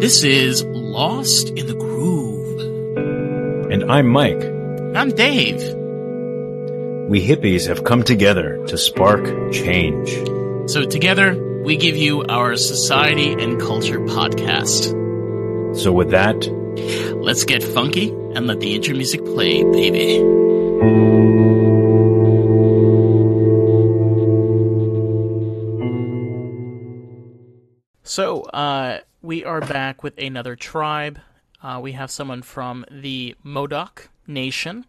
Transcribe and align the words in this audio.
This 0.00 0.22
is 0.22 0.62
Lost 0.62 1.48
in 1.50 1.66
the 1.66 1.74
Groove. 1.74 2.60
And 3.72 3.90
I'm 3.90 4.06
Mike. 4.06 4.40
I'm 4.94 5.10
Dave. 5.10 5.60
We 7.08 7.20
hippies 7.26 7.66
have 7.66 7.82
come 7.82 8.04
together 8.04 8.64
to 8.68 8.78
spark 8.78 9.24
change. 9.52 10.08
So, 10.70 10.84
together, 10.84 11.34
we 11.64 11.76
give 11.76 11.96
you 11.96 12.22
our 12.26 12.54
Society 12.54 13.32
and 13.32 13.60
Culture 13.60 13.98
podcast. 13.98 14.94
So, 15.76 15.90
with 15.90 16.10
that, 16.12 16.46
let's 17.16 17.42
get 17.44 17.64
funky 17.64 18.10
and 18.36 18.46
let 18.46 18.60
the 18.60 18.76
intro 18.76 18.94
music 18.94 19.24
play, 19.24 19.64
baby. 19.64 20.18
So, 28.04 28.42
uh, 28.42 29.00
we 29.28 29.44
are 29.44 29.60
back 29.60 30.02
with 30.02 30.16
another 30.16 30.56
tribe. 30.56 31.18
Uh, 31.62 31.78
we 31.82 31.92
have 31.92 32.10
someone 32.10 32.40
from 32.40 32.82
the 32.90 33.36
Modoc 33.42 34.08
Nation. 34.26 34.86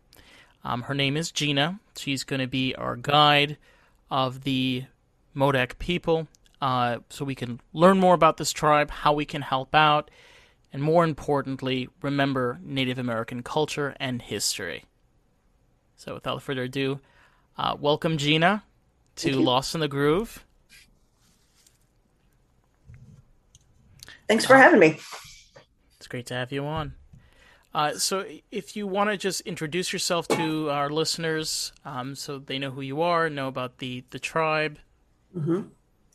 Um, 0.63 0.84
her 0.84 0.93
name 0.93 1.17
is 1.17 1.30
Gina. 1.30 1.81
She's 1.97 2.23
going 2.23 2.39
to 2.39 2.47
be 2.47 2.73
our 2.75 2.95
guide 2.95 3.57
of 4.09 4.45
the 4.45 4.85
Modoc 5.33 5.77
people 5.77 6.30
uh, 6.61 6.99
so 7.09 7.25
we 7.25 7.35
can 7.35 7.59
learn 7.73 7.99
more 7.99 8.13
about 8.13 8.38
this 8.38 8.53
tribe, 8.53 8.89
how 8.89 9.11
we 9.11 9.25
can 9.25 9.41
help 9.41 9.75
out, 9.75 10.09
and 10.71 10.81
more 10.81 11.03
importantly, 11.03 11.89
remember 12.02 12.61
Native 12.63 12.97
American 12.97 13.44
culture 13.44 13.94
and 13.99 14.21
history. 14.21 14.85
So, 15.97 16.13
without 16.13 16.41
further 16.41 16.63
ado, 16.63 17.02
uh, 17.58 17.75
welcome 17.77 18.16
Gina 18.16 18.63
to 19.17 19.38
Lost 19.38 19.75
in 19.75 19.81
the 19.81 19.89
Groove. 19.89 20.45
Thanks 24.29 24.45
for 24.45 24.55
having 24.55 24.79
me. 24.79 24.99
It's 25.97 26.07
great 26.07 26.27
to 26.27 26.35
have 26.35 26.51
you 26.51 26.63
on. 26.63 26.93
Uh, 27.73 27.94
so, 27.94 28.25
if 28.52 28.75
you 28.75 28.86
want 28.86 29.09
to 29.09 29.17
just 29.17 29.41
introduce 29.41 29.91
yourself 29.91 30.27
to 30.27 30.69
our 30.69 30.91
listeners, 30.91 31.73
um, 31.83 32.13
so 32.13 32.38
they 32.38 32.59
know 32.59 32.69
who 32.69 32.81
you 32.81 33.02
are, 33.02 33.27
know 33.27 33.47
about 33.47 33.80
the 33.80 34.03
the 34.11 34.19
tribe. 34.19 34.77
Mm-hmm. 35.36 35.61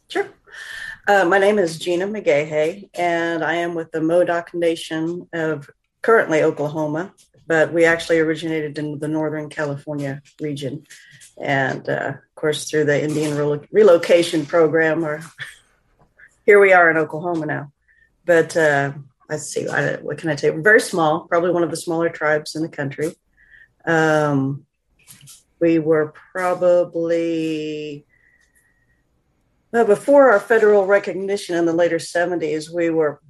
Sure. 0.09 0.29
Uh, 1.09 1.25
my 1.25 1.39
name 1.39 1.59
is 1.59 1.77
Gina 1.79 2.07
McGahey, 2.07 2.89
and 2.95 3.43
I 3.43 3.55
am 3.55 3.75
with 3.75 3.91
the 3.91 4.01
Modoc 4.01 4.55
Nation 4.55 5.29
of 5.33 5.69
currently 6.03 6.43
Oklahoma, 6.43 7.13
but 7.49 7.73
we 7.73 7.85
actually 7.85 8.21
originated 8.21 8.79
in 8.79 9.01
the 9.01 9.09
Northern 9.09 9.49
California 9.49 10.23
region, 10.41 10.87
and 11.37 11.89
uh, 11.89 12.13
of 12.15 12.35
course 12.37 12.71
through 12.71 12.85
the 12.85 13.03
Indian 13.03 13.33
relo- 13.33 13.67
relocation 13.73 14.47
program, 14.47 15.05
or 15.05 15.21
here 16.47 16.61
we 16.61 16.73
are 16.73 16.91
in 16.91 16.97
Oklahoma 16.97 17.47
now 17.47 17.73
but 18.25 18.57
uh, 18.57 18.93
let's 19.29 19.47
see, 19.47 19.67
what 19.67 20.19
can 20.19 20.31
I 20.31 20.35
tell 20.35 20.55
you? 20.55 20.63
Very 20.63 20.81
small, 20.81 21.27
probably 21.29 21.51
one 21.51 21.63
of 21.63 21.71
the 21.71 21.77
smaller 21.77 22.09
tribes 22.09 22.55
in 22.55 22.63
the 22.63 22.69
country. 22.69 23.15
Um, 23.85 24.67
we 25.61 25.79
were 25.79 26.13
probably 26.33 28.07
well, 29.75 29.85
before 29.85 30.31
our 30.31 30.39
federal 30.39 30.87
recognition 30.87 31.57
in 31.57 31.67
the 31.67 31.73
later 31.73 31.97
70s, 31.97 32.73
we 32.73 32.91
were 32.91 33.21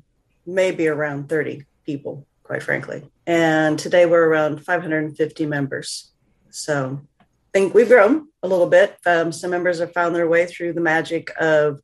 maybe 0.44 0.88
around 0.88 1.30
30 1.30 1.64
people, 1.86 2.26
quite 2.42 2.62
frankly. 2.62 3.02
And 3.26 3.78
today 3.78 4.04
we're 4.04 4.26
around 4.26 4.62
550 4.62 5.46
members. 5.46 6.12
So 6.50 7.00
I 7.18 7.24
think 7.54 7.72
we've 7.72 7.88
grown 7.88 8.28
a 8.42 8.48
little 8.48 8.68
bit. 8.68 8.98
Um, 9.06 9.32
some 9.32 9.52
members 9.52 9.78
have 9.78 9.94
found 9.94 10.14
their 10.14 10.28
way 10.28 10.44
through 10.44 10.74
the 10.74 10.82
magic 10.82 11.32
of 11.40 11.80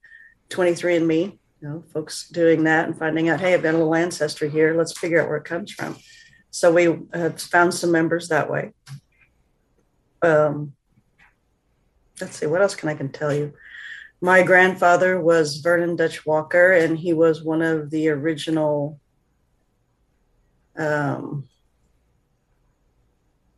23andMe 0.50 1.38
you 1.60 1.68
know, 1.68 1.84
folks 1.92 2.28
doing 2.28 2.64
that 2.64 2.86
and 2.86 2.98
finding 2.98 3.28
out, 3.28 3.40
hey, 3.40 3.52
I've 3.52 3.62
got 3.62 3.74
a 3.74 3.78
little 3.78 3.94
ancestry 3.94 4.48
here. 4.48 4.74
Let's 4.74 4.98
figure 4.98 5.20
out 5.20 5.28
where 5.28 5.36
it 5.36 5.44
comes 5.44 5.72
from. 5.72 5.96
So 6.50 6.72
we 6.72 6.84
have 7.12 7.40
found 7.40 7.74
some 7.74 7.92
members 7.92 8.28
that 8.28 8.50
way. 8.50 8.72
Um, 10.22 10.72
let's 12.20 12.36
see, 12.36 12.46
what 12.46 12.62
else 12.62 12.74
can 12.74 12.88
I 12.88 12.94
can 12.94 13.10
tell 13.10 13.32
you? 13.32 13.52
My 14.20 14.42
grandfather 14.42 15.20
was 15.20 15.58
Vernon 15.58 15.96
Dutch 15.96 16.26
Walker, 16.26 16.72
and 16.72 16.98
he 16.98 17.12
was 17.12 17.42
one 17.42 17.62
of 17.62 17.90
the 17.90 18.08
original 18.08 19.00
um, 20.76 21.48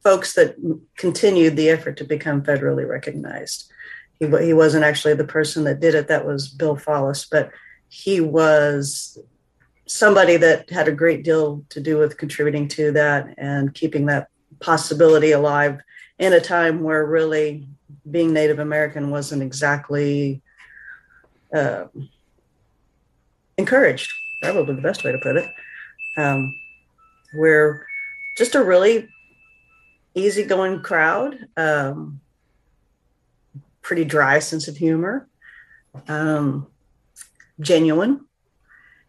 folks 0.05 0.35
that 0.35 0.57
continued 0.97 1.57
the 1.57 1.71
effort 1.71 1.97
to 1.97 2.05
become 2.05 2.43
federally 2.43 2.87
recognized. 2.87 3.73
He, 4.21 4.27
he 4.27 4.53
wasn't 4.53 4.85
actually 4.85 5.15
the 5.15 5.25
person 5.25 5.65
that 5.65 5.81
did 5.81 5.95
it, 5.95 6.09
that 6.09 6.27
was 6.27 6.49
Bill 6.49 6.77
Follis, 6.77 7.27
but 7.29 7.51
he 7.93 8.23
was 8.23 9.19
somebody 9.85 10.39
that 10.39 10.71
had 10.71 10.89
a 10.89 10.93
great 10.93 11.23
deal 11.23 11.63
to 11.69 11.79
do 11.79 11.99
with 11.99 12.17
contributing 12.17 12.67
to 12.67 12.91
that 12.91 13.35
and 13.37 13.75
keeping 13.75 14.07
that 14.07 14.29
possibility 14.61 15.33
alive 15.33 15.79
in 16.19 16.33
a 16.33 16.41
time 16.41 16.81
where 16.81 17.05
really 17.05 17.69
being 18.11 18.33
Native 18.33 18.59
American 18.59 19.11
wasn't 19.11 19.43
exactly 19.43 20.41
uh, 21.55 21.85
encouraged, 23.59 24.11
probably 24.43 24.75
the 24.75 24.81
best 24.81 25.05
way 25.05 25.13
to 25.13 25.19
put 25.19 25.37
it. 25.37 25.51
Um, 26.17 26.51
we're 27.35 27.85
just 28.39 28.55
a 28.55 28.65
really 28.65 29.07
easygoing 30.15 30.81
crowd, 30.81 31.37
um, 31.59 32.23
pretty 33.83 34.07
dry 34.07 34.39
sense 34.39 34.67
of 34.67 34.79
humor. 34.79 35.29
Um, 36.09 36.69
genuine. 37.62 38.27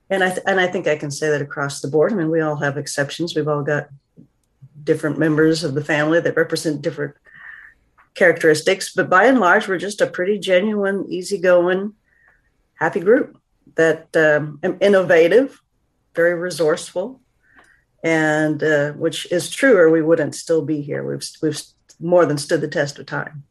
And 0.10 0.24
I, 0.24 0.30
th- 0.30 0.44
and 0.46 0.60
I 0.60 0.68
think 0.68 0.88
I 0.88 0.96
can 0.96 1.12
say 1.12 1.30
that 1.30 1.42
across 1.42 1.82
the 1.82 1.88
board. 1.88 2.12
I 2.12 2.16
mean, 2.16 2.30
we 2.30 2.42
all 2.42 2.58
have 2.58 2.78
exceptions. 2.78 3.36
We've 3.36 3.48
all 3.48 3.64
got 3.64 3.90
different 4.84 5.18
members 5.18 5.64
of 5.64 5.74
the 5.74 5.84
family 5.84 6.20
that 6.20 6.36
represent 6.36 6.82
different 6.82 7.16
characteristics, 8.14 8.94
but 8.94 9.10
by 9.10 9.26
and 9.26 9.40
large, 9.40 9.68
we're 9.68 9.78
just 9.78 10.02
a 10.02 10.08
pretty 10.08 10.38
genuine, 10.38 11.06
easygoing, 11.10 11.94
happy 12.76 13.00
group 13.00 13.38
that 13.76 14.16
um, 14.16 14.60
innovative, 14.82 15.60
very 16.14 16.36
resourceful, 16.36 17.22
and 18.04 18.62
uh, 18.62 18.92
which 18.92 19.32
is 19.32 19.50
true, 19.50 19.78
or 19.78 19.90
we 19.90 20.02
wouldn't 20.02 20.36
still 20.36 20.64
be 20.64 20.82
here. 20.82 21.04
We've 21.04 21.28
we've 21.42 21.62
more 22.00 22.26
than 22.26 22.38
stood 22.38 22.62
the 22.62 22.68
test 22.68 23.00
of 23.00 23.06
time. 23.06 23.44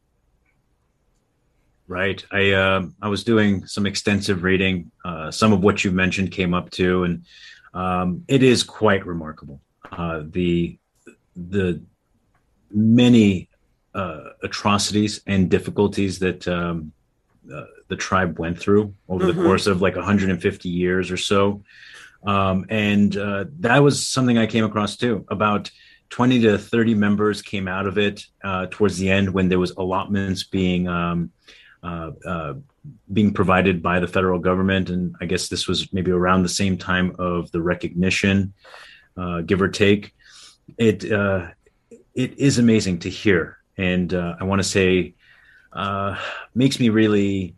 Right. 1.92 2.24
I 2.30 2.52
uh, 2.52 2.86
I 3.02 3.08
was 3.08 3.22
doing 3.22 3.66
some 3.66 3.84
extensive 3.84 4.44
reading. 4.44 4.90
Uh, 5.04 5.30
some 5.30 5.52
of 5.52 5.62
what 5.62 5.84
you 5.84 5.90
mentioned 5.90 6.30
came 6.30 6.54
up 6.54 6.70
too, 6.70 7.04
and 7.04 7.26
um, 7.74 8.24
it 8.28 8.42
is 8.42 8.62
quite 8.62 9.04
remarkable. 9.04 9.60
Uh, 9.90 10.22
the 10.24 10.78
the 11.36 11.82
many 12.70 13.50
uh, 13.94 14.30
atrocities 14.42 15.20
and 15.26 15.50
difficulties 15.50 16.18
that 16.20 16.48
um, 16.48 16.92
uh, 17.54 17.64
the 17.88 17.96
tribe 17.96 18.38
went 18.38 18.58
through 18.58 18.94
over 19.10 19.26
mm-hmm. 19.26 19.36
the 19.36 19.44
course 19.44 19.66
of 19.66 19.82
like 19.82 19.94
150 19.94 20.68
years 20.70 21.10
or 21.10 21.18
so, 21.18 21.62
um, 22.24 22.64
and 22.70 23.18
uh, 23.18 23.44
that 23.60 23.82
was 23.82 24.08
something 24.08 24.38
I 24.38 24.46
came 24.46 24.64
across 24.64 24.96
too. 24.96 25.26
About 25.28 25.70
20 26.08 26.40
to 26.40 26.56
30 26.56 26.94
members 26.94 27.42
came 27.42 27.68
out 27.68 27.86
of 27.86 27.98
it 27.98 28.24
towards 28.70 28.96
the 28.96 29.10
end 29.10 29.28
when 29.28 29.50
there 29.50 29.58
was 29.58 29.72
allotments 29.72 30.44
being 30.44 30.88
um, 30.88 31.30
uh, 31.30 31.52
uh, 31.52 31.60
being 33.12 33.32
provided 33.32 33.82
by 33.82 34.00
the 34.00 34.06
federal 34.06 34.38
government. 34.38 34.90
And 34.90 35.14
I 35.20 35.26
guess 35.26 35.48
this 35.48 35.66
was 35.66 35.92
maybe 35.92 36.10
around 36.10 36.42
the 36.42 36.48
same 36.48 36.76
time 36.76 37.14
of 37.18 37.50
the 37.52 37.60
recognition, 37.60 38.52
uh, 39.16 39.40
give 39.42 39.60
or 39.60 39.68
take. 39.68 40.14
It 40.78 41.10
uh, 41.10 41.48
it 42.14 42.38
is 42.38 42.58
amazing 42.58 43.00
to 43.00 43.10
hear, 43.10 43.58
and 43.76 44.12
uh, 44.14 44.36
I 44.40 44.44
want 44.44 44.60
to 44.60 44.68
say 44.68 45.14
makes 46.54 46.78
me 46.78 46.88
really. 46.88 47.56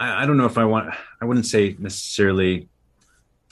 I, 0.00 0.26
don't 0.26 0.36
know 0.36 0.46
if 0.46 0.58
I 0.58 0.64
want. 0.64 0.94
I 1.20 1.24
wouldn't 1.24 1.46
say 1.46 1.74
necessarily. 1.76 2.68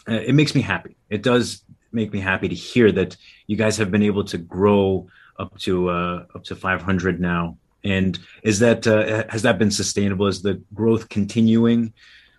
it 0.06 0.32
makes 0.32 0.54
me 0.54 0.60
happy. 0.60 0.96
It 1.10 1.22
does 1.22 1.64
make 1.90 2.12
me 2.12 2.20
happy 2.20 2.48
to 2.48 2.54
hear 2.54 2.92
that 2.92 3.16
you 3.48 3.56
guys 3.56 3.78
have 3.78 3.90
been 3.90 4.04
able 4.04 4.22
to 4.24 4.38
grow 4.38 5.08
up 5.40 5.58
to 5.60 5.90
up 5.90 6.44
to 6.44 6.54
500 6.54 7.20
now 7.20 7.56
and 7.86 8.18
is 8.42 8.58
that 8.58 8.86
uh, 8.86 9.24
has 9.28 9.42
that 9.42 9.58
been 9.58 9.70
sustainable? 9.70 10.26
Is 10.26 10.42
the 10.42 10.62
growth 10.74 11.08
continuing? 11.08 11.92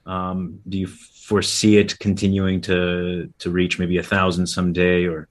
Um, 0.06 0.60
do 0.68 0.78
you 0.78 0.88
foresee 0.88 1.78
it 1.78 1.98
continuing 2.00 2.62
to 2.62 3.32
to 3.40 3.52
reach 3.52 3.80
maybe 3.80 3.98
a 3.98 4.04
thousand 4.04 4.48
someday, 4.48 5.06
or? 5.06 5.28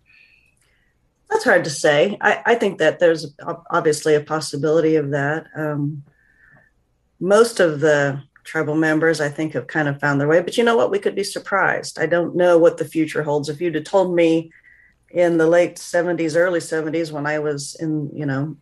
That's 1.31 1.45
hard 1.45 1.65
to 1.65 1.71
say. 1.71 2.17
I, 2.21 2.43
I 2.47 2.55
think 2.55 2.79
that 2.79 3.01
there's 3.01 3.35
obviously 3.71 4.15
a 4.15 4.21
possibility 4.21 4.95
of 4.95 5.11
that. 5.11 5.47
Um, 5.57 6.05
most 7.19 7.59
of 7.59 7.81
the 7.81 8.23
tribal 8.45 8.77
members, 8.77 9.21
I 9.21 9.29
think, 9.29 9.53
have 9.55 9.67
kind 9.67 9.89
of 9.89 9.99
found 9.99 10.21
their 10.21 10.29
way. 10.29 10.41
But 10.41 10.57
you 10.57 10.65
know 10.65 10.77
what? 10.77 10.91
We 10.91 11.01
could 11.01 11.17
be 11.17 11.25
surprised. 11.25 11.99
I 11.99 12.07
don't 12.07 12.37
know 12.37 12.59
what 12.59 12.79
the 12.79 12.85
future 12.85 13.23
holds. 13.23 13.49
If 13.49 13.61
you'd 13.61 13.75
have 13.75 13.85
told 13.85 14.15
me 14.15 14.53
in 15.11 15.37
the 15.37 15.49
late 15.49 15.77
70s, 15.77 16.37
early 16.37 16.61
70s, 16.61 17.11
when 17.11 17.27
I 17.27 17.39
was 17.41 17.77
in, 17.81 18.11
you 18.15 18.25
know, 18.25 18.57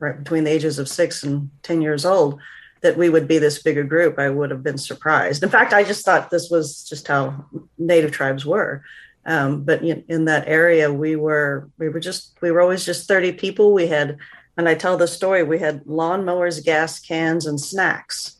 right 0.00 0.18
between 0.18 0.44
the 0.44 0.50
ages 0.50 0.78
of 0.78 0.88
six 0.88 1.22
and 1.22 1.50
10 1.62 1.82
years 1.82 2.04
old, 2.04 2.40
that 2.80 2.96
we 2.96 3.10
would 3.10 3.28
be 3.28 3.38
this 3.38 3.62
bigger 3.62 3.84
group, 3.84 4.18
I 4.18 4.30
would 4.30 4.50
have 4.50 4.62
been 4.62 4.78
surprised. 4.78 5.42
In 5.42 5.50
fact, 5.50 5.72
I 5.72 5.84
just 5.84 6.04
thought 6.04 6.30
this 6.30 6.50
was 6.50 6.82
just 6.88 7.06
how 7.06 7.44
Native 7.78 8.10
tribes 8.10 8.44
were. 8.44 8.82
Um, 9.26 9.64
but 9.64 9.82
in, 9.82 10.24
that 10.24 10.48
area, 10.48 10.90
we 10.90 11.14
were 11.14 11.68
we 11.78 11.90
were 11.90 12.00
just 12.00 12.38
we 12.40 12.50
were 12.50 12.62
always 12.62 12.86
just 12.86 13.06
thirty 13.06 13.32
people. 13.32 13.74
We 13.74 13.86
had, 13.86 14.16
and 14.56 14.66
I 14.66 14.74
tell 14.74 14.96
the 14.96 15.06
story. 15.06 15.42
We 15.42 15.58
had 15.58 15.84
lawnmowers, 15.84 16.64
gas 16.64 16.98
cans, 16.98 17.44
and 17.44 17.60
snacks, 17.60 18.38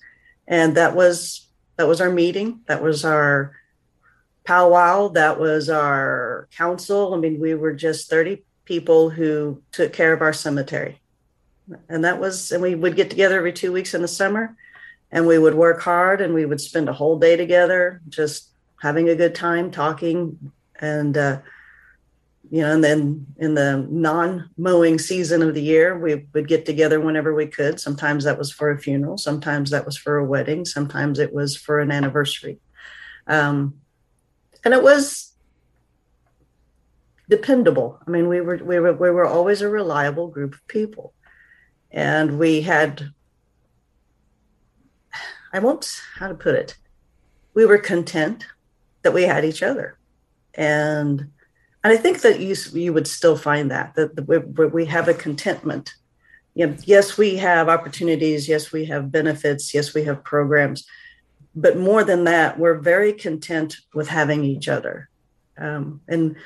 and 0.48 0.74
that 0.78 0.96
was 0.96 1.46
that 1.76 1.86
was 1.86 2.00
our 2.00 2.10
meeting. 2.10 2.60
That 2.66 2.82
was 2.82 3.04
our 3.04 3.54
powwow. 4.44 5.08
That 5.08 5.38
was 5.38 5.68
our 5.68 6.48
council. 6.56 7.12
I 7.12 7.18
mean, 7.18 7.38
we 7.40 7.54
were 7.54 7.74
just 7.74 8.08
thirty 8.08 8.44
people 8.64 9.10
who 9.10 9.62
took 9.72 9.92
care 9.92 10.14
of 10.14 10.22
our 10.22 10.32
cemetery 10.32 10.99
and 11.88 12.04
that 12.04 12.20
was 12.20 12.52
and 12.52 12.62
we 12.62 12.74
would 12.74 12.96
get 12.96 13.10
together 13.10 13.36
every 13.36 13.52
two 13.52 13.72
weeks 13.72 13.94
in 13.94 14.02
the 14.02 14.08
summer 14.08 14.56
and 15.12 15.26
we 15.26 15.38
would 15.38 15.54
work 15.54 15.80
hard 15.80 16.20
and 16.20 16.34
we 16.34 16.46
would 16.46 16.60
spend 16.60 16.88
a 16.88 16.92
whole 16.92 17.18
day 17.18 17.36
together 17.36 18.00
just 18.08 18.48
having 18.80 19.08
a 19.08 19.14
good 19.14 19.34
time 19.34 19.70
talking 19.70 20.52
and 20.80 21.16
uh, 21.16 21.40
you 22.50 22.62
know 22.62 22.72
and 22.72 22.82
then 22.82 23.26
in 23.38 23.54
the 23.54 23.86
non-mowing 23.90 24.98
season 24.98 25.42
of 25.42 25.54
the 25.54 25.62
year 25.62 25.98
we 25.98 26.26
would 26.32 26.48
get 26.48 26.64
together 26.64 27.00
whenever 27.00 27.34
we 27.34 27.46
could. 27.46 27.78
Sometimes 27.78 28.24
that 28.24 28.38
was 28.38 28.50
for 28.50 28.70
a 28.70 28.78
funeral 28.78 29.18
sometimes 29.18 29.70
that 29.70 29.86
was 29.86 29.96
for 29.96 30.16
a 30.18 30.24
wedding 30.24 30.64
sometimes 30.64 31.18
it 31.18 31.32
was 31.32 31.56
for 31.56 31.80
an 31.80 31.90
anniversary. 31.90 32.58
Um, 33.26 33.74
and 34.64 34.74
it 34.74 34.82
was 34.82 35.32
dependable. 37.28 38.00
I 38.06 38.10
mean 38.10 38.28
we 38.28 38.40
were 38.40 38.56
we 38.56 38.80
were 38.80 38.92
we 38.92 39.10
were 39.10 39.26
always 39.26 39.60
a 39.62 39.68
reliable 39.68 40.28
group 40.28 40.54
of 40.54 40.66
people 40.66 41.14
and 41.90 42.38
we 42.38 42.60
had 42.60 43.10
i 45.52 45.58
won't 45.58 46.00
how 46.16 46.28
to 46.28 46.34
put 46.34 46.54
it? 46.54 46.76
We 47.54 47.66
were 47.66 47.78
content 47.78 48.46
that 49.02 49.12
we 49.12 49.24
had 49.24 49.44
each 49.44 49.62
other. 49.62 49.98
And 50.54 51.20
and 51.82 51.92
i 51.92 51.96
think 51.96 52.20
that 52.20 52.40
you 52.40 52.54
you 52.72 52.92
would 52.92 53.08
still 53.08 53.36
find 53.36 53.70
that 53.70 53.94
that 53.94 54.26
we, 54.28 54.38
we 54.66 54.84
have 54.86 55.08
a 55.08 55.14
contentment. 55.14 55.94
You 56.54 56.66
know, 56.66 56.76
yes 56.84 57.16
we 57.16 57.36
have 57.36 57.68
opportunities 57.68 58.48
yes 58.48 58.72
we 58.72 58.84
have 58.86 59.12
benefits 59.12 59.72
yes 59.72 59.94
we 59.94 60.04
have 60.04 60.24
programs 60.24 60.84
but 61.54 61.76
more 61.76 62.04
than 62.04 62.24
that 62.24 62.58
we're 62.58 62.78
very 62.78 63.12
content 63.12 63.76
with 63.94 64.08
having 64.08 64.44
each 64.44 64.68
other. 64.68 65.08
Um, 65.58 66.00
and 66.08 66.36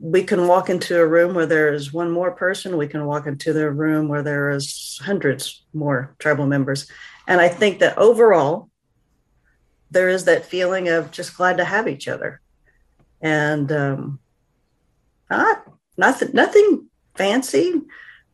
we 0.00 0.22
can 0.22 0.46
walk 0.46 0.68
into 0.68 1.00
a 1.00 1.06
room 1.06 1.34
where 1.34 1.46
there 1.46 1.72
is 1.72 1.92
one 1.92 2.10
more 2.10 2.32
person. 2.32 2.76
We 2.76 2.88
can 2.88 3.06
walk 3.06 3.26
into 3.26 3.52
the 3.52 3.70
room 3.70 4.08
where 4.08 4.22
there 4.22 4.50
is 4.50 5.00
hundreds 5.02 5.64
more 5.72 6.14
tribal 6.18 6.46
members. 6.46 6.90
And 7.26 7.40
I 7.40 7.48
think 7.48 7.78
that 7.78 7.96
overall, 7.96 8.70
there 9.90 10.08
is 10.08 10.24
that 10.24 10.46
feeling 10.46 10.88
of 10.88 11.10
just 11.10 11.36
glad 11.36 11.58
to 11.58 11.64
have 11.64 11.88
each 11.88 12.08
other. 12.08 12.40
And 13.20 13.70
um, 13.70 14.18
not 15.30 15.64
nothing, 15.96 16.30
nothing 16.32 16.88
fancy. 17.14 17.72
I 17.74 17.80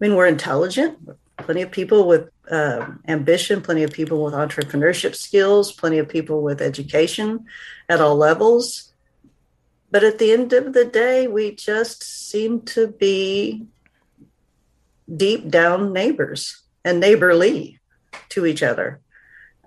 mean, 0.00 0.16
we're 0.16 0.26
intelligent. 0.26 0.98
Plenty 1.36 1.62
of 1.62 1.70
people 1.70 2.06
with 2.06 2.30
uh, 2.50 2.86
ambition, 3.06 3.62
plenty 3.62 3.82
of 3.82 3.92
people 3.92 4.24
with 4.24 4.34
entrepreneurship 4.34 5.14
skills, 5.14 5.72
plenty 5.72 5.98
of 5.98 6.08
people 6.08 6.42
with 6.42 6.60
education 6.60 7.44
at 7.88 8.00
all 8.00 8.16
levels 8.16 8.89
but 9.90 10.04
at 10.04 10.18
the 10.18 10.32
end 10.32 10.52
of 10.52 10.72
the 10.72 10.84
day, 10.84 11.26
we 11.26 11.54
just 11.54 12.02
seem 12.02 12.62
to 12.62 12.86
be 12.88 13.66
deep 15.14 15.48
down 15.48 15.92
neighbors 15.92 16.62
and 16.84 17.00
neighborly 17.00 17.80
to 18.30 18.46
each 18.46 18.62
other. 18.62 19.00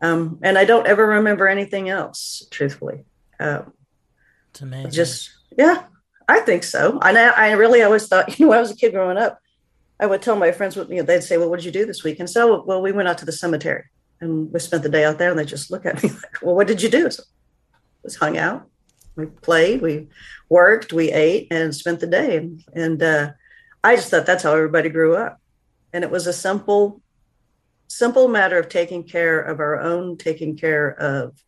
Um, 0.02 0.40
and 0.42 0.58
I 0.58 0.66
don't 0.66 0.88
ever 0.88 1.06
remember 1.06 1.48
anything 1.48 1.90
else, 1.90 2.48
truthfully. 2.52 3.04
Um, 3.40 3.74
it's 4.52 4.62
amazing. 4.62 4.92
Just, 4.92 5.32
yeah, 5.58 5.84
I 6.28 6.40
think 6.40 6.64
so. 6.64 7.00
I, 7.02 7.14
I 7.14 7.52
really 7.52 7.82
always 7.82 8.08
thought, 8.08 8.28
you 8.40 8.46
know, 8.46 8.50
when 8.50 8.58
I 8.58 8.62
was 8.62 8.72
a 8.72 8.76
kid 8.76 8.94
growing 8.94 9.18
up, 9.18 9.40
I 10.00 10.06
would 10.06 10.22
tell 10.22 10.36
my 10.36 10.52
friends, 10.52 10.76
you 10.76 10.86
know, 10.86 11.04
they'd 11.04 11.24
say, 11.24 11.38
well, 11.38 11.50
what 11.50 11.58
did 11.58 11.66
you 11.66 11.72
do 11.72 11.86
this 11.86 12.04
week? 12.04 12.20
And 12.20 12.30
so, 12.30 12.64
well, 12.64 12.82
we 12.82 12.92
went 12.92 13.08
out 13.08 13.18
to 13.20 13.26
the 13.26 13.32
cemetery 13.32 13.84
and 14.22 14.52
we 14.52 14.60
spent 14.60 14.84
the 14.84 14.90
day 14.90 15.06
out 15.06 15.18
there 15.18 15.30
and 15.30 15.40
they 15.40 15.46
just 15.46 15.70
look 15.70 15.86
at 15.86 16.02
me 16.02 16.10
like, 16.10 16.42
well, 16.42 16.56
what 16.56 16.68
did 16.68 16.82
you 16.82 16.90
do? 16.90 17.10
So, 17.12 17.24
just 18.04 18.18
hung 18.18 18.38
out 18.38 18.68
we 19.16 19.26
played, 19.28 19.82
we 19.82 20.08
worked, 20.50 20.94
we 20.94 21.12
ate, 21.12 21.48
and 21.52 21.76
spent 21.76 22.00
the 22.00 22.08
day. 22.08 22.50
And 22.74 23.02
uh, 23.02 23.32
I 23.84 23.96
just 23.96 24.10
thought 24.10 24.26
that's 24.26 24.44
how 24.44 24.54
everybody 24.54 24.90
grew 24.90 25.16
up. 25.16 25.40
And 25.92 26.04
it 26.04 26.12
was 26.12 26.28
a 26.28 26.34
simple, 26.34 27.02
simple 27.88 28.28
matter 28.28 28.58
of 28.58 28.70
taking 28.70 29.04
care 29.04 29.40
of 29.40 29.60
our 29.60 29.80
own, 29.80 30.18
taking 30.18 30.58
care 30.58 30.90
of 31.00 31.44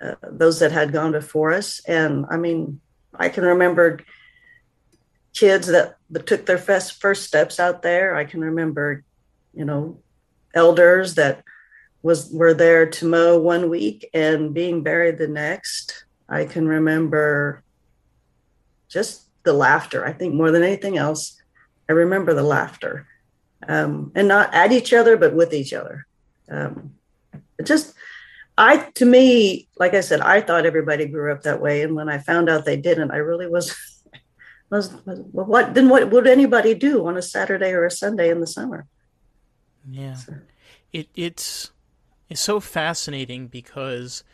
uh, 0.00 0.14
those 0.22 0.58
that 0.60 0.72
had 0.72 0.92
gone 0.92 1.12
before 1.12 1.52
us. 1.52 1.80
And 1.86 2.26
I 2.30 2.36
mean, 2.36 2.80
I 3.14 3.28
can 3.28 3.44
remember 3.44 4.00
kids 5.32 5.68
that, 5.68 5.96
took 6.26 6.46
their 6.46 6.58
first, 6.58 7.00
first 7.00 7.24
steps 7.24 7.58
out 7.58 7.82
there. 7.82 8.14
I 8.14 8.24
can 8.24 8.40
remember, 8.40 9.02
you 9.52 9.64
know, 9.64 9.98
elders 10.54 11.14
that 11.14 11.42
was 12.02 12.30
were 12.30 12.54
there 12.54 12.86
to 12.86 13.08
mow 13.08 13.38
one 13.38 13.70
week 13.70 14.08
and 14.12 14.52
being 14.54 14.82
buried 14.82 15.18
the 15.18 15.26
next 15.26 16.03
I 16.28 16.44
can 16.44 16.66
remember 16.66 17.62
just 18.88 19.24
the 19.42 19.52
laughter. 19.52 20.04
I 20.04 20.12
think 20.12 20.34
more 20.34 20.50
than 20.50 20.62
anything 20.62 20.96
else, 20.96 21.40
I 21.88 21.92
remember 21.92 22.34
the 22.34 22.42
laughter, 22.42 23.06
um, 23.68 24.12
and 24.14 24.28
not 24.28 24.52
at 24.54 24.72
each 24.72 24.92
other, 24.92 25.16
but 25.16 25.34
with 25.34 25.52
each 25.52 25.72
other. 25.72 26.06
Um, 26.50 26.94
just, 27.62 27.94
I 28.56 28.78
to 28.94 29.04
me, 29.04 29.68
like 29.76 29.94
I 29.94 30.00
said, 30.00 30.20
I 30.20 30.40
thought 30.40 30.66
everybody 30.66 31.06
grew 31.06 31.32
up 31.32 31.42
that 31.42 31.60
way, 31.60 31.82
and 31.82 31.94
when 31.94 32.08
I 32.08 32.18
found 32.18 32.48
out 32.48 32.64
they 32.64 32.76
didn't, 32.76 33.10
I 33.10 33.16
really 33.16 33.46
was. 33.46 33.74
Was, 34.70 34.90
was 35.04 35.20
well, 35.30 35.44
what 35.46 35.74
then? 35.74 35.88
What 35.88 36.10
would 36.10 36.26
anybody 36.26 36.74
do 36.74 37.06
on 37.06 37.16
a 37.16 37.22
Saturday 37.22 37.70
or 37.72 37.84
a 37.84 37.90
Sunday 37.90 38.30
in 38.30 38.40
the 38.40 38.46
summer? 38.46 38.86
Yeah, 39.88 40.14
so. 40.14 40.34
it 40.90 41.08
it's 41.14 41.70
it's 42.28 42.40
so 42.40 42.58
fascinating 42.58 43.46
because 43.46 44.24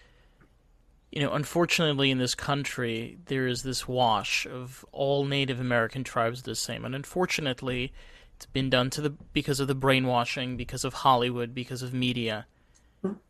you 1.11 1.21
know, 1.21 1.33
unfortunately, 1.33 2.11
in 2.11 2.19
this 2.19 2.35
country, 2.35 3.19
there 3.27 3.47
is 3.47 3.63
this 3.63 3.89
wash 3.89 4.47
of 4.47 4.85
all 4.93 5.25
Native 5.25 5.59
American 5.59 6.05
tribes 6.05 6.43
the 6.43 6.55
same, 6.55 6.85
and 6.85 6.95
unfortunately, 6.95 7.93
it's 8.37 8.47
been 8.47 8.71
done 8.71 8.91
to 8.91 9.01
the 9.01 9.11
because 9.11 9.59
of 9.59 9.67
the 9.67 9.75
brainwashing, 9.75 10.57
because 10.57 10.85
of 10.85 10.95
Hollywood, 10.95 11.55
because 11.55 11.83
of 11.83 11.93
media. 11.93 12.47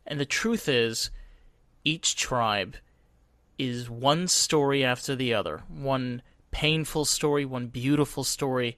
And 0.05 0.19
the 0.19 0.25
truth 0.25 0.69
is, 0.69 1.09
each 1.83 2.15
tribe 2.15 2.75
is 3.57 3.89
one 3.89 4.27
story 4.27 4.83
after 4.83 5.15
the 5.15 5.33
other, 5.33 5.63
one 5.67 6.21
painful 6.51 7.05
story, 7.05 7.45
one 7.45 7.67
beautiful 7.67 8.23
story, 8.23 8.77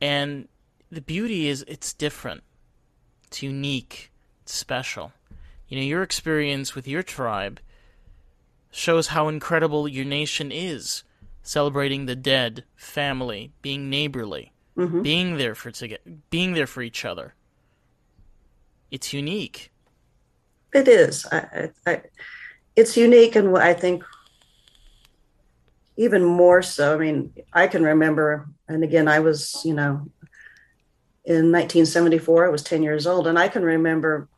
and 0.00 0.48
the 0.90 1.00
beauty 1.00 1.48
is 1.48 1.64
it's 1.66 1.94
different, 1.94 2.42
it's 3.26 3.42
unique, 3.42 4.12
it's 4.42 4.54
special. 4.54 5.12
You 5.68 5.78
know, 5.78 5.84
your 5.84 6.02
experience 6.02 6.74
with 6.74 6.86
your 6.86 7.02
tribe 7.02 7.60
shows 8.74 9.08
how 9.08 9.28
incredible 9.28 9.86
your 9.86 10.04
nation 10.04 10.50
is, 10.50 11.04
celebrating 11.42 12.06
the 12.06 12.16
dead, 12.16 12.64
family, 12.74 13.52
being 13.62 13.88
neighborly, 13.88 14.52
mm-hmm. 14.76 15.02
being 15.02 15.36
there 15.36 15.54
for 15.54 15.70
to 15.70 15.88
get, 15.88 16.30
being 16.30 16.54
there 16.54 16.66
for 16.66 16.82
each 16.82 17.04
other. 17.04 17.34
It's 18.90 19.12
unique. 19.12 19.70
It 20.72 20.88
is. 20.88 21.24
I, 21.30 21.70
I, 21.86 22.02
it's 22.74 22.96
unique, 22.96 23.36
and 23.36 23.56
I 23.56 23.74
think 23.74 24.02
even 25.96 26.24
more 26.24 26.60
so. 26.60 26.94
I 26.94 26.98
mean, 26.98 27.32
I 27.52 27.68
can 27.68 27.84
remember, 27.84 28.48
and 28.68 28.82
again, 28.82 29.06
I 29.06 29.20
was, 29.20 29.62
you 29.64 29.74
know, 29.74 30.08
in 31.24 31.52
1974, 31.52 32.46
I 32.46 32.50
was 32.50 32.64
10 32.64 32.82
years 32.82 33.06
old, 33.06 33.28
and 33.28 33.38
I 33.38 33.46
can 33.46 33.62
remember 33.62 34.28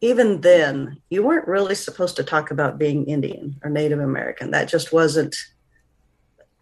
even 0.00 0.40
then, 0.42 1.00
you 1.10 1.22
weren't 1.22 1.48
really 1.48 1.74
supposed 1.74 2.16
to 2.16 2.24
talk 2.24 2.50
about 2.50 2.78
being 2.78 3.06
Indian 3.06 3.56
or 3.62 3.70
Native 3.70 4.00
American. 4.00 4.50
That 4.50 4.68
just 4.68 4.92
wasn't 4.92 5.34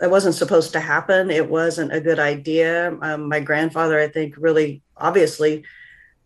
that 0.01 0.11
wasn't 0.11 0.35
supposed 0.35 0.73
to 0.73 0.81
happen. 0.81 1.31
It 1.31 1.49
wasn't 1.49 1.95
a 1.95 2.01
good 2.01 2.19
idea. 2.19 2.97
Um, 3.01 3.29
my 3.29 3.41
grandfather, 3.41 3.99
I 3.99 4.09
think, 4.09 4.35
really 4.37 4.83
obviously, 4.97 5.65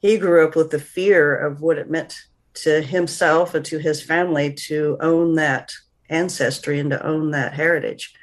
he 0.01 0.17
grew 0.17 0.47
up 0.47 0.57
with 0.57 0.71
the 0.71 0.79
fear 0.81 1.37
of 1.37 1.61
what 1.61 1.79
it 1.79 1.91
meant 1.91 2.19
to 2.55 2.81
himself 2.81 3.55
and 3.55 3.65
to 3.67 3.79
his 3.79 4.03
family 4.03 4.53
to 4.53 4.97
own 5.01 5.35
that 5.35 5.73
ancestry 6.09 6.81
and 6.81 6.91
to 6.91 7.07
own 7.07 7.31
that 7.33 7.55
heritage. 7.55 8.15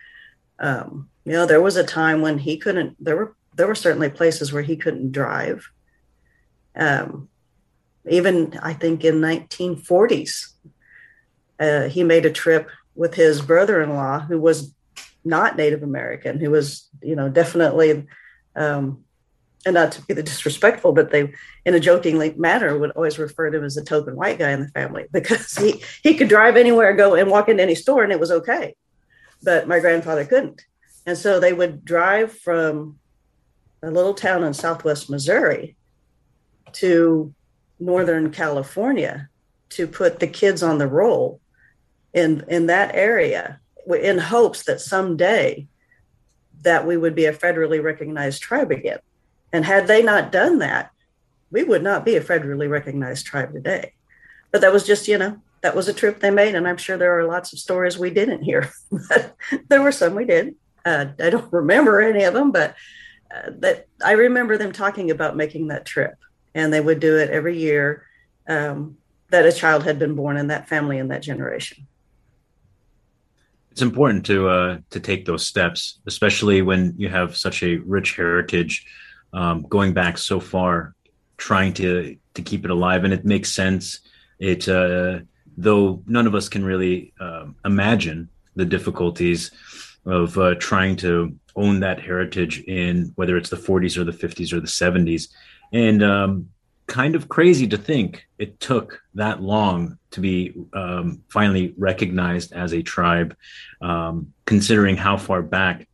Um, 0.60 1.10
you 1.26 1.34
know, 1.34 1.46
there 1.46 1.62
was 1.62 1.76
a 1.76 1.84
time 1.84 2.22
when 2.22 2.38
he 2.38 2.58
couldn't. 2.58 2.96
There 3.04 3.16
were 3.16 3.36
there 3.56 3.68
were 3.68 3.76
certainly 3.76 4.10
places 4.10 4.52
where 4.52 4.64
he 4.64 4.76
couldn't 4.76 5.12
drive. 5.12 5.70
Um, 6.76 7.30
even 8.10 8.58
I 8.62 8.74
think 8.74 9.04
in 9.04 9.16
1940s, 9.16 10.54
uh, 11.60 11.84
he 11.84 12.04
made 12.04 12.26
a 12.26 12.32
trip 12.32 12.70
with 12.96 13.14
his 13.14 13.42
brother-in-law 13.42 14.22
who 14.22 14.40
was 14.40 14.74
not 15.24 15.58
Native 15.58 15.84
American, 15.84 16.40
who 16.40 16.52
was, 16.52 16.88
you 17.02 17.16
know, 17.16 17.30
definitely 17.30 18.08
um, 18.56 19.04
and 19.66 19.74
not 19.74 19.92
to 19.94 20.02
be 20.04 20.14
disrespectful, 20.14 20.94
but 20.94 21.10
they, 21.10 21.34
in 21.66 21.74
a 21.74 21.80
jokingly 21.80 22.34
manner, 22.38 22.78
would 22.78 22.92
always 22.92 23.18
refer 23.18 23.50
to 23.50 23.58
him 23.58 23.64
as 23.64 23.78
a 23.78 23.84
token 23.84 24.16
white 24.16 24.38
guy 24.38 24.52
in 24.52 24.62
the 24.62 24.68
family 24.70 25.06
because 25.12 25.56
he 25.58 25.84
he 26.04 26.14
could 26.14 26.30
drive 26.30 26.56
anywhere, 26.56 26.94
go 26.94 27.16
and 27.16 27.30
walk 27.30 27.50
into 27.50 27.64
any 27.64 27.76
store, 27.76 28.04
and 28.04 28.12
it 28.12 28.20
was 28.20 28.32
okay. 28.32 28.76
But 29.42 29.68
my 29.68 29.80
grandfather 29.80 30.26
couldn't, 30.26 30.64
and 31.06 31.18
so 31.18 31.40
they 31.40 31.54
would 31.54 31.84
drive 31.84 32.38
from 32.38 33.00
a 33.82 33.90
little 33.90 34.14
town 34.14 34.44
in 34.44 34.54
Southwest 34.54 35.10
Missouri 35.10 35.76
to 36.74 37.34
Northern 37.80 38.32
California 38.32 39.30
to 39.70 39.88
put 39.88 40.20
the 40.20 40.28
kids 40.28 40.64
on 40.64 40.78
the 40.78 40.88
roll 40.88 41.42
in 42.14 42.46
in 42.48 42.68
that 42.68 42.96
area 42.96 43.60
in 43.88 44.18
hopes 44.18 44.64
that 44.64 44.82
someday 44.82 45.68
that 46.62 46.86
we 46.86 46.98
would 46.98 47.16
be 47.16 47.26
a 47.26 47.34
federally 47.34 47.82
recognized 47.82 48.42
tribe 48.42 48.72
again. 48.72 49.00
And 49.54 49.64
had 49.64 49.88
they 49.88 50.02
not 50.02 50.32
done 50.32 50.60
that, 50.60 50.92
we 51.52 51.64
would 51.64 51.84
not 51.84 52.04
be 52.04 52.16
a 52.16 52.22
federally 52.22 52.70
recognized 52.70 53.26
tribe 53.26 53.54
today. 53.54 53.94
But 54.52 54.62
that 54.62 54.74
was 54.74 54.86
just, 54.86 55.08
you 55.08 55.18
know, 55.18 55.42
that 55.62 55.76
was 55.76 55.88
a 55.88 55.94
trip 55.94 56.20
they 56.20 56.32
made. 56.32 56.56
And 56.56 56.68
I'm 56.68 56.78
sure 56.78 56.98
there 56.98 57.18
are 57.20 57.26
lots 57.26 57.54
of 57.54 57.60
stories 57.60 57.98
we 57.98 58.10
didn't 58.10 58.44
hear, 58.44 58.72
but 59.10 59.36
there 59.70 59.82
were 59.82 59.92
some 59.92 60.16
we 60.16 60.26
did. 60.26 60.56
Uh, 60.84 61.08
I 61.20 61.30
don't 61.30 61.52
remember 61.54 62.02
any 62.02 62.24
of 62.24 62.34
them, 62.34 62.52
but 62.52 62.76
uh, 63.34 63.52
that 63.60 63.88
I 64.04 64.14
remember 64.14 64.58
them 64.58 64.72
talking 64.72 65.12
about 65.12 65.36
making 65.38 65.68
that 65.68 65.86
trip. 65.86 66.16
And 66.56 66.74
they 66.74 66.82
would 66.82 67.00
do 67.00 67.18
it 67.18 67.30
every 67.30 67.58
year 67.58 68.08
um, 68.48 68.98
that 69.30 69.46
a 69.46 69.52
child 69.52 69.84
had 69.84 70.00
been 70.00 70.16
born 70.16 70.38
in 70.38 70.48
that 70.48 70.68
family 70.68 70.98
in 70.98 71.10
that 71.10 71.22
generation 71.22 71.86
it's 73.76 73.82
important 73.82 74.26
to 74.26 74.48
uh, 74.48 74.78
to 74.90 75.02
take 75.02 75.26
those 75.26 75.46
steps, 75.46 76.00
especially 76.08 76.62
when 76.62 76.94
you 76.98 77.10
have 77.10 77.36
such 77.36 77.62
a 77.62 77.76
rich 77.80 78.16
heritage 78.16 78.86
um, 79.34 79.64
going 79.64 79.92
back 79.92 80.18
so 80.18 80.40
far, 80.40 80.96
trying 81.36 81.74
to 81.74 82.16
to 82.36 82.42
keep 82.42 82.64
it 82.64 82.72
alive. 82.72 83.04
And 83.04 83.14
it 83.14 83.26
makes 83.26 83.52
sense. 83.52 84.00
It 84.40 84.70
uh, 84.70 85.20
though 85.58 86.02
none 86.08 86.26
of 86.26 86.36
us 86.36 86.48
can 86.48 86.64
really 86.64 87.12
uh, 87.20 87.48
imagine 87.66 88.30
the 88.56 88.64
difficulties 88.64 89.52
of 90.06 90.38
uh, 90.38 90.56
trying 90.56 90.96
to 90.96 91.36
own 91.58 91.82
that 91.82 92.00
heritage 92.00 92.62
in 92.62 93.12
whether 93.16 93.36
it's 93.36 93.50
the 93.50 93.58
40s 93.58 93.98
or 93.98 94.06
the 94.06 94.14
50s 94.14 94.54
or 94.54 94.62
the 94.62 94.68
70s. 94.68 95.28
And 95.72 96.04
um, 96.04 96.50
kind 96.88 97.16
of 97.16 97.30
crazy 97.30 97.68
to 97.68 97.78
think 97.78 98.28
it 98.38 98.60
took 98.60 99.02
that 99.16 99.42
long 99.42 99.98
to 100.12 100.20
be 100.20 100.54
um, 100.74 101.24
finally 101.30 101.74
recognized 101.78 102.54
as 102.54 102.74
a 102.74 102.82
tribe, 102.82 103.36
um, 103.82 104.34
considering 104.46 104.96
how 104.96 105.18
far 105.18 105.42
back 105.42 105.88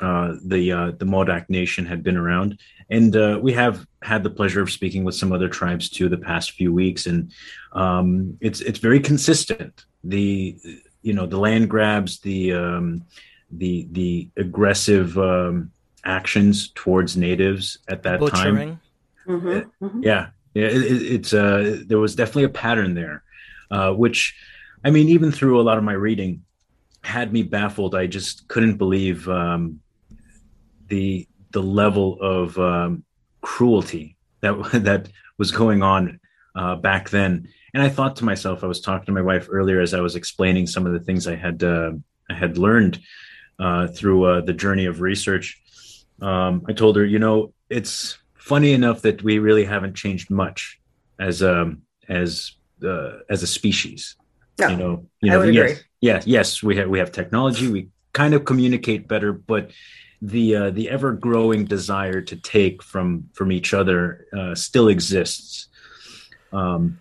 uh, 0.00 0.34
the 0.44 0.72
uh, 0.72 0.90
the 0.98 1.04
Modoc 1.04 1.48
Nation 1.48 1.86
had 1.86 2.02
been 2.02 2.16
around. 2.16 2.58
And 2.90 3.16
uh, 3.16 3.38
we 3.40 3.52
have 3.52 3.86
had 4.02 4.22
the 4.22 4.30
pleasure 4.30 4.60
of 4.60 4.70
speaking 4.70 5.04
with 5.04 5.14
some 5.14 5.32
other 5.32 5.48
tribes 5.48 5.88
too 5.88 6.08
the 6.08 6.18
past 6.18 6.52
few 6.52 6.72
weeks, 6.72 7.06
and 7.06 7.32
um, 7.72 8.36
it's 8.40 8.60
it's 8.60 8.78
very 8.78 9.00
consistent. 9.00 9.84
The 10.02 10.58
you 11.02 11.12
know 11.12 11.26
the 11.26 11.38
land 11.38 11.70
grabs, 11.70 12.20
the 12.20 12.54
um, 12.54 13.04
the 13.50 13.86
the 13.92 14.28
aggressive 14.36 15.16
um, 15.18 15.70
actions 16.04 16.70
towards 16.74 17.16
natives 17.16 17.78
at 17.88 18.02
that 18.02 18.20
Butchering. 18.20 18.56
time 18.56 18.80
Mm-hmm, 19.26 19.84
mm-hmm. 19.84 20.02
Yeah, 20.02 20.28
yeah. 20.54 20.66
It, 20.66 20.82
it, 20.82 21.02
it's 21.12 21.34
uh, 21.34 21.82
there 21.86 21.98
was 21.98 22.14
definitely 22.14 22.44
a 22.44 22.48
pattern 22.50 22.94
there, 22.94 23.22
uh, 23.70 23.92
which, 23.92 24.36
I 24.84 24.90
mean, 24.90 25.08
even 25.08 25.32
through 25.32 25.60
a 25.60 25.62
lot 25.62 25.78
of 25.78 25.84
my 25.84 25.92
reading, 25.92 26.42
had 27.02 27.32
me 27.32 27.42
baffled. 27.42 27.94
I 27.94 28.06
just 28.06 28.48
couldn't 28.48 28.76
believe 28.76 29.28
um, 29.28 29.80
the 30.88 31.28
the 31.52 31.62
level 31.62 32.20
of 32.20 32.58
um, 32.58 33.04
cruelty 33.40 34.16
that 34.40 34.52
that 34.84 35.08
was 35.38 35.50
going 35.50 35.82
on 35.82 36.20
uh, 36.54 36.76
back 36.76 37.10
then. 37.10 37.48
And 37.72 37.82
I 37.82 37.88
thought 37.88 38.16
to 38.16 38.24
myself, 38.24 38.62
I 38.62 38.66
was 38.66 38.80
talking 38.80 39.06
to 39.06 39.12
my 39.12 39.22
wife 39.22 39.48
earlier 39.50 39.80
as 39.80 39.94
I 39.94 40.00
was 40.00 40.14
explaining 40.14 40.66
some 40.66 40.86
of 40.86 40.92
the 40.92 41.00
things 41.00 41.26
I 41.26 41.34
had 41.34 41.62
uh, 41.62 41.92
I 42.30 42.34
had 42.34 42.58
learned 42.58 43.00
uh, 43.58 43.88
through 43.88 44.24
uh, 44.24 44.40
the 44.40 44.52
journey 44.52 44.86
of 44.86 45.00
research. 45.00 45.60
Um, 46.20 46.64
I 46.68 46.72
told 46.72 46.96
her, 46.96 47.04
you 47.04 47.18
know, 47.18 47.52
it's 47.68 48.18
funny 48.44 48.72
enough 48.72 49.00
that 49.02 49.22
we 49.22 49.38
really 49.38 49.64
haven't 49.64 49.94
changed 49.94 50.30
much 50.30 50.78
as 51.18 51.42
um 51.42 51.82
as 52.08 52.52
uh, 52.84 53.18
as 53.30 53.42
a 53.42 53.46
species. 53.46 54.16
No, 54.58 54.68
you 54.68 54.76
know, 54.76 55.06
you 55.22 55.30
know, 55.30 55.42
yes, 55.42 55.70
agree. 55.70 55.82
yes, 56.00 56.26
yes, 56.26 56.62
we 56.62 56.76
have 56.76 56.88
we 56.88 56.98
have 56.98 57.10
technology. 57.10 57.68
We 57.68 57.88
kind 58.12 58.34
of 58.34 58.44
communicate 58.44 59.08
better, 59.08 59.32
but 59.32 59.70
the 60.20 60.56
uh, 60.56 60.70
the 60.70 60.90
ever 60.90 61.12
growing 61.12 61.64
desire 61.64 62.20
to 62.20 62.36
take 62.36 62.82
from 62.82 63.30
from 63.32 63.50
each 63.50 63.74
other 63.74 64.26
uh, 64.36 64.54
still 64.54 64.88
exists. 64.88 65.68
Um, 66.52 67.00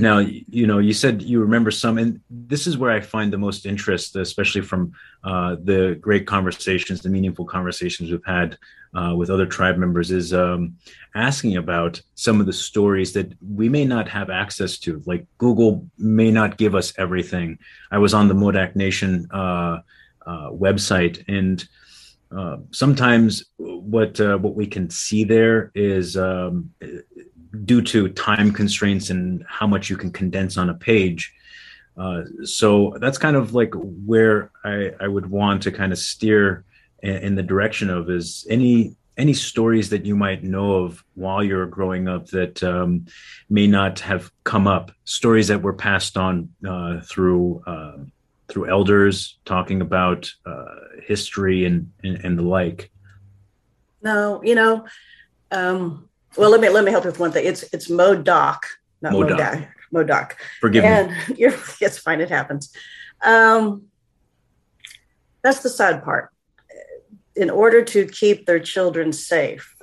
now, 0.00 0.18
you 0.18 0.66
know, 0.66 0.78
you 0.78 0.92
said 0.92 1.22
you 1.22 1.40
remember 1.40 1.70
some, 1.70 1.98
and 1.98 2.20
this 2.30 2.66
is 2.66 2.78
where 2.78 2.90
I 2.90 3.00
find 3.00 3.32
the 3.32 3.38
most 3.38 3.66
interest, 3.66 4.16
especially 4.16 4.62
from 4.62 4.92
uh, 5.24 5.56
the 5.62 5.96
great 6.00 6.26
conversations, 6.26 7.00
the 7.00 7.08
meaningful 7.08 7.44
conversations 7.44 8.10
we've 8.10 8.24
had 8.24 8.56
uh, 8.94 9.14
with 9.16 9.30
other 9.30 9.46
tribe 9.46 9.76
members, 9.76 10.10
is 10.10 10.32
um, 10.32 10.76
asking 11.14 11.56
about 11.56 12.00
some 12.14 12.40
of 12.40 12.46
the 12.46 12.52
stories 12.52 13.12
that 13.12 13.32
we 13.40 13.68
may 13.68 13.84
not 13.84 14.08
have 14.08 14.30
access 14.30 14.78
to. 14.78 15.02
Like 15.06 15.26
Google 15.38 15.86
may 15.98 16.30
not 16.30 16.56
give 16.56 16.74
us 16.74 16.92
everything. 16.98 17.58
I 17.90 17.98
was 17.98 18.14
on 18.14 18.28
the 18.28 18.34
Modak 18.34 18.76
Nation 18.76 19.26
uh, 19.32 19.78
uh 20.26 20.50
website, 20.50 21.24
and 21.28 21.66
uh, 22.36 22.58
sometimes 22.70 23.44
what 23.56 24.20
uh, 24.20 24.38
what 24.38 24.54
we 24.54 24.66
can 24.66 24.88
see 24.88 25.24
there 25.24 25.72
is 25.74 26.16
um, 26.16 26.70
due 27.64 27.82
to 27.82 28.08
time 28.10 28.52
constraints 28.52 29.10
and 29.10 29.44
how 29.48 29.66
much 29.66 29.90
you 29.90 29.96
can 29.96 30.10
condense 30.10 30.56
on 30.56 30.70
a 30.70 30.74
page. 30.74 31.34
Uh, 31.96 32.22
so 32.44 32.96
that's 33.00 33.18
kind 33.18 33.36
of 33.36 33.54
like 33.54 33.74
where 33.74 34.50
I, 34.64 34.92
I 35.00 35.08
would 35.08 35.26
want 35.26 35.62
to 35.64 35.72
kind 35.72 35.92
of 35.92 35.98
steer 35.98 36.64
in, 37.02 37.16
in, 37.16 37.34
the 37.34 37.42
direction 37.42 37.90
of 37.90 38.08
is 38.08 38.46
any 38.48 38.96
any 39.16 39.34
stories 39.34 39.90
that 39.90 40.06
you 40.06 40.16
might 40.16 40.42
know 40.42 40.84
of 40.84 41.04
while 41.14 41.42
you're 41.42 41.66
growing 41.66 42.08
up 42.08 42.26
that 42.28 42.62
um, 42.62 43.06
may 43.50 43.66
not 43.66 44.00
have 44.00 44.30
come 44.44 44.66
up 44.66 44.92
stories 45.04 45.48
that 45.48 45.60
were 45.60 45.74
passed 45.74 46.16
on 46.16 46.48
uh, 46.66 47.00
through 47.00 47.62
uh, 47.66 47.98
through 48.48 48.70
elders 48.70 49.38
talking 49.44 49.80
about 49.80 50.32
uh, 50.46 50.64
history 51.02 51.64
and, 51.64 51.92
and, 52.02 52.24
and 52.24 52.38
the 52.38 52.42
like 52.42 52.90
no 54.02 54.42
you 54.44 54.54
know 54.54 54.86
um, 55.50 56.08
well, 56.36 56.50
let 56.50 56.60
me 56.60 56.68
let 56.68 56.84
me 56.84 56.90
help 56.90 57.04
you 57.04 57.10
with 57.10 57.20
one 57.20 57.32
thing. 57.32 57.46
It's 57.46 57.62
it's 57.72 57.88
Modoc, 57.88 58.66
not 59.02 59.12
Modoc. 59.12 59.38
Modoc. 59.38 59.68
Modoc. 59.92 60.36
Forgive 60.60 60.84
and 60.84 61.10
me. 61.10 61.16
You're, 61.38 61.54
it's 61.80 61.98
fine. 61.98 62.20
It 62.20 62.28
happens. 62.28 62.72
Um, 63.22 63.86
that's 65.42 65.60
the 65.60 65.70
sad 65.70 66.04
part. 66.04 66.30
In 67.34 67.50
order 67.50 67.82
to 67.82 68.06
keep 68.06 68.46
their 68.46 68.60
children 68.60 69.12
safe, 69.12 69.76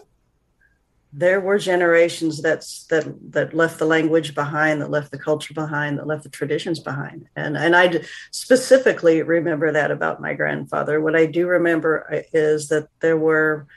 there 1.11 1.41
were 1.41 1.57
generations 1.57 2.41
that's 2.41 2.85
that 2.85 3.05
that 3.31 3.53
left 3.53 3.79
the 3.79 3.85
language 3.85 4.35
behind, 4.35 4.81
that 4.81 4.91
left 4.91 5.11
the 5.11 5.17
culture 5.19 5.53
behind, 5.53 5.97
that 5.97 6.07
left 6.07 6.23
the 6.23 6.29
traditions 6.29 6.79
behind. 6.79 7.27
And 7.35 7.57
and 7.57 7.75
I 7.75 8.01
specifically 8.31 9.21
remember 9.21 9.71
that 9.71 9.91
about 9.91 10.21
my 10.21 10.33
grandfather. 10.33 11.01
What 11.01 11.15
I 11.15 11.25
do 11.25 11.47
remember 11.47 12.13
uh, 12.13 12.21
is 12.33 12.69
that 12.69 12.87
there 13.01 13.17
were. 13.17 13.67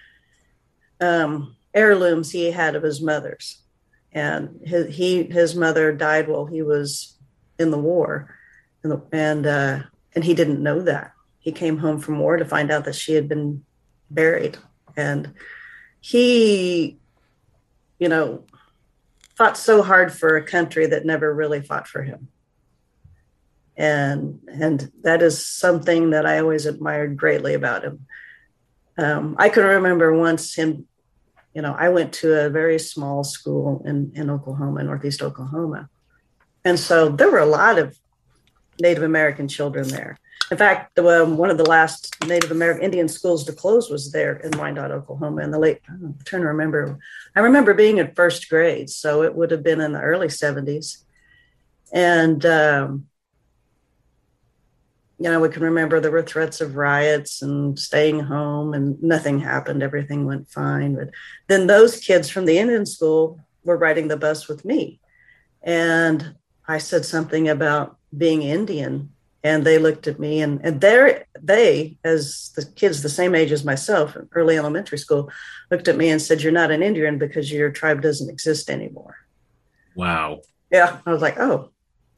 Um, 1.00 1.56
heirlooms 1.74 2.30
he 2.30 2.50
had 2.50 2.74
of 2.74 2.82
his 2.82 3.00
mother's, 3.00 3.62
and 4.12 4.60
his, 4.64 4.94
he 4.94 5.24
his 5.24 5.54
mother 5.54 5.92
died 5.92 6.28
while 6.28 6.46
he 6.46 6.62
was 6.62 7.16
in 7.58 7.70
the 7.70 7.78
war, 7.78 8.34
and 8.82 9.00
and, 9.12 9.46
uh, 9.46 9.80
and 10.14 10.24
he 10.24 10.34
didn't 10.34 10.62
know 10.62 10.82
that. 10.82 11.12
He 11.38 11.52
came 11.52 11.78
home 11.78 12.00
from 12.00 12.18
war 12.18 12.36
to 12.36 12.44
find 12.44 12.70
out 12.70 12.84
that 12.84 12.94
she 12.94 13.14
had 13.14 13.28
been 13.28 13.64
buried, 14.10 14.58
and 14.96 15.32
he, 16.00 16.98
you 17.98 18.08
know, 18.08 18.44
fought 19.36 19.56
so 19.56 19.82
hard 19.82 20.12
for 20.12 20.36
a 20.36 20.44
country 20.44 20.86
that 20.86 21.06
never 21.06 21.32
really 21.34 21.60
fought 21.60 21.88
for 21.88 22.02
him 22.02 22.28
and 23.80 24.40
and 24.46 24.92
that 25.02 25.22
is 25.22 25.44
something 25.44 26.10
that 26.10 26.26
I 26.26 26.38
always 26.38 26.66
admired 26.66 27.16
greatly 27.16 27.54
about 27.54 27.82
him. 27.82 28.06
Um, 28.98 29.36
I 29.38 29.48
can 29.48 29.64
remember 29.64 30.12
once 30.12 30.54
him 30.54 30.86
you 31.54 31.62
know, 31.62 31.74
I 31.76 31.88
went 31.88 32.12
to 32.14 32.46
a 32.46 32.50
very 32.50 32.78
small 32.78 33.24
school 33.24 33.82
in, 33.84 34.12
in 34.14 34.30
Oklahoma, 34.30 34.82
Northeast 34.84 35.22
Oklahoma. 35.22 35.88
And 36.64 36.78
so 36.78 37.08
there 37.08 37.30
were 37.30 37.38
a 37.38 37.46
lot 37.46 37.78
of 37.78 37.98
Native 38.80 39.02
American 39.02 39.48
children 39.48 39.88
there. 39.88 40.18
In 40.50 40.56
fact, 40.56 40.96
the, 40.96 41.22
um, 41.22 41.36
one 41.36 41.50
of 41.50 41.58
the 41.58 41.68
last 41.68 42.16
Native 42.26 42.50
American 42.50 42.82
Indian 42.82 43.08
schools 43.08 43.44
to 43.44 43.52
close 43.52 43.88
was 43.88 44.10
there 44.10 44.36
in 44.36 44.50
Wyandotte, 44.58 44.90
Oklahoma 44.90 45.42
in 45.42 45.52
the 45.52 45.58
late, 45.58 45.80
I'm 45.88 46.18
trying 46.24 46.42
to 46.42 46.48
remember. 46.48 46.98
I 47.36 47.40
remember 47.40 47.72
being 47.72 47.98
in 47.98 48.14
first 48.14 48.48
grade, 48.48 48.90
so 48.90 49.22
it 49.22 49.34
would 49.34 49.52
have 49.52 49.62
been 49.62 49.80
in 49.80 49.92
the 49.92 50.00
early 50.00 50.26
70s. 50.26 51.04
And, 51.92 52.44
um, 52.46 53.06
you 55.20 55.28
know, 55.28 55.38
we 55.38 55.50
can 55.50 55.62
remember 55.62 56.00
there 56.00 56.10
were 56.10 56.22
threats 56.22 56.62
of 56.62 56.76
riots 56.76 57.42
and 57.42 57.78
staying 57.78 58.20
home, 58.20 58.72
and 58.72 59.00
nothing 59.02 59.38
happened. 59.38 59.82
Everything 59.82 60.24
went 60.24 60.50
fine. 60.50 60.94
But 60.94 61.10
then 61.46 61.66
those 61.66 62.00
kids 62.00 62.30
from 62.30 62.46
the 62.46 62.56
Indian 62.56 62.86
school 62.86 63.38
were 63.62 63.76
riding 63.76 64.08
the 64.08 64.16
bus 64.16 64.48
with 64.48 64.64
me. 64.64 64.98
And 65.62 66.36
I 66.66 66.78
said 66.78 67.04
something 67.04 67.50
about 67.50 67.98
being 68.16 68.40
Indian. 68.42 69.10
And 69.44 69.64
they 69.64 69.78
looked 69.78 70.06
at 70.06 70.18
me, 70.18 70.40
and, 70.40 70.60
and 70.64 70.80
they 70.80 71.24
they, 71.38 71.98
as 72.02 72.50
the 72.56 72.64
kids 72.64 73.02
the 73.02 73.08
same 73.08 73.34
age 73.34 73.52
as 73.52 73.64
myself, 73.64 74.16
in 74.16 74.28
early 74.32 74.56
elementary 74.56 74.98
school, 74.98 75.30
looked 75.70 75.88
at 75.88 75.96
me 75.96 76.10
and 76.10 76.20
said, 76.20 76.42
You're 76.42 76.52
not 76.52 76.70
an 76.70 76.82
Indian 76.82 77.18
because 77.18 77.50
your 77.50 77.70
tribe 77.70 78.02
doesn't 78.02 78.28
exist 78.28 78.68
anymore. 78.68 79.16
Wow. 79.94 80.40
Yeah. 80.70 80.98
I 81.06 81.12
was 81.12 81.22
like, 81.22 81.38
Oh, 81.38 81.70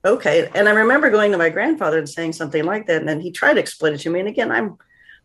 okay 0.04 0.48
and 0.54 0.68
i 0.68 0.72
remember 0.72 1.10
going 1.10 1.32
to 1.32 1.38
my 1.38 1.48
grandfather 1.48 1.98
and 1.98 2.08
saying 2.08 2.32
something 2.32 2.64
like 2.64 2.86
that 2.86 3.00
and 3.00 3.08
then 3.08 3.20
he 3.20 3.30
tried 3.30 3.54
to 3.54 3.60
explain 3.60 3.94
it 3.94 3.98
to 3.98 4.10
me 4.10 4.20
and 4.20 4.28
again 4.28 4.50
i'm 4.50 4.76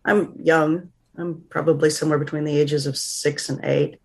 i'm 0.06 0.34
young. 0.42 0.92
I'm 1.18 1.44
probably 1.50 1.90
somewhere 1.90 2.20
between 2.20 2.44
the 2.44 2.56
ages 2.56 2.86
of 2.86 2.96
six 2.96 3.50
and 3.50 3.64
eight. 3.66 4.00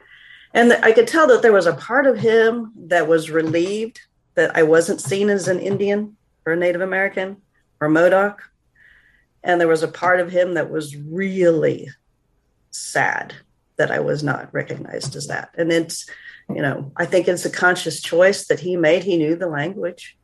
And 0.55 0.73
i 0.73 0.93
could 0.93 1.07
tell 1.07 1.27
that 1.29 1.43
there 1.43 1.53
was 1.53 1.67
a 1.67 1.75
part 1.75 2.07
of 2.07 2.19
him 2.19 2.73
that 2.77 3.09
was 3.09 3.31
relieved 3.31 4.01
that 4.35 4.57
i 4.57 4.63
wasn't 4.63 5.01
seen 5.01 5.29
as 5.29 5.49
an 5.49 5.61
indian 5.61 6.17
or 6.47 6.55
a 6.55 6.57
native 6.57 6.81
american 6.81 7.37
or 7.81 7.89
modoc. 7.89 8.43
And 9.45 9.61
there 9.61 9.69
was 9.69 9.83
a 9.83 9.89
part 9.89 10.21
of 10.21 10.31
him 10.31 10.55
that 10.55 10.71
was 10.71 10.97
really 10.97 11.89
sad 12.71 13.35
that 13.77 13.91
i 13.91 14.01
was 14.01 14.23
not 14.23 14.53
recognized 14.55 15.17
as 15.17 15.27
that. 15.27 15.51
And 15.57 15.71
it's 15.71 16.09
you 16.49 16.63
know 16.63 16.93
i 16.97 17.05
think 17.07 17.29
it's 17.29 17.45
a 17.45 17.51
conscious 17.51 18.01
choice 18.01 18.47
that 18.47 18.61
he 18.61 18.77
made. 18.77 19.05
He 19.05 19.17
knew 19.17 19.37
the 19.37 19.49
language 19.49 20.17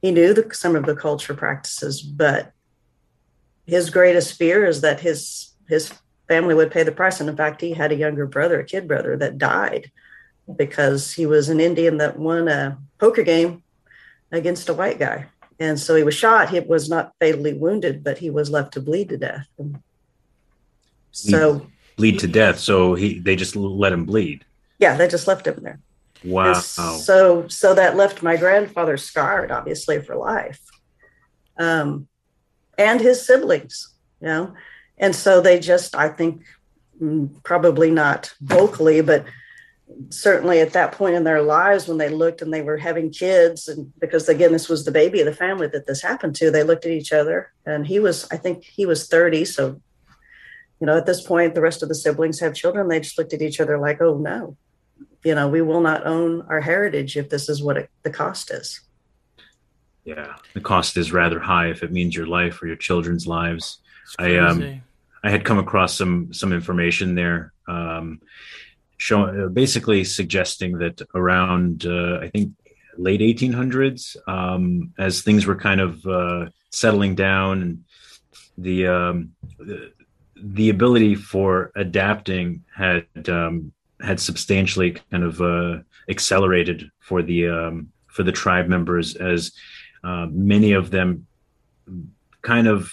he 0.00 0.10
knew 0.10 0.32
the, 0.32 0.48
some 0.54 0.76
of 0.76 0.86
the 0.86 0.94
culture 0.94 1.34
practices, 1.34 2.00
but 2.02 2.52
his 3.66 3.90
greatest 3.90 4.36
fear 4.36 4.64
is 4.64 4.80
that 4.80 5.00
his 5.00 5.52
his 5.68 5.92
family 6.28 6.54
would 6.54 6.70
pay 6.70 6.82
the 6.82 6.92
price. 6.92 7.20
And 7.20 7.28
in 7.28 7.36
fact, 7.36 7.60
he 7.60 7.72
had 7.72 7.92
a 7.92 7.96
younger 7.96 8.26
brother, 8.26 8.60
a 8.60 8.64
kid 8.64 8.88
brother, 8.88 9.16
that 9.16 9.38
died 9.38 9.90
because 10.56 11.12
he 11.12 11.26
was 11.26 11.48
an 11.48 11.60
Indian 11.60 11.98
that 11.98 12.18
won 12.18 12.48
a 12.48 12.78
poker 12.98 13.22
game 13.22 13.62
against 14.32 14.68
a 14.68 14.74
white 14.74 14.98
guy. 14.98 15.26
And 15.60 15.78
so 15.78 15.96
he 15.96 16.02
was 16.04 16.14
shot. 16.14 16.50
He 16.50 16.60
was 16.60 16.88
not 16.88 17.12
fatally 17.20 17.52
wounded, 17.52 18.04
but 18.04 18.18
he 18.18 18.30
was 18.30 18.50
left 18.50 18.72
to 18.74 18.80
bleed 18.80 19.08
to 19.08 19.18
death. 19.18 19.48
so 21.10 21.66
bleed 21.96 22.18
to 22.20 22.28
death. 22.28 22.58
So 22.60 22.94
he 22.94 23.18
they 23.18 23.36
just 23.36 23.56
let 23.56 23.92
him 23.92 24.04
bleed. 24.04 24.44
Yeah, 24.78 24.96
they 24.96 25.08
just 25.08 25.26
left 25.26 25.46
him 25.46 25.58
there. 25.62 25.80
Wow. 26.24 26.52
so 26.54 27.46
so 27.48 27.74
that 27.74 27.96
left 27.96 28.22
my 28.22 28.36
grandfather 28.36 28.96
scarred, 28.96 29.50
obviously, 29.50 30.00
for 30.02 30.16
life. 30.16 30.60
Um, 31.58 32.08
and 32.76 33.00
his 33.00 33.26
siblings, 33.26 33.94
you 34.20 34.28
know. 34.28 34.54
And 34.96 35.14
so 35.14 35.40
they 35.40 35.60
just, 35.60 35.94
I 35.94 36.08
think, 36.08 36.42
mm, 37.00 37.42
probably 37.42 37.90
not 37.90 38.32
vocally, 38.40 39.00
but 39.00 39.24
certainly 40.10 40.60
at 40.60 40.72
that 40.72 40.92
point 40.92 41.14
in 41.14 41.24
their 41.24 41.42
lives 41.42 41.88
when 41.88 41.98
they 41.98 42.08
looked 42.08 42.42
and 42.42 42.52
they 42.52 42.62
were 42.62 42.76
having 42.76 43.10
kids 43.10 43.68
and 43.68 43.92
because 43.98 44.28
again 44.28 44.52
this 44.52 44.68
was 44.68 44.84
the 44.84 44.92
baby 44.92 45.20
of 45.20 45.26
the 45.26 45.34
family 45.34 45.66
that 45.66 45.86
this 45.86 46.02
happened 46.02 46.34
to 46.34 46.50
they 46.50 46.62
looked 46.62 46.84
at 46.84 46.92
each 46.92 47.12
other 47.12 47.52
and 47.64 47.86
he 47.86 47.98
was 47.98 48.28
i 48.30 48.36
think 48.36 48.64
he 48.64 48.84
was 48.84 49.08
30 49.08 49.44
so 49.46 49.80
you 50.80 50.86
know 50.86 50.96
at 50.96 51.06
this 51.06 51.26
point 51.26 51.54
the 51.54 51.62
rest 51.62 51.82
of 51.82 51.88
the 51.88 51.94
siblings 51.94 52.38
have 52.40 52.54
children 52.54 52.88
they 52.88 53.00
just 53.00 53.18
looked 53.18 53.32
at 53.32 53.42
each 53.42 53.60
other 53.60 53.78
like 53.78 54.00
oh 54.00 54.18
no 54.18 54.56
you 55.24 55.34
know 55.34 55.48
we 55.48 55.62
will 55.62 55.80
not 55.80 56.06
own 56.06 56.42
our 56.48 56.60
heritage 56.60 57.16
if 57.16 57.28
this 57.28 57.48
is 57.48 57.62
what 57.62 57.76
it, 57.76 57.90
the 58.02 58.10
cost 58.10 58.50
is. 58.50 58.80
Yeah 60.04 60.36
the 60.54 60.60
cost 60.60 60.96
is 60.96 61.12
rather 61.12 61.40
high 61.40 61.68
if 61.68 61.82
it 61.82 61.92
means 61.92 62.14
your 62.14 62.26
life 62.26 62.62
or 62.62 62.66
your 62.66 62.76
children's 62.76 63.26
lives. 63.26 63.78
I 64.18 64.36
um 64.36 64.82
i 65.22 65.30
had 65.30 65.44
come 65.44 65.58
across 65.58 65.94
some 65.94 66.32
some 66.32 66.52
information 66.52 67.14
there 67.14 67.52
um 67.66 68.20
showing 68.96 69.40
uh, 69.40 69.48
basically 69.48 70.04
suggesting 70.04 70.78
that 70.78 71.02
around 71.14 71.84
uh, 71.86 72.18
i 72.22 72.28
think 72.28 72.52
late 72.96 73.20
1800s 73.20 74.16
um 74.28 74.92
as 74.98 75.22
things 75.22 75.46
were 75.46 75.56
kind 75.56 75.80
of 75.80 76.06
uh 76.06 76.46
settling 76.70 77.14
down 77.14 77.62
and 77.62 77.84
the 78.56 78.86
um 78.86 79.32
the, 79.58 79.92
the 80.40 80.70
ability 80.70 81.14
for 81.14 81.72
adapting 81.74 82.64
had 82.74 83.06
um, 83.28 83.72
had 84.00 84.20
substantially 84.20 84.96
kind 85.10 85.24
of 85.24 85.40
uh, 85.40 85.78
accelerated 86.08 86.90
for 87.00 87.22
the 87.22 87.48
um, 87.48 87.92
for 88.06 88.22
the 88.22 88.32
tribe 88.32 88.68
members 88.68 89.16
as 89.16 89.52
uh, 90.04 90.26
many 90.30 90.72
of 90.72 90.90
them 90.90 91.26
kind 92.42 92.66
of 92.66 92.92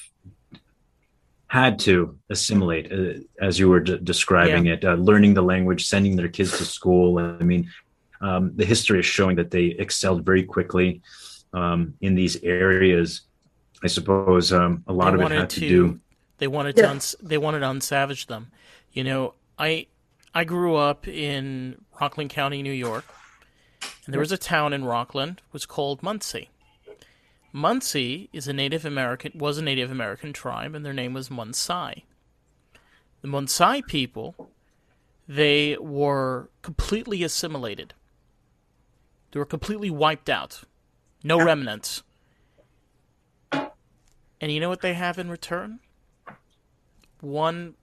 had 1.48 1.80
to 1.80 2.18
assimilate 2.30 2.92
uh, 2.92 3.20
as 3.40 3.60
you 3.60 3.70
were 3.70 3.80
d- 3.80 4.00
describing 4.04 4.66
yeah. 4.66 4.74
it 4.74 4.86
uh, 4.86 4.96
learning 4.96 5.34
the 5.34 5.42
language 5.42 5.88
sending 5.88 6.16
their 6.16 6.28
kids 6.28 6.58
to 6.58 6.66
school. 6.66 7.20
I 7.20 7.44
mean 7.44 7.70
um, 8.22 8.52
the 8.56 8.66
history 8.66 9.00
is 9.00 9.06
showing 9.06 9.36
that 9.36 9.52
they 9.52 9.66
excelled 9.66 10.26
very 10.26 10.44
quickly 10.44 11.02
um, 11.54 11.94
in 12.02 12.16
these 12.16 12.42
areas. 12.44 13.22
I 13.84 13.88
suppose 13.88 14.52
um, 14.52 14.84
a 14.88 14.94
lot 14.94 15.16
they 15.16 15.24
of 15.24 15.32
it 15.32 15.38
had 15.38 15.50
to, 15.52 15.60
to, 15.60 15.70
do 15.70 16.00
they 16.38 16.48
wanted 16.48 16.76
to 16.78 16.90
uns- 16.90 17.16
they 17.22 17.38
wanted 17.38 17.60
to 17.60 17.68
unsavage 17.68 18.26
them. 18.28 18.52
You 18.92 19.04
know 19.04 19.34
i 19.58 19.88
I 20.38 20.44
grew 20.44 20.76
up 20.76 21.08
in 21.08 21.86
Rockland 22.02 22.30
County, 22.30 22.62
New 22.62 22.74
York, 22.74 23.06
and 24.06 24.14
there 24.14 24.20
was 24.20 24.34
a 24.34 24.38
town 24.38 24.74
in 24.74 24.84
Rockland 24.84 25.42
was 25.54 25.66
called 25.66 26.02
Munsee. 26.02 26.50
Munsee 27.54 28.28
is 28.34 28.46
a 28.46 28.52
Native 28.52 28.84
American 28.84 29.32
was 29.34 29.58
a 29.58 29.62
Native 29.62 29.90
American 29.90 30.34
tribe, 30.34 30.76
and 30.76 30.86
their 30.86 30.92
name 30.92 31.14
was 31.14 31.30
Munsai. 31.30 32.04
The 33.22 33.30
Munsai 33.30 33.88
people, 33.88 34.50
they 35.26 35.78
were 35.80 36.50
completely 36.62 37.24
assimilated. 37.24 37.94
They 39.32 39.40
were 39.40 39.46
completely 39.46 39.90
wiped 39.90 40.30
out, 40.30 40.64
no 41.24 41.42
remnants. 41.42 42.04
And 43.54 44.52
you 44.52 44.60
know 44.60 44.68
what 44.68 44.82
they 44.82 44.96
have 44.96 45.18
in 45.18 45.30
return? 45.30 45.80
One 47.22 47.76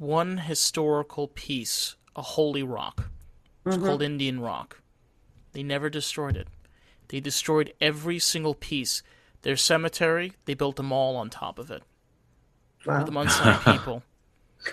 one 0.00 0.38
historical 0.38 1.28
piece 1.28 1.94
a 2.16 2.22
holy 2.22 2.62
rock. 2.62 3.10
It's 3.64 3.76
mm-hmm. 3.76 3.86
called 3.86 4.02
Indian 4.02 4.40
Rock. 4.40 4.80
They 5.52 5.62
never 5.62 5.90
destroyed 5.90 6.36
it. 6.36 6.48
They 7.08 7.20
destroyed 7.20 7.74
every 7.80 8.18
single 8.18 8.54
piece. 8.54 9.02
Their 9.42 9.56
cemetery, 9.56 10.34
they 10.44 10.54
built 10.54 10.78
a 10.78 10.82
mall 10.82 11.16
on 11.16 11.30
top 11.30 11.58
of 11.58 11.70
it. 11.70 11.82
Wow. 12.86 13.00
For 13.00 13.04
the 13.04 13.12
Munsai 13.12 13.64
people. 13.72 14.02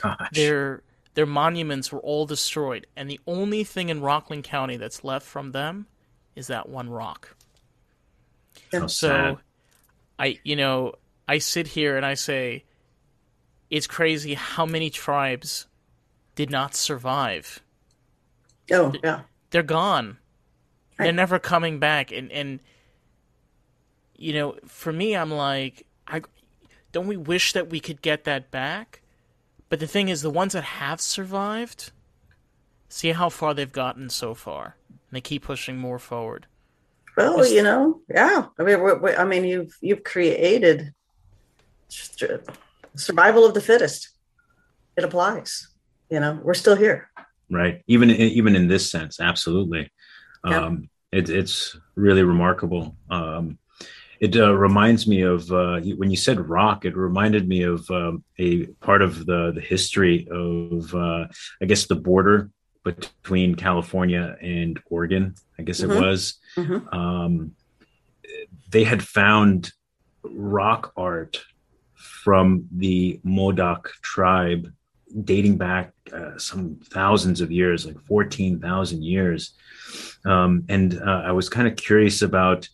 Gosh. 0.02 0.30
Their 0.34 0.84
their 1.15 1.26
monuments 1.26 1.91
were 1.91 2.00
all 2.00 2.28
destroyed, 2.28 2.86
and 2.95 3.10
the 3.10 3.19
only 3.26 3.63
thing 3.63 3.89
in 3.89 4.02
Rockland 4.02 4.43
County 4.43 4.78
that's 4.78 5.04
left 5.04 5.26
from 5.26 5.52
them 5.52 5.88
is 6.36 6.47
that 6.47 6.69
one 6.69 6.89
rock. 6.89 7.36
How 8.71 8.86
so, 8.88 8.88
sad. 8.88 9.38
I 10.19 10.39
you 10.43 10.56
know 10.56 10.93
I 11.28 11.39
sit 11.39 11.67
here 11.67 11.97
and 11.97 12.06
I 12.06 12.13
say, 12.13 12.65
it's 13.69 13.88
crazy 13.88 14.36
how 14.36 14.65
many 14.65 14.89
tribes 14.89 15.65
did 16.38 16.52
not 16.52 16.76
survive. 16.76 17.63
Oh, 18.71 18.93
yeah. 19.04 19.21
They're 19.50 19.63
gone. 19.63 20.19
Right. 20.97 21.06
They're 21.06 21.13
never 21.13 21.39
coming 21.39 21.80
back. 21.80 22.12
And, 22.12 22.32
and, 22.32 22.60
you 24.15 24.34
know, 24.34 24.56
for 24.67 24.93
me, 24.93 25.15
I'm 25.15 25.32
like, 25.32 25.88
I 26.08 26.21
don't 26.91 27.08
we 27.08 27.17
wish 27.17 27.54
that 27.54 27.71
we 27.71 27.80
could 27.80 28.04
get 28.04 28.23
that 28.26 28.52
back? 28.52 29.02
But 29.67 29.80
the 29.80 29.88
thing 29.88 30.10
is, 30.10 30.21
the 30.21 30.30
ones 30.30 30.54
that 30.54 30.63
have 30.63 31.02
survived, 31.02 31.91
see 32.88 33.13
how 33.13 33.30
far 33.30 33.56
they've 33.56 33.71
gotten 33.71 34.08
so 34.08 34.36
far. 34.36 34.78
And 34.89 35.15
they 35.17 35.21
keep 35.21 35.43
pushing 35.43 35.80
more 35.80 36.00
forward. 36.00 36.45
Well, 37.17 37.47
you 37.47 37.63
know, 37.63 38.02
yeah. 38.13 38.45
I 38.60 38.63
mean, 38.63 38.84
we, 38.84 38.93
we, 38.93 39.15
I 39.15 39.26
mean, 39.26 39.43
you've 39.43 39.76
you've 39.82 40.04
created 40.04 40.93
survival 41.89 43.43
of 43.43 43.56
the 43.56 43.62
fittest. 43.62 44.10
It 44.95 45.04
applies 45.04 45.67
you 46.10 46.20
know 46.20 46.39
we're 46.43 46.54
still 46.54 46.76
here 46.76 47.10
right 47.50 47.84
even 47.88 48.10
even 48.10 48.56
in 48.56 48.67
this 48.67 48.89
sense 48.89 49.20
absolutely 49.20 49.91
yeah. 50.46 50.65
um 50.65 50.89
it, 51.12 51.30
it's 51.30 51.78
really 51.96 52.24
remarkable 52.24 52.96
um 53.10 53.58
it 54.20 54.36
uh, 54.36 54.52
reminds 54.52 55.08
me 55.08 55.22
of 55.22 55.52
uh, 55.52 55.80
when 55.96 56.10
you 56.10 56.17
said 56.17 56.50
rock 56.50 56.86
it 56.86 56.96
reminded 56.96 57.48
me 57.48 57.63
of 57.63 57.89
um, 57.91 58.24
a 58.39 58.65
part 58.82 59.02
of 59.02 59.26
the 59.26 59.52
the 59.54 59.62
history 59.62 60.28
of 60.32 60.93
uh, 60.96 61.26
i 61.62 61.65
guess 61.65 61.86
the 61.88 61.96
border 61.96 62.50
between 62.84 63.56
california 63.56 64.38
and 64.41 64.80
oregon 64.89 65.36
i 65.60 65.63
guess 65.63 65.82
mm-hmm. 65.82 65.91
it 65.91 66.02
was 66.02 66.39
mm-hmm. 66.56 66.88
um, 66.98 67.52
they 68.70 68.84
had 68.84 69.04
found 69.04 69.72
rock 70.24 70.91
art 70.98 71.41
from 71.93 72.67
the 72.72 73.20
modoc 73.24 73.91
tribe 74.02 74.72
dating 75.24 75.58
back 75.58 75.93
uh, 76.13 76.38
some 76.38 76.80
thousands 76.91 77.41
of 77.41 77.52
years, 77.52 77.86
like 77.86 78.00
14,000 78.06 79.04
years. 79.04 79.54
Um, 80.26 80.65
and 80.70 81.00
uh, 81.02 81.24
I 81.26 81.32
was 81.32 81.50
kind 81.50 81.67
of 81.67 81.76
curious 81.76 82.22
about 82.22 82.67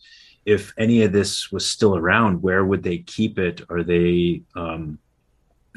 if 0.44 0.74
any 0.76 1.02
of 1.02 1.12
this 1.12 1.50
was 1.50 1.64
still 1.64 1.96
around, 1.96 2.42
where 2.42 2.64
would 2.64 2.82
they 2.82 2.98
keep 2.98 3.38
it? 3.38 3.62
Are 3.70 3.82
they 3.82 4.42
um, 4.56 4.98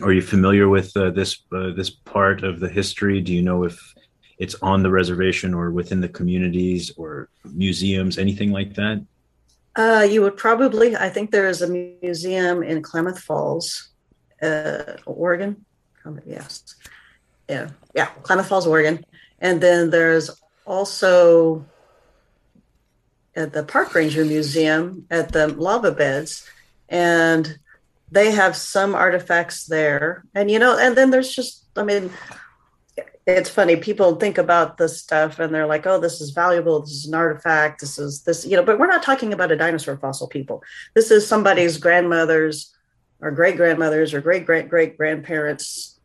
are 0.01 0.13
you 0.13 0.21
familiar 0.21 0.69
with 0.69 0.95
uh, 0.95 1.09
this 1.09 1.39
uh, 1.51 1.71
this 1.71 1.89
part 1.89 2.43
of 2.43 2.59
the 2.59 2.69
history? 2.69 3.21
Do 3.21 3.33
you 3.33 3.41
know 3.41 3.63
if 3.63 3.95
it's 4.37 4.55
on 4.61 4.83
the 4.83 4.91
reservation 4.91 5.53
or 5.53 5.71
within 5.71 6.01
the 6.01 6.09
communities 6.09 6.91
or 6.97 7.29
museums, 7.45 8.17
anything 8.17 8.51
like 8.51 8.75
that? 8.75 9.03
Uh, 9.75 10.07
you 10.09 10.21
would 10.21 10.37
probably. 10.37 10.95
I 10.95 11.09
think 11.09 11.31
there 11.31 11.47
is 11.47 11.61
a 11.61 11.67
museum 11.67 12.63
in 12.63 12.81
Klamath 12.81 13.19
Falls, 13.19 13.89
uh, 14.41 14.97
Oregon. 15.05 15.65
Yes, 16.25 16.75
yeah, 17.49 17.69
yeah, 17.93 18.07
Klamath 18.23 18.47
Falls, 18.47 18.67
Oregon, 18.67 19.05
and 19.39 19.61
then 19.61 19.89
there's 19.89 20.29
also 20.65 21.65
at 23.35 23.53
the 23.53 23.63
Park 23.63 23.93
Ranger 23.93 24.25
Museum 24.25 25.05
at 25.11 25.31
the 25.31 25.47
lava 25.47 25.91
beds, 25.91 26.49
and 26.89 27.59
they 28.11 28.31
have 28.31 28.55
some 28.55 28.95
artifacts 28.95 29.65
there. 29.65 30.23
And 30.33 30.49
you 30.49 30.59
know, 30.59 30.77
and 30.77 30.95
then 30.97 31.11
there's 31.11 31.33
just, 31.33 31.65
I 31.75 31.83
mean, 31.83 32.09
it's 33.27 33.49
funny. 33.49 33.75
People 33.75 34.15
think 34.15 34.37
about 34.37 34.77
this 34.77 34.99
stuff 34.99 35.39
and 35.39 35.53
they're 35.53 35.67
like, 35.67 35.85
"Oh, 35.85 35.99
this 35.99 36.21
is 36.21 36.31
valuable. 36.31 36.79
This 36.79 36.91
is 36.91 37.05
an 37.07 37.13
artifact. 37.13 37.81
This 37.81 37.99
is 37.99 38.23
this," 38.23 38.45
you 38.45 38.55
know. 38.55 38.63
But 38.63 38.79
we're 38.79 38.87
not 38.87 39.03
talking 39.03 39.33
about 39.33 39.51
a 39.51 39.57
dinosaur 39.57 39.97
fossil, 39.97 40.27
people. 40.27 40.63
This 40.95 41.11
is 41.11 41.27
somebody's 41.27 41.77
grandmother's 41.77 42.73
or 43.19 43.31
great 43.31 43.57
grandmother's 43.57 44.13
or 44.13 44.21
great 44.21 44.45
great 44.45 44.69
great 44.69 44.97
grandparents' 44.97 45.96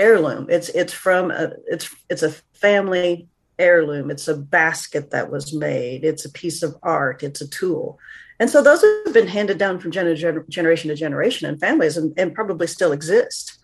heirloom. 0.00 0.46
It's 0.48 0.70
it's 0.70 0.92
from 0.92 1.30
a 1.30 1.52
it's 1.66 1.94
it's 2.08 2.22
a 2.22 2.32
family 2.54 3.28
heirloom. 3.58 4.10
It's 4.10 4.26
a 4.26 4.36
basket 4.36 5.10
that 5.10 5.30
was 5.30 5.54
made. 5.54 6.02
It's 6.04 6.24
a 6.24 6.32
piece 6.32 6.62
of 6.62 6.74
art. 6.82 7.22
It's 7.22 7.40
a 7.40 7.48
tool. 7.48 7.98
And 8.40 8.48
so 8.48 8.62
those 8.62 8.82
have 9.04 9.12
been 9.12 9.28
handed 9.28 9.58
down 9.58 9.78
from 9.78 9.92
gener- 9.92 10.48
generation 10.48 10.88
to 10.88 10.94
generation 10.94 11.48
in 11.48 11.58
families 11.58 11.98
and, 11.98 12.14
and 12.18 12.34
probably 12.34 12.66
still 12.66 12.90
exist 12.90 13.58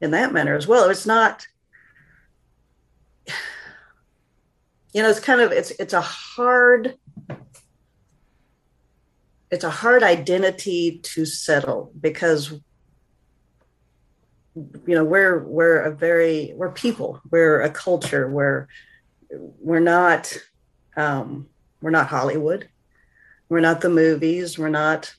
in 0.00 0.12
that 0.12 0.32
manner 0.32 0.54
as 0.54 0.68
well. 0.68 0.88
It's 0.88 1.04
not, 1.04 1.48
you 4.94 5.02
know, 5.02 5.10
it's 5.10 5.18
kind 5.18 5.40
of, 5.40 5.50
it's, 5.50 5.72
it's 5.72 5.94
a 5.94 6.00
hard, 6.00 6.94
it's 9.50 9.64
a 9.64 9.70
hard 9.70 10.04
identity 10.04 11.00
to 11.02 11.26
settle 11.26 11.90
because 12.00 12.52
you 14.54 14.94
know 14.94 15.04
we're 15.04 15.44
we're 15.44 15.80
a 15.82 15.94
very 15.94 16.52
we're 16.56 16.72
people. 16.72 17.20
We're 17.30 17.60
a 17.60 17.70
culture 17.70 18.28
we're 18.28 18.68
we're 19.30 19.80
not 19.80 20.36
um 20.96 21.48
we're 21.80 21.90
not 21.90 22.08
hollywood. 22.08 22.68
We're 23.48 23.60
not 23.60 23.80
the 23.80 23.90
movies. 23.90 24.58
We're 24.58 24.68
not 24.68 25.14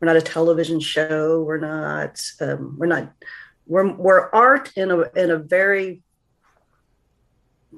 we're 0.00 0.06
not 0.06 0.16
a 0.16 0.22
television 0.22 0.80
show. 0.80 1.42
We're 1.42 1.58
not 1.58 2.22
um, 2.40 2.76
we're 2.78 2.86
not 2.86 3.12
we're, 3.66 3.92
we're 3.92 4.30
art 4.30 4.72
in 4.76 4.90
a 4.90 5.02
in 5.14 5.30
a 5.30 5.38
very 5.38 6.02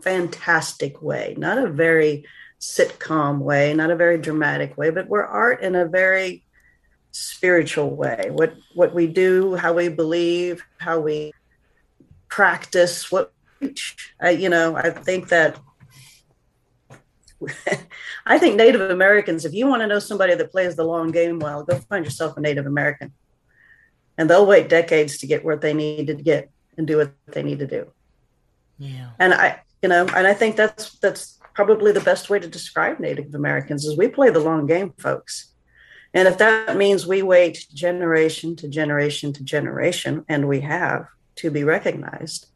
fantastic 0.02 1.02
way 1.02 1.34
not 1.36 1.58
a 1.58 1.68
very 1.68 2.24
sitcom 2.58 3.38
way 3.38 3.74
not 3.74 3.90
a 3.90 3.96
very 3.96 4.16
dramatic 4.16 4.76
way 4.78 4.88
but 4.88 5.06
we're 5.06 5.24
art 5.24 5.62
in 5.62 5.74
a 5.74 5.84
very 5.84 6.44
spiritual 7.12 7.94
way 7.94 8.28
what 8.30 8.54
what 8.74 8.94
we 8.94 9.06
do 9.06 9.54
how 9.54 9.72
we 9.72 9.88
believe 9.88 10.62
how 10.78 10.98
we 10.98 11.32
practice 12.28 13.12
what 13.12 13.32
I, 14.20 14.30
you 14.30 14.48
know 14.48 14.76
i 14.76 14.90
think 14.90 15.28
that 15.28 15.58
I 18.26 18.38
think 18.38 18.56
Native 18.56 18.90
Americans, 18.90 19.44
if 19.44 19.52
you 19.52 19.66
want 19.66 19.82
to 19.82 19.86
know 19.86 19.98
somebody 19.98 20.34
that 20.34 20.52
plays 20.52 20.76
the 20.76 20.84
long 20.84 21.10
game 21.10 21.38
well, 21.38 21.64
go 21.64 21.78
find 21.78 22.04
yourself 22.04 22.36
a 22.36 22.40
Native 22.40 22.66
American. 22.66 23.12
And 24.18 24.28
they'll 24.28 24.46
wait 24.46 24.68
decades 24.68 25.18
to 25.18 25.26
get 25.26 25.44
what 25.44 25.60
they 25.60 25.74
need 25.74 26.06
to 26.08 26.14
get 26.14 26.50
and 26.76 26.86
do 26.86 26.98
what 26.98 27.12
they 27.28 27.42
need 27.42 27.58
to 27.60 27.66
do. 27.66 27.90
Yeah. 28.78 29.10
And 29.18 29.34
I, 29.34 29.60
you 29.82 29.88
know, 29.88 30.06
and 30.14 30.26
I 30.26 30.34
think 30.34 30.56
that's 30.56 30.98
that's 30.98 31.38
probably 31.54 31.92
the 31.92 32.00
best 32.00 32.30
way 32.30 32.38
to 32.38 32.48
describe 32.48 33.00
Native 33.00 33.34
Americans 33.34 33.84
is 33.84 33.96
we 33.96 34.08
play 34.08 34.30
the 34.30 34.40
long 34.40 34.66
game, 34.66 34.92
folks. 34.98 35.51
And 36.14 36.28
if 36.28 36.38
that 36.38 36.76
means 36.76 37.06
we 37.06 37.22
wait 37.22 37.66
generation 37.72 38.54
to 38.56 38.68
generation 38.68 39.32
to 39.32 39.42
generation, 39.42 40.24
and 40.28 40.46
we 40.46 40.60
have 40.60 41.06
to 41.36 41.50
be 41.50 41.64
recognized, 41.64 42.46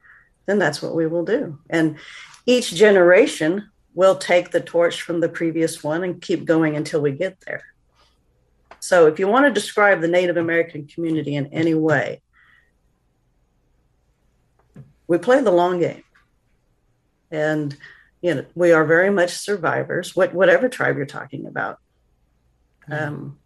then 0.44 0.58
that's 0.58 0.82
what 0.82 0.94
we 0.94 1.06
will 1.06 1.24
do. 1.24 1.58
And 1.70 1.96
each 2.44 2.74
generation 2.74 3.70
we'll 3.94 4.18
take 4.18 4.50
the 4.50 4.60
torch 4.60 5.02
from 5.02 5.20
the 5.20 5.28
previous 5.28 5.82
one 5.82 6.04
and 6.04 6.20
keep 6.20 6.44
going 6.44 6.76
until 6.76 7.00
we 7.00 7.12
get 7.12 7.40
there. 7.46 7.64
So, 8.78 9.06
if 9.06 9.18
you 9.18 9.26
want 9.26 9.46
to 9.46 9.52
describe 9.52 10.00
the 10.00 10.08
Native 10.08 10.36
American 10.36 10.86
community 10.86 11.34
in 11.34 11.46
any 11.46 11.74
way, 11.74 12.20
we 15.08 15.18
play 15.18 15.40
the 15.40 15.50
long 15.50 15.80
game. 15.80 16.04
And, 17.30 17.76
you 18.20 18.34
know, 18.34 18.44
we 18.54 18.72
are 18.72 18.84
very 18.84 19.10
much 19.10 19.30
survivors, 19.30 20.14
what, 20.14 20.34
whatever 20.34 20.68
tribe 20.68 20.96
you're 20.96 21.06
talking 21.06 21.46
about. 21.46 21.78
Um, 22.88 23.38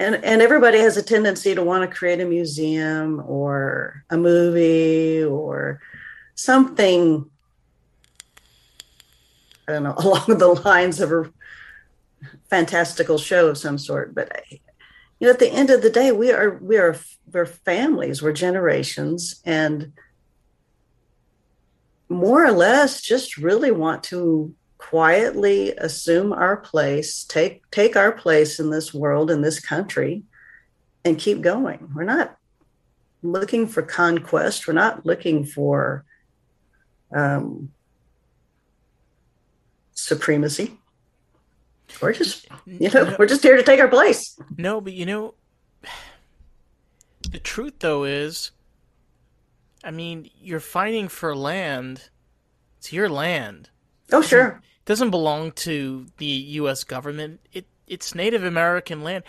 and, 0.00 0.16
and 0.16 0.42
everybody 0.42 0.78
has 0.78 0.96
a 0.96 1.02
tendency 1.02 1.54
to 1.54 1.62
want 1.62 1.88
to 1.88 1.96
create 1.96 2.20
a 2.20 2.24
museum 2.24 3.22
or 3.26 4.04
a 4.10 4.16
movie 4.16 5.22
or 5.22 5.80
something 6.34 7.30
I 9.66 9.72
don't 9.72 9.82
know, 9.82 9.94
along 9.98 10.38
the 10.38 10.60
lines 10.64 11.00
of 11.00 11.12
a 11.12 11.32
fantastical 12.48 13.18
show 13.18 13.48
of 13.48 13.58
some 13.58 13.78
sort. 13.78 14.14
But 14.14 14.44
you 14.50 15.26
know, 15.26 15.30
at 15.30 15.38
the 15.38 15.50
end 15.50 15.70
of 15.70 15.82
the 15.82 15.90
day, 15.90 16.12
we 16.12 16.32
are 16.32 16.58
we 16.58 16.76
are 16.76 16.96
we're 17.32 17.46
families, 17.46 18.22
we're 18.22 18.32
generations, 18.32 19.40
and 19.44 19.92
more 22.08 22.44
or 22.44 22.52
less 22.52 23.00
just 23.00 23.38
really 23.38 23.70
want 23.70 24.04
to 24.04 24.54
quietly 24.78 25.72
assume 25.78 26.32
our 26.32 26.56
place, 26.56 27.24
take 27.24 27.68
take 27.70 27.96
our 27.96 28.12
place 28.12 28.60
in 28.60 28.70
this 28.70 28.92
world, 28.92 29.30
in 29.30 29.42
this 29.42 29.60
country, 29.60 30.22
and 31.04 31.18
keep 31.18 31.40
going. 31.40 31.90
We're 31.94 32.04
not 32.04 32.36
looking 33.22 33.66
for 33.66 33.82
conquest. 33.82 34.66
We're 34.66 34.74
not 34.74 35.06
looking 35.06 35.44
for 35.44 36.04
um, 37.14 37.72
supremacy. 39.92 40.78
We're 42.00 42.12
just, 42.12 42.46
you 42.66 42.90
know, 42.90 43.04
no, 43.04 43.16
we're 43.18 43.26
just 43.26 43.42
here 43.42 43.56
to 43.56 43.62
take 43.62 43.80
our 43.80 43.88
place. 43.88 44.38
No, 44.56 44.80
but 44.80 44.92
you 44.92 45.06
know, 45.06 45.34
the 47.30 47.38
truth 47.38 47.74
though 47.78 48.04
is, 48.04 48.50
I 49.82 49.90
mean, 49.90 50.30
you're 50.40 50.60
fighting 50.60 51.08
for 51.08 51.36
land. 51.36 52.10
It's 52.78 52.92
your 52.92 53.08
land. 53.08 53.70
Oh, 54.12 54.22
sure. 54.22 54.60
It 54.62 54.84
doesn't 54.84 55.10
belong 55.10 55.52
to 55.52 56.06
the 56.18 56.26
U.S. 56.26 56.84
government. 56.84 57.40
It 57.52 57.66
it's 57.86 58.14
Native 58.14 58.44
American 58.44 59.02
land. 59.02 59.24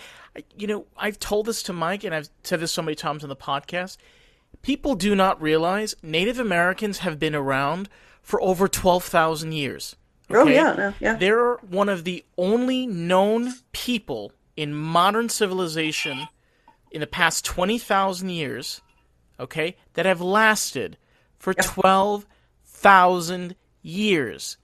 You 0.58 0.68
know, 0.68 0.86
I've 0.98 1.20
told 1.20 1.46
this 1.46 1.64
to 1.64 1.74
Mike, 1.74 2.04
and 2.04 2.14
I've 2.14 2.30
said 2.44 2.60
this 2.60 2.72
so 2.72 2.82
many 2.82 2.96
times 2.96 3.24
on 3.24 3.30
the 3.30 3.36
podcast. 3.36 3.98
People 4.62 4.96
do 4.96 5.16
not 5.16 5.42
realize 5.42 5.96
Native 6.02 6.40
Americans 6.40 7.00
have 7.00 7.20
been 7.20 7.36
around 7.36 7.90
for 8.22 8.42
over 8.42 8.68
twelve 8.68 9.04
thousand 9.04 9.54
years. 9.54 9.96
Oh, 10.30 10.42
okay? 10.42 10.52
Oh 10.52 10.54
yeah, 10.54 10.74
no, 10.74 10.94
yeah. 11.00 11.16
They're 11.16 11.56
one 11.58 11.90
of 11.90 12.04
the 12.04 12.26
only 12.38 12.88
known 12.88 13.54
people 13.72 14.32
in 14.58 14.74
modern 14.74 15.30
civilization 15.30 16.28
in 16.92 17.02
the 17.02 17.08
past 17.08 17.46
twenty 17.46 17.78
thousand 17.78 18.30
years, 18.30 18.82
okay, 19.40 19.76
that 19.94 20.06
have 20.06 20.22
lasted 20.22 20.98
for 21.38 21.54
yeah. 21.56 21.64
twelve 21.64 22.26
thousand 22.66 23.56
years. 23.82 24.58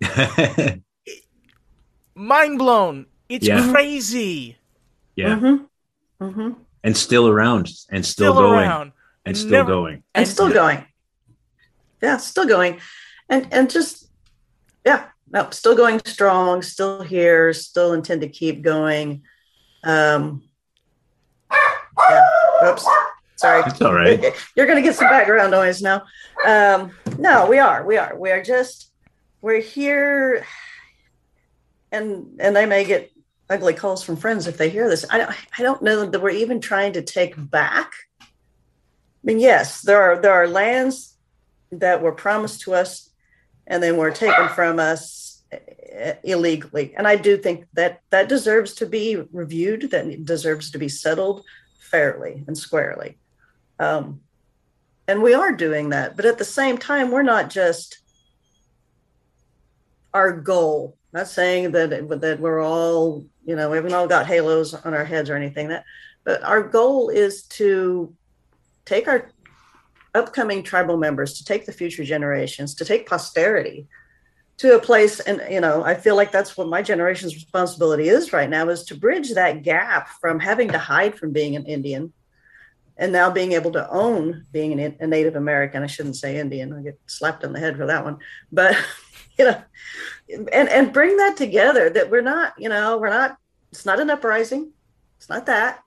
Mind 2.14 2.58
blown. 2.58 3.06
It's 3.28 3.46
yeah. 3.46 3.70
crazy. 3.70 4.56
Yeah. 5.16 5.36
Mm-hmm. 5.36 6.24
Mm-hmm. 6.24 6.50
And 6.82 6.96
still 6.96 7.28
around 7.28 7.70
and 7.90 8.04
still, 8.04 8.34
still 8.34 8.42
going. 8.42 8.68
Around. 8.68 8.92
And 9.24 9.36
still 9.36 9.50
Never, 9.50 9.68
going. 9.68 9.94
And, 9.94 10.04
and 10.14 10.28
still 10.28 10.50
going. 10.50 10.84
Yeah, 12.02 12.16
still 12.16 12.46
going 12.46 12.80
and 13.30 13.46
and 13.52 13.70
just 13.70 14.08
yeah 14.84 15.06
no 15.30 15.48
still 15.50 15.74
going 15.74 16.00
strong 16.04 16.60
still 16.60 17.02
here 17.02 17.52
still 17.54 17.94
intend 17.94 18.20
to 18.20 18.28
keep 18.28 18.60
going 18.60 19.22
um 19.84 20.42
yeah 22.10 22.26
oops 22.66 22.86
sorry 23.36 23.62
it's 23.66 23.80
all 23.80 23.94
right 23.94 24.34
you're 24.54 24.66
gonna 24.66 24.82
get 24.82 24.94
some 24.94 25.08
background 25.08 25.50
noise 25.50 25.80
now 25.80 26.02
um 26.46 26.90
no 27.18 27.48
we 27.48 27.58
are 27.58 27.86
we 27.86 27.96
are 27.96 28.14
we 28.18 28.30
are 28.30 28.42
just 28.42 28.89
we're 29.40 29.60
here 29.60 30.44
and 31.92 32.38
and 32.40 32.54
they 32.54 32.66
may 32.66 32.84
get 32.84 33.10
ugly 33.48 33.74
calls 33.74 34.02
from 34.02 34.16
friends 34.16 34.46
if 34.46 34.56
they 34.56 34.70
hear 34.70 34.88
this 34.88 35.04
i 35.10 35.18
don't 35.18 35.30
i 35.58 35.62
don't 35.62 35.82
know 35.82 36.06
that 36.06 36.20
we're 36.20 36.30
even 36.30 36.60
trying 36.60 36.92
to 36.92 37.02
take 37.02 37.34
back 37.50 37.92
i 38.20 38.26
mean 39.24 39.40
yes 39.40 39.82
there 39.82 40.00
are 40.00 40.20
there 40.20 40.32
are 40.32 40.46
lands 40.46 41.16
that 41.72 42.02
were 42.02 42.12
promised 42.12 42.60
to 42.62 42.74
us 42.74 43.10
and 43.66 43.82
then 43.82 43.96
were 43.96 44.10
taken 44.10 44.48
from 44.48 44.78
us 44.78 45.42
uh, 45.52 46.12
illegally. 46.22 46.94
And 46.96 47.06
I 47.06 47.16
do 47.16 47.36
think 47.36 47.66
that 47.74 48.00
that 48.10 48.28
deserves 48.28 48.74
to 48.74 48.86
be 48.86 49.16
reviewed, 49.32 49.90
that 49.90 50.24
deserves 50.24 50.70
to 50.72 50.78
be 50.78 50.88
settled 50.88 51.44
fairly 51.80 52.44
and 52.46 52.56
squarely. 52.56 53.18
Um, 53.78 54.20
and 55.08 55.22
we 55.22 55.34
are 55.34 55.52
doing 55.52 55.90
that. 55.90 56.16
But 56.16 56.26
at 56.26 56.38
the 56.38 56.44
same 56.44 56.78
time, 56.78 57.10
we're 57.10 57.22
not 57.22 57.50
just 57.50 57.99
our 60.14 60.32
goal. 60.32 60.96
not 61.12 61.28
saying 61.28 61.72
that 61.72 61.90
that 62.20 62.40
we're 62.40 62.60
all, 62.60 63.24
you 63.44 63.56
know, 63.56 63.70
we 63.70 63.76
haven't 63.76 63.94
all 63.94 64.08
got 64.08 64.26
halos 64.26 64.74
on 64.74 64.94
our 64.94 65.04
heads 65.04 65.30
or 65.30 65.36
anything. 65.36 65.68
That, 65.68 65.84
but 66.24 66.42
our 66.42 66.62
goal 66.62 67.08
is 67.08 67.42
to 67.58 68.14
take 68.84 69.08
our 69.08 69.30
upcoming 70.14 70.62
tribal 70.62 70.96
members, 70.96 71.38
to 71.38 71.44
take 71.44 71.66
the 71.66 71.72
future 71.72 72.04
generations, 72.04 72.74
to 72.74 72.84
take 72.84 73.08
posterity 73.08 73.86
to 74.60 74.76
a 74.76 74.78
place 74.78 75.20
and 75.20 75.40
you 75.50 75.58
know 75.58 75.82
i 75.84 75.94
feel 75.94 76.14
like 76.14 76.30
that's 76.30 76.54
what 76.54 76.68
my 76.68 76.82
generation's 76.82 77.34
responsibility 77.34 78.10
is 78.10 78.30
right 78.30 78.50
now 78.50 78.68
is 78.68 78.84
to 78.84 78.94
bridge 78.94 79.32
that 79.32 79.62
gap 79.62 80.10
from 80.20 80.38
having 80.38 80.68
to 80.68 80.76
hide 80.76 81.14
from 81.14 81.32
being 81.32 81.56
an 81.56 81.64
indian 81.64 82.12
and 82.98 83.10
now 83.10 83.30
being 83.30 83.52
able 83.52 83.72
to 83.72 83.90
own 83.90 84.44
being 84.52 84.78
a 84.78 85.06
native 85.06 85.34
american 85.34 85.82
i 85.82 85.86
shouldn't 85.86 86.16
say 86.16 86.38
indian 86.38 86.74
i 86.74 86.82
get 86.82 87.00
slapped 87.06 87.42
on 87.42 87.54
the 87.54 87.58
head 87.58 87.74
for 87.74 87.86
that 87.86 88.04
one 88.04 88.18
but 88.52 88.76
you 89.40 89.44
know 89.46 89.62
and 90.52 90.68
and 90.68 90.92
bring 90.92 91.16
that 91.16 91.36
together 91.36 91.90
that 91.90 92.10
we're 92.10 92.20
not 92.20 92.52
you 92.58 92.68
know 92.68 92.98
we're 92.98 93.10
not 93.10 93.36
it's 93.72 93.86
not 93.86 94.00
an 94.00 94.10
uprising 94.10 94.70
it's 95.16 95.28
not 95.28 95.46
that 95.46 95.80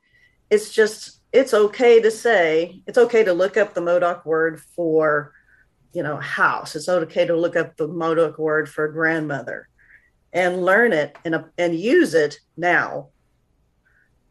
it's 0.49 0.73
just 0.73 1.21
it's 1.31 1.53
okay 1.53 2.01
to 2.01 2.11
say 2.11 2.81
it's 2.87 2.97
okay 2.97 3.23
to 3.23 3.33
look 3.33 3.55
up 3.57 3.73
the 3.73 3.81
modoc 3.81 4.25
word 4.25 4.59
for 4.75 5.33
you 5.93 6.01
know, 6.01 6.17
house. 6.17 6.75
It's 6.75 6.89
okay 6.89 7.25
to 7.25 7.35
look 7.35 7.55
up 7.55 7.77
the 7.77 7.87
Modoc 7.87 8.37
word 8.37 8.67
for 8.67 8.87
grandmother 8.87 9.69
and 10.33 10.65
learn 10.65 10.91
it 10.91 11.15
and, 11.23 11.45
and 11.57 11.75
use 11.75 12.15
it 12.15 12.39
now. 12.57 13.09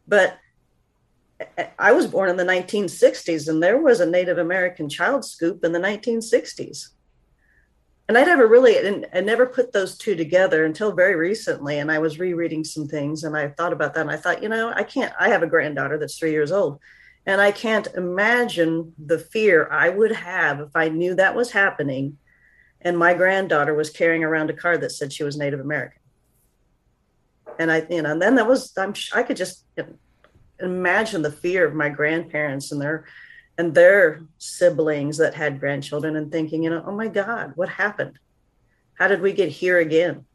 But 0.07 0.37
I 1.79 1.93
was 1.93 2.07
born 2.07 2.29
in 2.29 2.37
the 2.37 2.43
1960s 2.43 3.47
and 3.47 3.63
there 3.63 3.79
was 3.79 4.01
a 4.01 4.05
Native 4.05 4.37
American 4.37 4.89
child 4.89 5.25
scoop 5.25 5.63
in 5.63 5.71
the 5.71 5.79
1960s. 5.79 6.89
And 8.09 8.17
I 8.17 8.23
never 8.25 8.47
really, 8.47 9.05
I 9.13 9.21
never 9.21 9.45
put 9.45 9.71
those 9.71 9.97
two 9.97 10.15
together 10.15 10.65
until 10.65 10.91
very 10.91 11.15
recently. 11.15 11.79
And 11.79 11.89
I 11.91 11.99
was 11.99 12.19
rereading 12.19 12.63
some 12.63 12.87
things 12.87 13.23
and 13.23 13.35
I 13.35 13.47
thought 13.49 13.71
about 13.71 13.93
that. 13.93 14.01
And 14.01 14.11
I 14.11 14.17
thought, 14.17 14.43
you 14.43 14.49
know, 14.49 14.73
I 14.75 14.83
can't, 14.83 15.13
I 15.19 15.29
have 15.29 15.41
a 15.41 15.47
granddaughter 15.47 15.97
that's 15.97 16.17
three 16.17 16.31
years 16.31 16.51
old 16.51 16.79
and 17.25 17.39
I 17.39 17.51
can't 17.51 17.87
imagine 17.95 18.93
the 19.03 19.17
fear 19.17 19.69
I 19.71 19.89
would 19.89 20.11
have 20.11 20.59
if 20.59 20.75
I 20.75 20.89
knew 20.89 21.15
that 21.15 21.35
was 21.35 21.51
happening 21.51 22.17
and 22.81 22.97
my 22.97 23.13
granddaughter 23.13 23.73
was 23.73 23.89
carrying 23.89 24.23
around 24.23 24.49
a 24.49 24.53
card 24.53 24.81
that 24.81 24.91
said 24.91 25.13
she 25.13 25.23
was 25.23 25.37
Native 25.37 25.61
American. 25.61 26.01
And 27.57 27.71
I, 27.71 27.85
you 27.89 28.01
know, 28.01 28.11
and 28.11 28.21
then 28.21 28.35
that 28.35 28.47
was, 28.47 28.73
I'm, 28.77 28.93
I 29.13 29.23
could 29.23 29.37
just 29.37 29.63
imagine 30.59 31.21
the 31.21 31.31
fear 31.31 31.65
of 31.65 31.73
my 31.73 31.87
grandparents 31.87 32.71
and 32.73 32.81
their, 32.81 33.05
and 33.57 33.73
their 33.73 34.23
siblings 34.37 35.17
that 35.17 35.33
had 35.33 35.59
grandchildren 35.59 36.15
and 36.15 36.31
thinking, 36.31 36.63
you 36.63 36.69
know, 36.69 36.83
oh 36.85 36.95
my 36.95 37.07
God, 37.07 37.53
what 37.55 37.69
happened? 37.69 38.17
How 38.95 39.07
did 39.07 39.21
we 39.21 39.33
get 39.33 39.49
here 39.49 39.79
again? 39.79 40.25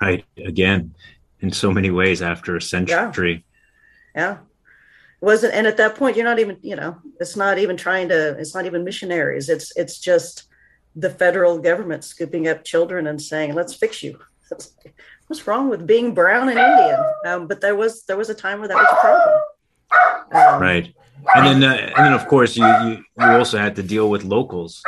Right. 0.00 0.24
Again, 0.36 0.94
in 1.40 1.52
so 1.52 1.70
many 1.70 1.90
ways 1.90 2.22
after 2.22 2.56
a 2.56 2.62
century. 2.62 3.44
Yeah. 4.14 4.20
yeah 4.22 4.38
wasn't 5.22 5.54
and 5.54 5.66
at 5.68 5.76
that 5.76 5.94
point 5.94 6.16
you're 6.16 6.24
not 6.24 6.40
even 6.40 6.58
you 6.62 6.76
know 6.76 6.98
it's 7.20 7.36
not 7.36 7.56
even 7.56 7.76
trying 7.76 8.08
to 8.08 8.36
it's 8.38 8.54
not 8.54 8.66
even 8.66 8.84
missionaries 8.84 9.48
it's 9.48 9.74
it's 9.76 9.98
just 9.98 10.48
the 10.96 11.08
federal 11.08 11.58
government 11.58 12.04
scooping 12.04 12.48
up 12.48 12.64
children 12.64 13.06
and 13.06 13.22
saying 13.22 13.54
let's 13.54 13.72
fix 13.72 14.02
you 14.02 14.18
what's 15.28 15.46
wrong 15.46 15.70
with 15.70 15.86
being 15.86 16.12
brown 16.12 16.48
and 16.48 16.58
indian 16.58 17.00
um, 17.24 17.46
but 17.46 17.60
there 17.60 17.76
was 17.76 18.04
there 18.04 18.16
was 18.16 18.30
a 18.30 18.34
time 18.34 18.58
where 18.58 18.68
that 18.68 18.76
was 18.76 18.88
a 18.90 19.00
problem 19.00 19.40
um, 20.32 20.60
right 20.60 20.94
and 21.34 21.62
then 21.62 21.64
uh, 21.64 21.92
and 21.96 22.06
then 22.06 22.12
of 22.12 22.26
course 22.28 22.56
you, 22.56 22.66
you 22.84 23.04
you 23.18 23.26
also 23.26 23.58
had 23.58 23.76
to 23.76 23.82
deal 23.82 24.10
with 24.10 24.24
locals 24.24 24.82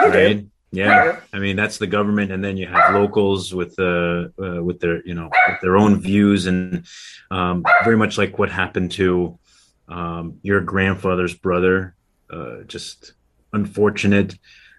right 0.00 0.44
yeah 0.72 1.20
i 1.32 1.38
mean 1.38 1.56
that's 1.56 1.78
the 1.78 1.86
government 1.86 2.32
and 2.32 2.44
then 2.44 2.56
you 2.56 2.66
have 2.66 2.94
locals 2.94 3.54
with 3.54 3.78
uh, 3.78 4.28
uh 4.42 4.62
with 4.62 4.80
their 4.80 5.06
you 5.06 5.14
know 5.14 5.30
with 5.48 5.60
their 5.60 5.76
own 5.76 6.00
views 6.00 6.46
and 6.46 6.84
um, 7.30 7.64
very 7.84 7.96
much 7.96 8.18
like 8.18 8.38
what 8.38 8.50
happened 8.50 8.92
to 8.92 9.38
um, 9.88 10.38
your 10.42 10.60
grandfather's 10.60 11.34
brother. 11.34 11.94
Uh, 12.30 12.62
just 12.66 13.12
unfortunate, 13.52 14.36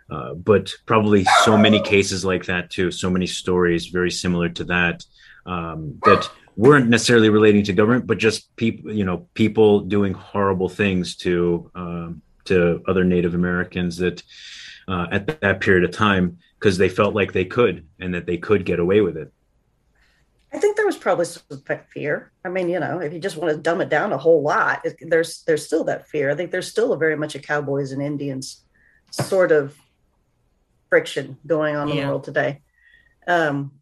uh, 0.09 0.33
but 0.33 0.73
probably 0.85 1.25
so 1.43 1.57
many 1.57 1.81
cases 1.81 2.25
like 2.25 2.45
that 2.45 2.69
too. 2.69 2.91
So 2.91 3.09
many 3.09 3.27
stories 3.27 3.87
very 3.87 4.11
similar 4.11 4.49
to 4.49 4.63
that 4.65 5.03
um, 5.45 5.99
that 6.03 6.29
weren't 6.57 6.89
necessarily 6.89 7.29
relating 7.29 7.63
to 7.63 7.71
government, 7.71 8.07
but 8.07 8.17
just 8.17 8.53
people, 8.55 8.91
you 8.91 9.05
know, 9.05 9.27
people 9.35 9.81
doing 9.81 10.13
horrible 10.13 10.67
things 10.67 11.15
to 11.17 11.71
um, 11.75 12.21
to 12.45 12.83
other 12.87 13.03
Native 13.03 13.35
Americans 13.35 13.97
that 13.97 14.23
uh, 14.87 15.05
at 15.11 15.39
that 15.41 15.61
period 15.61 15.83
of 15.83 15.91
time 15.91 16.39
because 16.59 16.77
they 16.77 16.89
felt 16.89 17.13
like 17.13 17.31
they 17.31 17.45
could 17.45 17.87
and 17.99 18.13
that 18.13 18.25
they 18.25 18.37
could 18.37 18.65
get 18.65 18.79
away 18.79 19.01
with 19.01 19.15
it. 19.15 19.31
I 20.51 20.59
think 20.59 20.75
there 20.75 20.85
was 20.85 20.97
probably 20.97 21.25
some 21.25 21.43
fear. 21.89 22.31
I 22.43 22.49
mean, 22.49 22.69
you 22.69 22.79
know, 22.79 22.99
if 22.99 23.13
you 23.13 23.19
just 23.19 23.37
want 23.37 23.51
to 23.53 23.61
dumb 23.61 23.81
it 23.81 23.89
down 23.89 24.13
a 24.13 24.17
whole 24.17 24.41
lot, 24.41 24.83
it, 24.85 24.97
there's 25.01 25.43
there's 25.43 25.65
still 25.65 25.83
that 25.83 26.07
fear. 26.07 26.31
I 26.31 26.35
think 26.35 26.51
there's 26.51 26.69
still 26.69 26.93
a 26.93 26.97
very 26.97 27.15
much 27.15 27.35
a 27.35 27.39
cowboys 27.39 27.91
and 27.91 28.01
Indians 28.01 28.63
sort 29.11 29.51
of 29.51 29.77
friction 30.89 31.37
going 31.45 31.75
on 31.75 31.89
yeah. 31.89 31.93
in 31.93 31.99
the 31.99 32.07
world 32.07 32.23
today. 32.23 32.61
Um, 33.27 33.73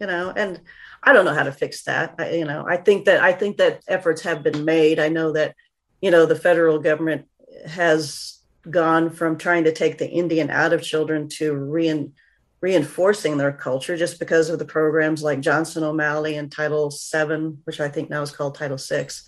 you 0.00 0.06
know, 0.06 0.32
and 0.34 0.60
I 1.02 1.12
don't 1.12 1.24
know 1.24 1.34
how 1.34 1.44
to 1.44 1.52
fix 1.52 1.82
that. 1.84 2.14
I, 2.18 2.32
you 2.32 2.44
know, 2.44 2.64
I 2.66 2.76
think 2.76 3.04
that 3.06 3.22
I 3.22 3.32
think 3.32 3.56
that 3.58 3.82
efforts 3.88 4.22
have 4.22 4.42
been 4.42 4.64
made. 4.64 4.98
I 4.98 5.08
know 5.08 5.32
that, 5.32 5.54
you 6.00 6.10
know, 6.10 6.26
the 6.26 6.36
federal 6.36 6.78
government 6.78 7.26
has 7.66 8.38
gone 8.68 9.10
from 9.10 9.38
trying 9.38 9.64
to 9.64 9.72
take 9.72 9.98
the 9.98 10.08
Indian 10.08 10.50
out 10.50 10.72
of 10.72 10.82
children 10.82 11.28
to 11.28 11.54
rein 11.54 12.12
reinforcing 12.60 13.36
their 13.36 13.52
culture 13.52 13.96
just 13.96 14.18
because 14.18 14.50
of 14.50 14.58
the 14.58 14.64
programs 14.64 15.22
like 15.22 15.40
Johnson 15.40 15.84
O'Malley 15.84 16.36
and 16.36 16.50
Title 16.50 16.90
Seven, 16.90 17.60
which 17.64 17.80
I 17.80 17.88
think 17.88 18.10
now 18.10 18.22
is 18.22 18.32
called 18.32 18.56
Title 18.56 18.78
Six. 18.78 19.24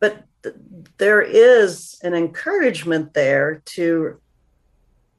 But 0.00 0.24
th- 0.42 0.56
there 0.98 1.22
is 1.22 1.98
an 2.02 2.14
encouragement 2.14 3.14
there 3.14 3.62
to 3.66 4.20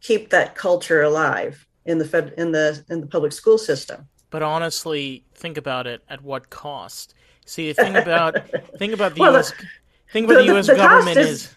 keep 0.02 0.32
that 0.32 0.56
culture 0.56 1.02
alive 1.02 1.66
in 1.86 1.98
the 1.98 2.06
fed 2.06 2.34
in 2.38 2.52
the 2.52 2.84
in 2.90 3.02
the 3.02 3.08
public 3.08 3.32
school 3.32 3.58
system. 3.58 4.08
But 4.30 4.44
honestly, 4.44 5.24
think 5.34 5.58
about 5.58 5.88
it. 5.88 6.04
At 6.10 6.22
what 6.22 6.50
cost? 6.50 7.14
See, 7.46 7.72
think 7.74 7.96
about 7.96 8.36
think 8.78 8.94
about 8.94 9.16
the 9.16 9.22
well, 9.22 9.34
U.S. 9.34 9.52
The, 9.52 9.66
think 10.12 10.26
about 10.26 10.38
the, 10.38 10.48
the 10.48 10.54
U.S. 10.54 10.68
The 10.68 10.76
government 10.76 11.18
is, 11.18 11.30
is 11.30 11.56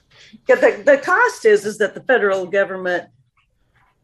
yeah, 0.48 0.56
the, 0.56 0.82
the 0.84 0.98
cost 0.98 1.44
is 1.44 1.64
is 1.64 1.78
that 1.78 1.94
the 1.94 2.02
federal 2.02 2.46
government 2.46 3.08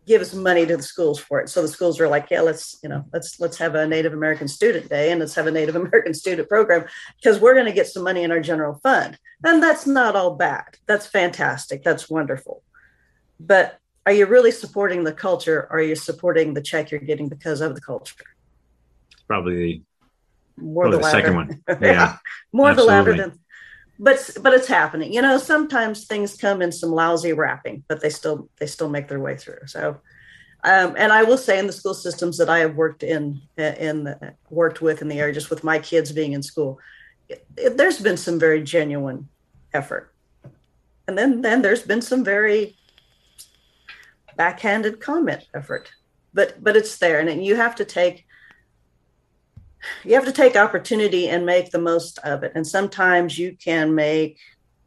gives 0.07 0.35
money 0.35 0.67
to 0.67 0.77
the 0.77 0.83
schools 0.83 1.19
for 1.19 1.41
it. 1.41 1.49
So 1.49 1.63
the 1.63 1.69
schools 1.69 1.99
are 2.01 2.09
like, 2.09 2.29
yeah, 2.31 2.43
let's, 2.43 2.79
you 2.83 2.89
know, 2.89 3.05
let's 3.13 3.41
let's 3.41 3.57
have 3.59 3.75
a 3.75 3.87
Native 3.87 4.13
American 4.13 4.49
student 4.49 4.89
day 4.89 5.11
and 5.11 5.21
let's 5.21 5.35
have 5.35 5.47
a 5.47 5.51
Native 5.51 5.77
American 5.83 6.15
student 6.15 6.49
program 6.49 6.85
because 7.17 7.41
we're 7.41 7.55
going 7.55 7.67
to 7.67 7.73
get 7.73 7.87
some 7.87 8.03
money 8.03 8.23
in 8.23 8.31
our 8.31 8.41
general 8.41 8.81
fund. 8.83 9.19
And 9.43 9.63
that's 9.63 9.87
not 9.87 10.17
all 10.17 10.35
bad. 10.35 10.77
That's 10.87 11.07
fantastic. 11.07 11.83
That's 11.83 12.11
wonderful. 12.11 12.63
But 13.41 13.79
are 14.07 14.13
you 14.13 14.27
really 14.27 14.51
supporting 14.51 15.05
the 15.05 15.13
culture 15.13 15.67
or 15.71 15.79
are 15.79 15.83
you 15.83 15.95
supporting 15.95 16.55
the 16.55 16.63
check 16.63 16.91
you're 16.91 17.01
getting 17.01 17.29
because 17.29 17.61
of 17.61 17.75
the 17.75 17.81
culture? 17.81 18.25
Probably 19.27 19.83
more 20.57 20.85
probably 20.85 20.99
the, 20.99 21.05
the 21.05 21.11
second 21.11 21.35
one. 21.35 21.63
Yeah. 21.69 21.79
yeah. 21.81 22.17
More 22.53 22.71
Absolutely. 22.71 22.95
the 22.95 22.99
latter 22.99 23.17
than 23.17 23.39
but 23.99 24.31
but 24.41 24.53
it's 24.53 24.67
happening 24.67 25.13
you 25.13 25.23
know 25.23 25.39
sometimes 25.39 26.07
things 26.07 26.37
come 26.37 26.61
in 26.61 26.73
some 26.73 26.91
lousy 26.91 27.33
wrapping 27.33 27.85
but 27.89 28.01
they 28.01 28.11
still 28.11 28.49
they 28.59 28.67
still 28.67 28.89
make 28.89 29.09
their 29.09 29.21
way 29.21 29.37
through 29.37 29.67
so 29.67 30.01
um, 30.65 30.95
and 30.97 31.13
i 31.13 31.23
will 31.23 31.39
say 31.39 31.59
in 31.59 31.67
the 31.67 31.73
school 31.73 31.95
systems 31.95 32.37
that 32.39 32.49
i 32.49 32.59
have 32.59 32.75
worked 32.75 33.03
in 33.03 33.41
in 33.57 34.05
the, 34.05 34.35
worked 34.51 34.83
with 34.83 35.01
in 35.01 35.09
the 35.09 35.21
area 35.21 35.33
just 35.33 35.51
with 35.51 35.63
my 35.63 35.79
kids 35.79 36.11
being 36.11 36.33
in 36.33 36.43
school 36.43 36.79
it, 37.29 37.47
it, 37.57 37.77
there's 37.77 38.01
been 38.01 38.17
some 38.17 38.39
very 38.39 38.63
genuine 38.63 39.29
effort 39.73 40.13
and 41.07 41.17
then 41.17 41.41
then 41.41 41.63
there's 41.63 41.83
been 41.83 42.03
some 42.03 42.25
very 42.25 42.77
backhanded 44.37 45.01
comment 45.01 45.47
effort 45.55 45.93
but 46.33 46.63
but 46.63 46.77
it's 46.77 46.99
there 46.99 47.21
and 47.21 47.45
you 47.45 47.55
have 47.55 47.77
to 47.77 47.85
take 47.85 48.27
you 50.05 50.15
have 50.15 50.25
to 50.25 50.33
take 50.33 50.57
opportunity 50.57 51.29
and 51.29 51.47
make 51.47 51.71
the 51.71 51.79
most 51.79 52.19
of 52.19 52.43
it. 52.43 52.53
And 52.55 52.67
sometimes 52.67 53.39
you 53.39 53.57
can 53.57 53.95
make 53.95 54.39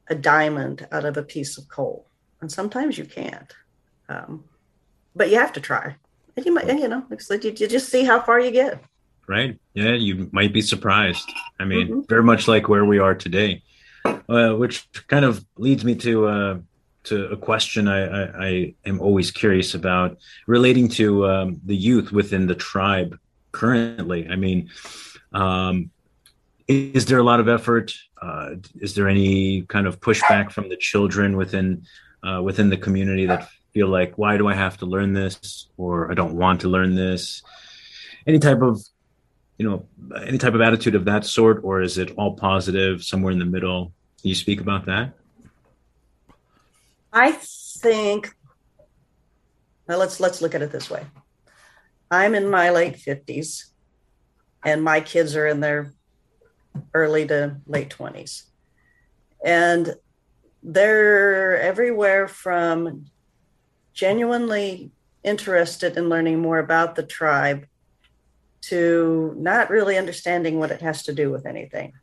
a 0.10 0.16
diamond 0.16 0.88
out 0.92 1.06
of 1.06 1.18
a 1.18 1.24
piece 1.24 1.58
of 1.58 1.68
coal, 1.68 2.08
and 2.42 2.52
sometimes 2.52 2.98
you 2.98 3.06
can't. 3.06 3.54
Um, 4.10 4.44
but 5.16 5.30
you 5.30 5.38
have 5.38 5.54
to 5.54 5.62
try. 5.62 5.96
And 6.36 6.46
you 6.46 6.54
might, 6.54 6.68
you 6.68 6.88
know, 6.88 7.04
you, 7.10 7.38
you 7.42 7.68
just 7.68 7.90
see 7.90 8.04
how 8.04 8.22
far 8.22 8.40
you 8.40 8.52
get. 8.52 8.82
Right. 9.28 9.60
Yeah, 9.74 9.94
you 9.94 10.30
might 10.32 10.54
be 10.54 10.62
surprised. 10.62 11.30
I 11.60 11.66
mean, 11.66 11.88
mm-hmm. 11.88 12.02
very 12.08 12.24
much 12.24 12.48
like 12.48 12.70
where 12.70 12.86
we 12.86 13.00
are 13.00 13.16
today, 13.16 13.64
uh, 14.06 14.52
which 14.54 14.88
kind 15.08 15.26
of 15.26 15.44
leads 15.58 15.84
me 15.84 15.96
to 15.96 16.28
uh, 16.28 16.58
to 17.06 17.28
a 17.30 17.38
question 17.38 17.88
I, 17.88 18.06
I, 18.06 18.46
I, 18.46 18.74
am 18.86 19.00
always 19.00 19.32
curious 19.32 19.74
about 19.74 20.18
relating 20.46 20.90
to 20.90 21.26
um, 21.26 21.62
the 21.66 21.76
youth 21.76 22.12
within 22.12 22.48
the 22.48 22.56
tribe 22.56 23.18
currently. 23.52 24.28
I 24.28 24.36
mean, 24.36 24.70
um, 25.34 25.92
is 26.68 27.06
there 27.06 27.20
a 27.20 27.24
lot 27.24 27.40
of 27.40 27.48
effort? 27.48 27.94
Uh, 28.22 28.56
is 28.76 28.96
there 28.96 29.08
any 29.08 29.62
kind 29.64 29.88
of 29.88 30.00
pushback 30.00 30.52
from 30.52 30.70
the 30.70 30.78
children 30.78 31.38
within 31.38 31.86
uh, 32.24 32.42
within 32.44 32.70
the 32.70 32.78
community 32.78 33.26
that 33.26 33.50
feel 33.74 33.88
like, 33.88 34.18
why 34.18 34.38
do 34.38 34.48
I 34.48 34.56
have 34.56 34.78
to 34.80 34.86
learn 34.86 35.14
this, 35.14 35.68
or 35.78 36.12
I 36.12 36.16
don't 36.16 36.34
want 36.34 36.62
to 36.62 36.68
learn 36.68 36.96
this? 36.96 37.44
Any 38.26 38.40
type 38.40 38.62
of 38.62 38.82
you 39.58 39.70
know 39.70 39.86
any 40.26 40.38
type 40.38 40.54
of 40.54 40.62
attitude 40.62 40.96
of 40.96 41.06
that 41.06 41.26
sort, 41.26 41.64
or 41.64 41.82
is 41.82 41.98
it 41.98 42.12
all 42.18 42.34
positive, 42.36 43.04
somewhere 43.04 43.32
in 43.32 43.40
the 43.40 43.46
middle? 43.46 43.94
Can 44.22 44.30
you 44.30 44.36
speak 44.36 44.60
about 44.62 44.86
that? 44.86 45.14
I 47.14 47.32
think 47.32 48.34
let's 49.88 50.20
let's 50.20 50.42
look 50.42 50.56
at 50.56 50.62
it 50.62 50.72
this 50.72 50.90
way. 50.90 51.04
I'm 52.10 52.36
in 52.36 52.50
my 52.50 52.70
late 52.70 52.96
50s 52.96 53.66
and 54.66 54.84
my 54.84 55.02
kids 55.02 55.36
are 55.36 55.48
in 55.48 55.60
their 55.60 55.94
early 56.94 57.26
to 57.28 57.58
late 57.66 57.90
20s. 57.90 58.44
And 59.44 59.96
they're 60.64 61.60
everywhere 61.60 62.28
from 62.28 63.06
genuinely 63.94 64.92
interested 65.24 65.98
in 65.98 66.10
learning 66.10 66.40
more 66.40 66.60
about 66.60 66.96
the 66.96 67.04
tribe 67.04 67.66
to 68.62 69.34
not 69.38 69.70
really 69.70 69.98
understanding 69.98 70.60
what 70.60 70.72
it 70.72 70.82
has 70.82 71.04
to 71.04 71.14
do 71.14 71.32
with 71.32 71.46
anything. 71.46 71.94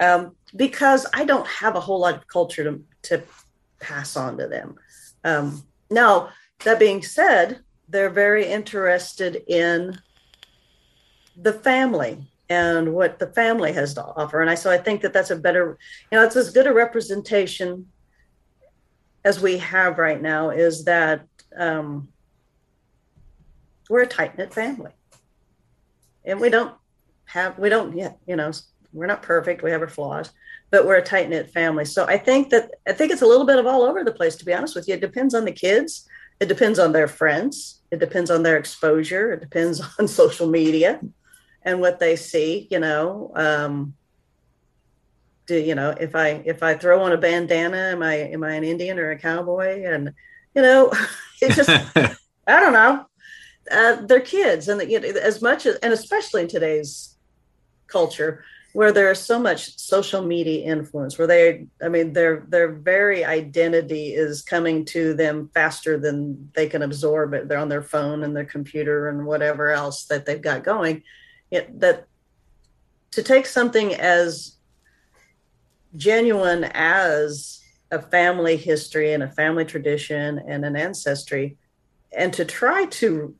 Um, 0.00 0.36
because 0.54 1.06
I 1.12 1.24
don't 1.24 1.46
have 1.46 1.74
a 1.74 1.80
whole 1.80 2.00
lot 2.00 2.14
of 2.14 2.28
culture 2.28 2.64
to, 2.64 2.82
to 3.02 3.22
pass 3.80 4.16
on 4.16 4.38
to 4.38 4.46
them. 4.46 4.76
Um, 5.24 5.64
now, 5.90 6.30
that 6.64 6.78
being 6.78 7.02
said, 7.02 7.60
they're 7.88 8.10
very 8.10 8.46
interested 8.46 9.42
in 9.48 9.98
the 11.36 11.52
family 11.52 12.26
and 12.50 12.94
what 12.94 13.18
the 13.18 13.26
family 13.28 13.72
has 13.72 13.94
to 13.94 14.04
offer. 14.04 14.40
And 14.40 14.50
I 14.50 14.54
so 14.54 14.70
I 14.70 14.78
think 14.78 15.02
that 15.02 15.12
that's 15.12 15.30
a 15.30 15.36
better, 15.36 15.78
you 16.10 16.18
know, 16.18 16.24
it's 16.24 16.36
as 16.36 16.50
good 16.50 16.66
a 16.66 16.72
representation 16.72 17.86
as 19.24 19.40
we 19.40 19.58
have 19.58 19.98
right 19.98 20.20
now. 20.20 20.50
Is 20.50 20.84
that 20.84 21.26
um, 21.56 22.08
we're 23.90 24.02
a 24.02 24.06
tight 24.06 24.38
knit 24.38 24.52
family, 24.52 24.92
and 26.24 26.40
we 26.40 26.48
don't 26.48 26.74
have 27.26 27.58
we 27.58 27.68
don't 27.68 27.96
yet 27.96 28.18
you 28.26 28.36
know 28.36 28.50
we're 28.92 29.06
not 29.06 29.22
perfect. 29.22 29.62
We 29.62 29.70
have 29.70 29.82
our 29.82 29.88
flaws, 29.88 30.30
but 30.70 30.86
we're 30.86 30.96
a 30.96 31.02
tight 31.02 31.28
knit 31.28 31.50
family. 31.50 31.84
So 31.84 32.06
I 32.06 32.16
think 32.16 32.48
that 32.50 32.70
I 32.86 32.92
think 32.92 33.12
it's 33.12 33.22
a 33.22 33.26
little 33.26 33.46
bit 33.46 33.58
of 33.58 33.66
all 33.66 33.82
over 33.82 34.02
the 34.02 34.12
place. 34.12 34.36
To 34.36 34.44
be 34.44 34.54
honest 34.54 34.74
with 34.74 34.88
you, 34.88 34.94
it 34.94 35.00
depends 35.00 35.34
on 35.34 35.44
the 35.44 35.52
kids. 35.52 36.08
It 36.40 36.46
depends 36.46 36.78
on 36.78 36.92
their 36.92 37.08
friends. 37.08 37.80
It 37.90 37.98
depends 37.98 38.30
on 38.30 38.42
their 38.42 38.56
exposure. 38.56 39.32
It 39.32 39.40
depends 39.40 39.80
on 39.98 40.08
social 40.08 40.48
media 40.48 41.00
and 41.62 41.80
what 41.80 41.98
they 41.98 42.16
see. 42.16 42.68
You 42.70 42.80
know, 42.80 43.32
um, 43.34 43.94
do 45.46 45.58
you 45.58 45.74
know 45.74 45.90
if 45.90 46.14
I 46.14 46.42
if 46.44 46.62
I 46.62 46.74
throw 46.74 47.02
on 47.02 47.12
a 47.12 47.16
bandana, 47.16 47.90
am 47.92 48.02
I 48.02 48.14
am 48.14 48.44
I 48.44 48.52
an 48.52 48.64
Indian 48.64 48.98
or 48.98 49.10
a 49.10 49.18
cowboy? 49.18 49.84
And 49.84 50.12
you 50.54 50.62
know, 50.62 50.92
it 51.42 51.52
just 51.54 51.68
I 52.46 52.60
don't 52.60 52.72
know. 52.72 53.06
Uh, 53.70 53.96
they're 54.06 54.20
kids, 54.20 54.68
and 54.68 54.80
you 54.90 55.00
know, 55.00 55.08
as 55.08 55.42
much 55.42 55.66
as 55.66 55.76
and 55.76 55.92
especially 55.92 56.42
in 56.42 56.48
today's 56.48 57.16
culture, 57.86 58.44
where 58.72 58.92
there's 58.92 59.20
so 59.20 59.38
much 59.38 59.78
social 59.78 60.22
media 60.22 60.64
influence 60.64 61.16
where 61.18 61.26
they 61.26 61.66
i 61.82 61.88
mean 61.88 62.12
their 62.12 62.44
their 62.48 62.70
very 62.70 63.24
identity 63.24 64.14
is 64.14 64.42
coming 64.42 64.84
to 64.84 65.14
them 65.14 65.50
faster 65.54 65.98
than 65.98 66.50
they 66.54 66.68
can 66.68 66.82
absorb 66.82 67.34
it. 67.34 67.48
They're 67.48 67.58
on 67.58 67.68
their 67.68 67.82
phone 67.82 68.22
and 68.22 68.36
their 68.36 68.44
computer 68.44 69.08
and 69.08 69.26
whatever 69.26 69.70
else 69.70 70.04
that 70.06 70.26
they've 70.26 70.40
got 70.40 70.64
going. 70.64 71.02
It, 71.50 71.80
that 71.80 72.06
to 73.12 73.22
take 73.22 73.46
something 73.46 73.94
as 73.94 74.56
genuine 75.96 76.64
as 76.64 77.62
a 77.90 78.00
family 78.00 78.56
history 78.56 79.14
and 79.14 79.22
a 79.22 79.28
family 79.28 79.64
tradition 79.64 80.38
and 80.46 80.64
an 80.64 80.76
ancestry 80.76 81.56
and 82.16 82.32
to 82.34 82.44
try 82.44 82.84
to 82.86 83.34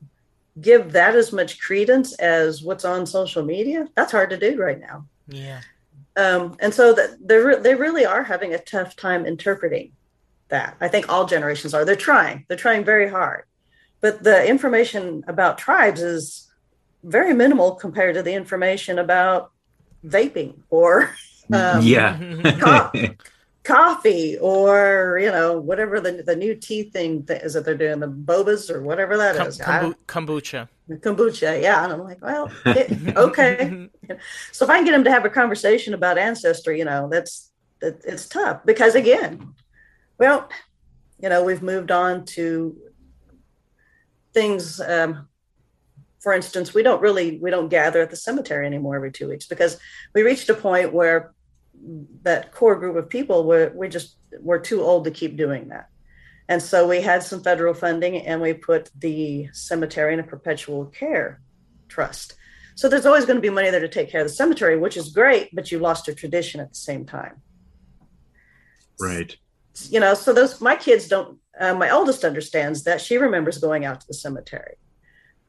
give 0.59 0.91
that 0.93 1.15
as 1.15 1.31
much 1.31 1.59
credence 1.59 2.13
as 2.15 2.63
what's 2.63 2.83
on 2.83 3.05
social 3.05 3.43
media 3.43 3.87
that's 3.95 4.11
hard 4.11 4.31
to 4.31 4.37
do 4.37 4.57
right 4.57 4.79
now 4.79 5.05
yeah. 5.29 5.61
Um, 6.15 6.57
and 6.59 6.73
so 6.73 6.93
that 6.93 7.17
they 7.25 7.37
re- 7.37 7.59
they 7.59 7.75
really 7.75 8.05
are 8.05 8.23
having 8.23 8.53
a 8.53 8.59
tough 8.59 8.95
time 8.95 9.25
interpreting 9.25 9.93
that. 10.49 10.75
I 10.81 10.87
think 10.87 11.07
all 11.07 11.25
generations 11.25 11.73
are. 11.73 11.85
They're 11.85 11.95
trying. 11.95 12.45
They're 12.47 12.57
trying 12.57 12.83
very 12.83 13.09
hard, 13.09 13.43
but 14.01 14.23
the 14.23 14.45
information 14.47 15.23
about 15.27 15.57
tribes 15.57 16.01
is 16.01 16.51
very 17.03 17.33
minimal 17.33 17.75
compared 17.75 18.15
to 18.15 18.23
the 18.23 18.33
information 18.33 18.99
about 18.99 19.51
vaping 20.05 20.55
or 20.69 21.15
um, 21.53 21.81
yeah 21.83 22.17
coffee 23.69 24.35
or 24.39 25.19
you 25.21 25.31
know 25.31 25.59
whatever 25.59 25.99
the 26.01 26.23
the 26.23 26.35
new 26.35 26.55
tea 26.55 26.83
thing 26.83 27.23
that 27.25 27.43
is 27.43 27.53
that 27.53 27.63
they're 27.65 27.77
doing 27.77 27.99
the 27.99 28.07
bobas 28.07 28.69
or 28.69 28.81
whatever 28.81 29.15
that 29.15 29.37
Com- 29.37 29.47
is. 29.47 29.59
Kombu- 29.59 29.95
kombucha. 30.07 30.67
Kombucha, 30.89 31.61
yeah. 31.61 31.83
And 31.83 31.93
I'm 31.93 32.03
like, 32.03 32.19
well, 32.19 32.51
it, 32.65 33.15
okay. 33.15 33.87
so 34.51 34.65
if 34.65 34.71
I 34.71 34.77
can 34.77 34.85
get 34.85 34.93
them 34.93 35.03
to 35.03 35.11
have 35.11 35.23
a 35.23 35.29
conversation 35.29 35.93
about 35.93 36.17
ancestry, 36.17 36.79
you 36.79 36.85
know, 36.85 37.07
that's 37.11 37.51
that 37.79 38.01
it's 38.03 38.27
tough 38.27 38.65
because 38.65 38.95
again, 38.95 39.53
well, 40.17 40.49
you 41.21 41.29
know, 41.29 41.43
we've 41.43 41.61
moved 41.61 41.91
on 41.91 42.25
to 42.37 42.75
things. 44.33 44.81
Um, 44.81 45.27
for 46.21 46.33
instance, 46.33 46.73
we 46.73 46.81
don't 46.81 47.01
really 47.01 47.37
we 47.37 47.51
don't 47.51 47.69
gather 47.69 48.01
at 48.01 48.09
the 48.09 48.15
cemetery 48.15 48.65
anymore 48.65 48.95
every 48.95 49.11
two 49.11 49.29
weeks 49.29 49.45
because 49.45 49.77
we 50.15 50.23
reached 50.23 50.49
a 50.49 50.55
point 50.55 50.91
where 50.91 51.33
that 52.23 52.51
core 52.51 52.75
group 52.75 52.95
of 52.95 53.09
people 53.09 53.43
were 53.43 53.71
we 53.75 53.87
just 53.87 54.15
were 54.39 54.59
too 54.59 54.81
old 54.81 55.05
to 55.05 55.11
keep 55.11 55.35
doing 55.37 55.69
that. 55.69 55.89
And 56.47 56.61
so 56.61 56.87
we 56.87 57.01
had 57.01 57.21
some 57.21 57.43
federal 57.43 57.73
funding 57.73 58.17
and 58.25 58.41
we 58.41 58.53
put 58.53 58.89
the 58.97 59.49
cemetery 59.53 60.13
in 60.13 60.19
a 60.19 60.23
perpetual 60.23 60.85
care 60.87 61.41
trust. 61.87 62.35
So 62.75 62.89
there's 62.89 63.05
always 63.05 63.25
going 63.25 63.37
to 63.37 63.41
be 63.41 63.49
money 63.49 63.69
there 63.69 63.81
to 63.81 63.87
take 63.87 64.09
care 64.09 64.21
of 64.21 64.27
the 64.27 64.33
cemetery 64.33 64.77
which 64.77 64.97
is 64.97 65.09
great 65.09 65.49
but 65.53 65.71
you 65.71 65.79
lost 65.79 66.07
your 66.07 66.15
tradition 66.15 66.59
at 66.59 66.69
the 66.69 66.75
same 66.75 67.05
time. 67.05 67.41
Right. 68.99 69.35
You 69.89 69.99
know 69.99 70.13
so 70.13 70.33
those 70.33 70.59
my 70.59 70.75
kids 70.75 71.07
don't 71.07 71.39
uh, 71.59 71.73
my 71.73 71.89
oldest 71.89 72.23
understands 72.23 72.83
that 72.83 73.01
she 73.01 73.17
remembers 73.17 73.57
going 73.57 73.85
out 73.85 74.01
to 74.01 74.07
the 74.07 74.13
cemetery 74.13 74.75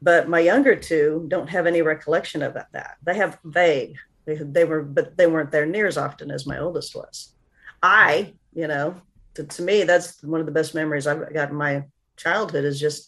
but 0.01 0.27
my 0.27 0.39
younger 0.39 0.75
two 0.75 1.25
don't 1.27 1.49
have 1.49 1.67
any 1.67 1.81
recollection 1.81 2.41
of 2.41 2.53
that. 2.53 2.97
They 3.03 3.15
have 3.15 3.37
vague 3.43 3.97
they, 4.25 4.35
they 4.35 4.65
were, 4.65 4.81
but 4.81 5.17
they 5.17 5.27
weren't 5.27 5.51
there 5.51 5.65
near 5.65 5.87
as 5.87 5.97
often 5.97 6.31
as 6.31 6.45
my 6.45 6.59
oldest 6.59 6.95
was. 6.95 7.33
I, 7.81 8.33
you 8.53 8.67
know, 8.67 9.01
to, 9.35 9.43
to 9.43 9.61
me, 9.61 9.83
that's 9.83 10.21
one 10.23 10.39
of 10.39 10.45
the 10.45 10.51
best 10.51 10.75
memories 10.75 11.07
I've 11.07 11.33
got 11.33 11.49
in 11.49 11.55
my 11.55 11.85
childhood 12.17 12.65
is 12.65 12.79
just 12.79 13.07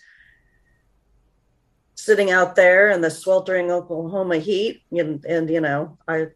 sitting 1.96 2.32
out 2.32 2.56
there 2.56 2.90
in 2.90 3.02
the 3.02 3.12
sweltering 3.12 3.72
Oklahoma 3.72 4.38
heat. 4.38 4.82
And, 4.92 5.24
and, 5.26 5.50
you 5.50 5.62
know, 5.62 5.98
I 6.08 6.28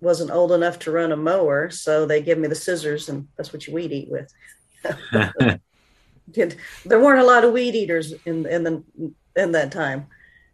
wasn't 0.00 0.30
old 0.30 0.52
enough 0.52 0.78
to 0.80 0.90
run 0.90 1.12
a 1.12 1.16
mower. 1.16 1.70
So 1.70 2.06
they 2.06 2.22
give 2.22 2.38
me 2.38 2.48
the 2.48 2.54
scissors 2.54 3.08
and 3.08 3.28
that's 3.36 3.52
what 3.52 3.66
you 3.66 3.74
weed 3.74 3.92
eat 3.92 4.08
with. 4.10 4.32
there 6.32 7.00
weren't 7.00 7.20
a 7.20 7.24
lot 7.24 7.44
of 7.44 7.52
weed 7.52 7.74
eaters 7.74 8.12
in, 8.24 8.46
in 8.46 8.64
the, 8.64 8.82
in 9.36 9.52
that 9.52 9.72
time. 9.72 10.06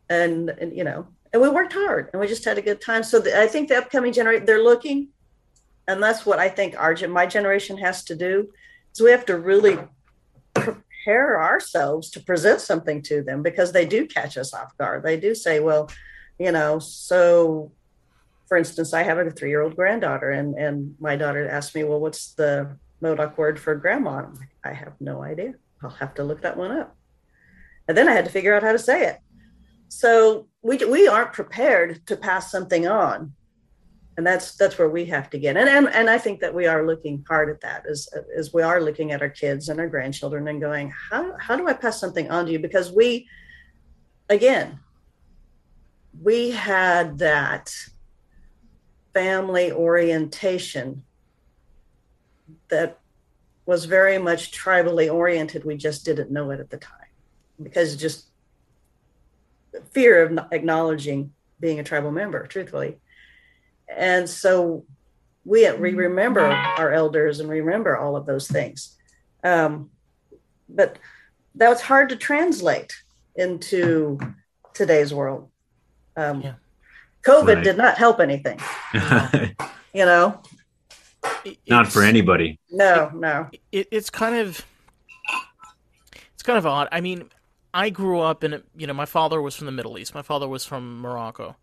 And, 0.08 0.50
and, 0.50 0.76
you 0.76 0.84
know, 0.84 1.06
and 1.34 1.42
we 1.42 1.48
worked 1.48 1.72
hard 1.72 2.10
and 2.12 2.20
we 2.20 2.28
just 2.28 2.44
had 2.44 2.58
a 2.58 2.62
good 2.62 2.80
time. 2.80 3.02
So 3.02 3.18
the, 3.18 3.38
I 3.38 3.48
think 3.48 3.68
the 3.68 3.76
upcoming 3.76 4.12
generation, 4.12 4.46
they're 4.46 4.62
looking, 4.62 5.08
and 5.88 6.00
that's 6.00 6.24
what 6.24 6.38
I 6.38 6.48
think 6.48 6.78
our 6.78 6.96
my 7.08 7.26
generation 7.26 7.76
has 7.78 8.04
to 8.04 8.14
do. 8.14 8.50
So 8.92 9.04
we 9.04 9.10
have 9.10 9.26
to 9.26 9.36
really 9.36 9.76
prepare 10.54 11.42
ourselves 11.42 12.08
to 12.10 12.20
present 12.20 12.60
something 12.60 13.02
to 13.02 13.24
them 13.24 13.42
because 13.42 13.72
they 13.72 13.84
do 13.84 14.06
catch 14.06 14.38
us 14.38 14.54
off 14.54 14.78
guard. 14.78 15.02
They 15.02 15.18
do 15.18 15.34
say, 15.34 15.58
well, 15.58 15.90
you 16.38 16.52
know, 16.52 16.78
so 16.78 17.72
for 18.46 18.56
instance, 18.56 18.94
I 18.94 19.02
have 19.02 19.18
a 19.18 19.28
three 19.28 19.50
year 19.50 19.62
old 19.62 19.74
granddaughter, 19.74 20.30
and 20.30 20.54
and 20.54 20.94
my 21.00 21.16
daughter 21.16 21.48
asked 21.48 21.74
me, 21.74 21.82
well, 21.82 21.98
what's 21.98 22.34
the 22.34 22.76
Modoc 23.00 23.36
word 23.36 23.58
for 23.58 23.74
grandma? 23.74 24.28
Like, 24.38 24.54
I 24.64 24.72
have 24.72 24.92
no 25.00 25.24
idea. 25.24 25.54
I'll 25.82 25.90
have 25.90 26.14
to 26.14 26.22
look 26.22 26.42
that 26.42 26.56
one 26.56 26.70
up. 26.70 26.96
And 27.88 27.96
then 27.98 28.08
I 28.08 28.12
had 28.12 28.24
to 28.24 28.30
figure 28.30 28.54
out 28.54 28.62
how 28.62 28.72
to 28.72 28.78
say 28.78 29.08
it. 29.08 29.18
So 29.88 30.48
we 30.62 30.78
we 30.84 31.06
aren't 31.06 31.32
prepared 31.32 32.06
to 32.06 32.16
pass 32.16 32.50
something 32.50 32.86
on, 32.86 33.32
and 34.16 34.26
that's 34.26 34.56
that's 34.56 34.78
where 34.78 34.88
we 34.88 35.04
have 35.06 35.30
to 35.30 35.38
get. 35.38 35.56
And 35.56 35.68
and, 35.68 35.88
and 35.88 36.10
I 36.10 36.18
think 36.18 36.40
that 36.40 36.54
we 36.54 36.66
are 36.66 36.86
looking 36.86 37.24
hard 37.28 37.50
at 37.50 37.60
that 37.60 37.86
as 37.88 38.08
as 38.36 38.52
we 38.52 38.62
are 38.62 38.80
looking 38.80 39.12
at 39.12 39.22
our 39.22 39.28
kids 39.28 39.68
and 39.68 39.78
our 39.78 39.88
grandchildren 39.88 40.48
and 40.48 40.60
going, 40.60 40.92
how 41.10 41.36
how 41.38 41.56
do 41.56 41.68
I 41.68 41.72
pass 41.72 42.00
something 42.00 42.30
on 42.30 42.46
to 42.46 42.52
you? 42.52 42.58
Because 42.58 42.90
we, 42.90 43.28
again, 44.28 44.80
we 46.22 46.50
had 46.50 47.18
that 47.18 47.74
family 49.12 49.70
orientation 49.70 51.04
that 52.68 52.98
was 53.66 53.84
very 53.86 54.18
much 54.18 54.52
tribally 54.52 55.12
oriented. 55.12 55.64
We 55.64 55.76
just 55.76 56.04
didn't 56.04 56.30
know 56.30 56.50
it 56.50 56.60
at 56.60 56.70
the 56.70 56.76
time 56.76 56.98
because 57.62 57.96
just 57.96 58.26
fear 59.92 60.22
of 60.22 60.38
acknowledging 60.52 61.32
being 61.60 61.80
a 61.80 61.84
tribal 61.84 62.10
member, 62.10 62.46
truthfully. 62.46 62.98
And 63.88 64.28
so 64.28 64.84
we, 65.44 65.70
we 65.72 65.94
remember 65.94 66.40
our 66.42 66.92
elders 66.92 67.40
and 67.40 67.48
remember 67.48 67.96
all 67.96 68.16
of 68.16 68.26
those 68.26 68.48
things. 68.48 68.96
Um, 69.42 69.90
but 70.68 70.98
that 71.56 71.68
was 71.68 71.80
hard 71.80 72.08
to 72.08 72.16
translate 72.16 72.94
into 73.36 74.18
today's 74.72 75.12
world. 75.12 75.50
Um, 76.16 76.40
yeah. 76.40 76.54
COVID 77.24 77.56
right. 77.56 77.64
did 77.64 77.76
not 77.76 77.96
help 77.96 78.20
anything. 78.20 78.60
you 79.94 80.04
know, 80.04 80.42
not 81.68 81.88
for 81.88 82.02
anybody. 82.02 82.58
No, 82.70 83.10
no. 83.14 83.48
It, 83.72 83.88
it's 83.90 84.10
kind 84.10 84.34
of 84.36 84.64
it's 86.34 86.42
kind 86.42 86.58
of 86.58 86.66
odd. 86.66 86.88
I 86.92 87.00
mean, 87.00 87.30
I 87.74 87.90
grew 87.90 88.20
up 88.20 88.44
in 88.44 88.62
you 88.76 88.86
know 88.86 88.94
my 88.94 89.04
father 89.04 89.42
was 89.42 89.56
from 89.56 89.66
the 89.66 89.72
Middle 89.72 89.98
East. 89.98 90.14
My 90.14 90.22
father 90.22 90.48
was 90.48 90.64
from 90.64 91.00
Morocco. 91.00 91.56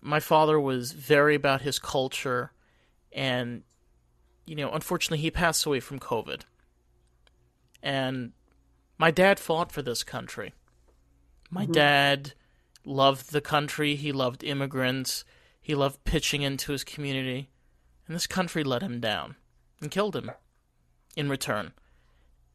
My 0.00 0.20
father 0.20 0.58
was 0.58 0.92
very 0.92 1.34
about 1.34 1.60
his 1.60 1.78
culture, 1.78 2.52
and 3.12 3.62
you 4.46 4.56
know, 4.56 4.72
unfortunately, 4.72 5.18
he 5.18 5.30
passed 5.30 5.64
away 5.64 5.78
from 5.78 6.00
COVID. 6.00 6.40
And 7.82 8.32
my 8.98 9.10
dad 9.10 9.38
fought 9.38 9.70
for 9.70 9.82
this 9.82 10.02
country. 10.02 10.54
My 11.50 11.62
mm-hmm. 11.62 11.72
dad 11.72 12.32
loved 12.84 13.30
the 13.30 13.40
country. 13.40 13.94
He 13.94 14.10
loved 14.10 14.42
immigrants. 14.42 15.24
He 15.60 15.74
loved 15.74 16.04
pitching 16.04 16.42
into 16.42 16.72
his 16.72 16.82
community. 16.82 17.50
And 18.06 18.16
this 18.16 18.26
country 18.26 18.64
let 18.64 18.82
him 18.82 19.00
down 19.00 19.36
and 19.80 19.90
killed 19.90 20.16
him 20.16 20.32
in 21.16 21.28
return. 21.28 21.72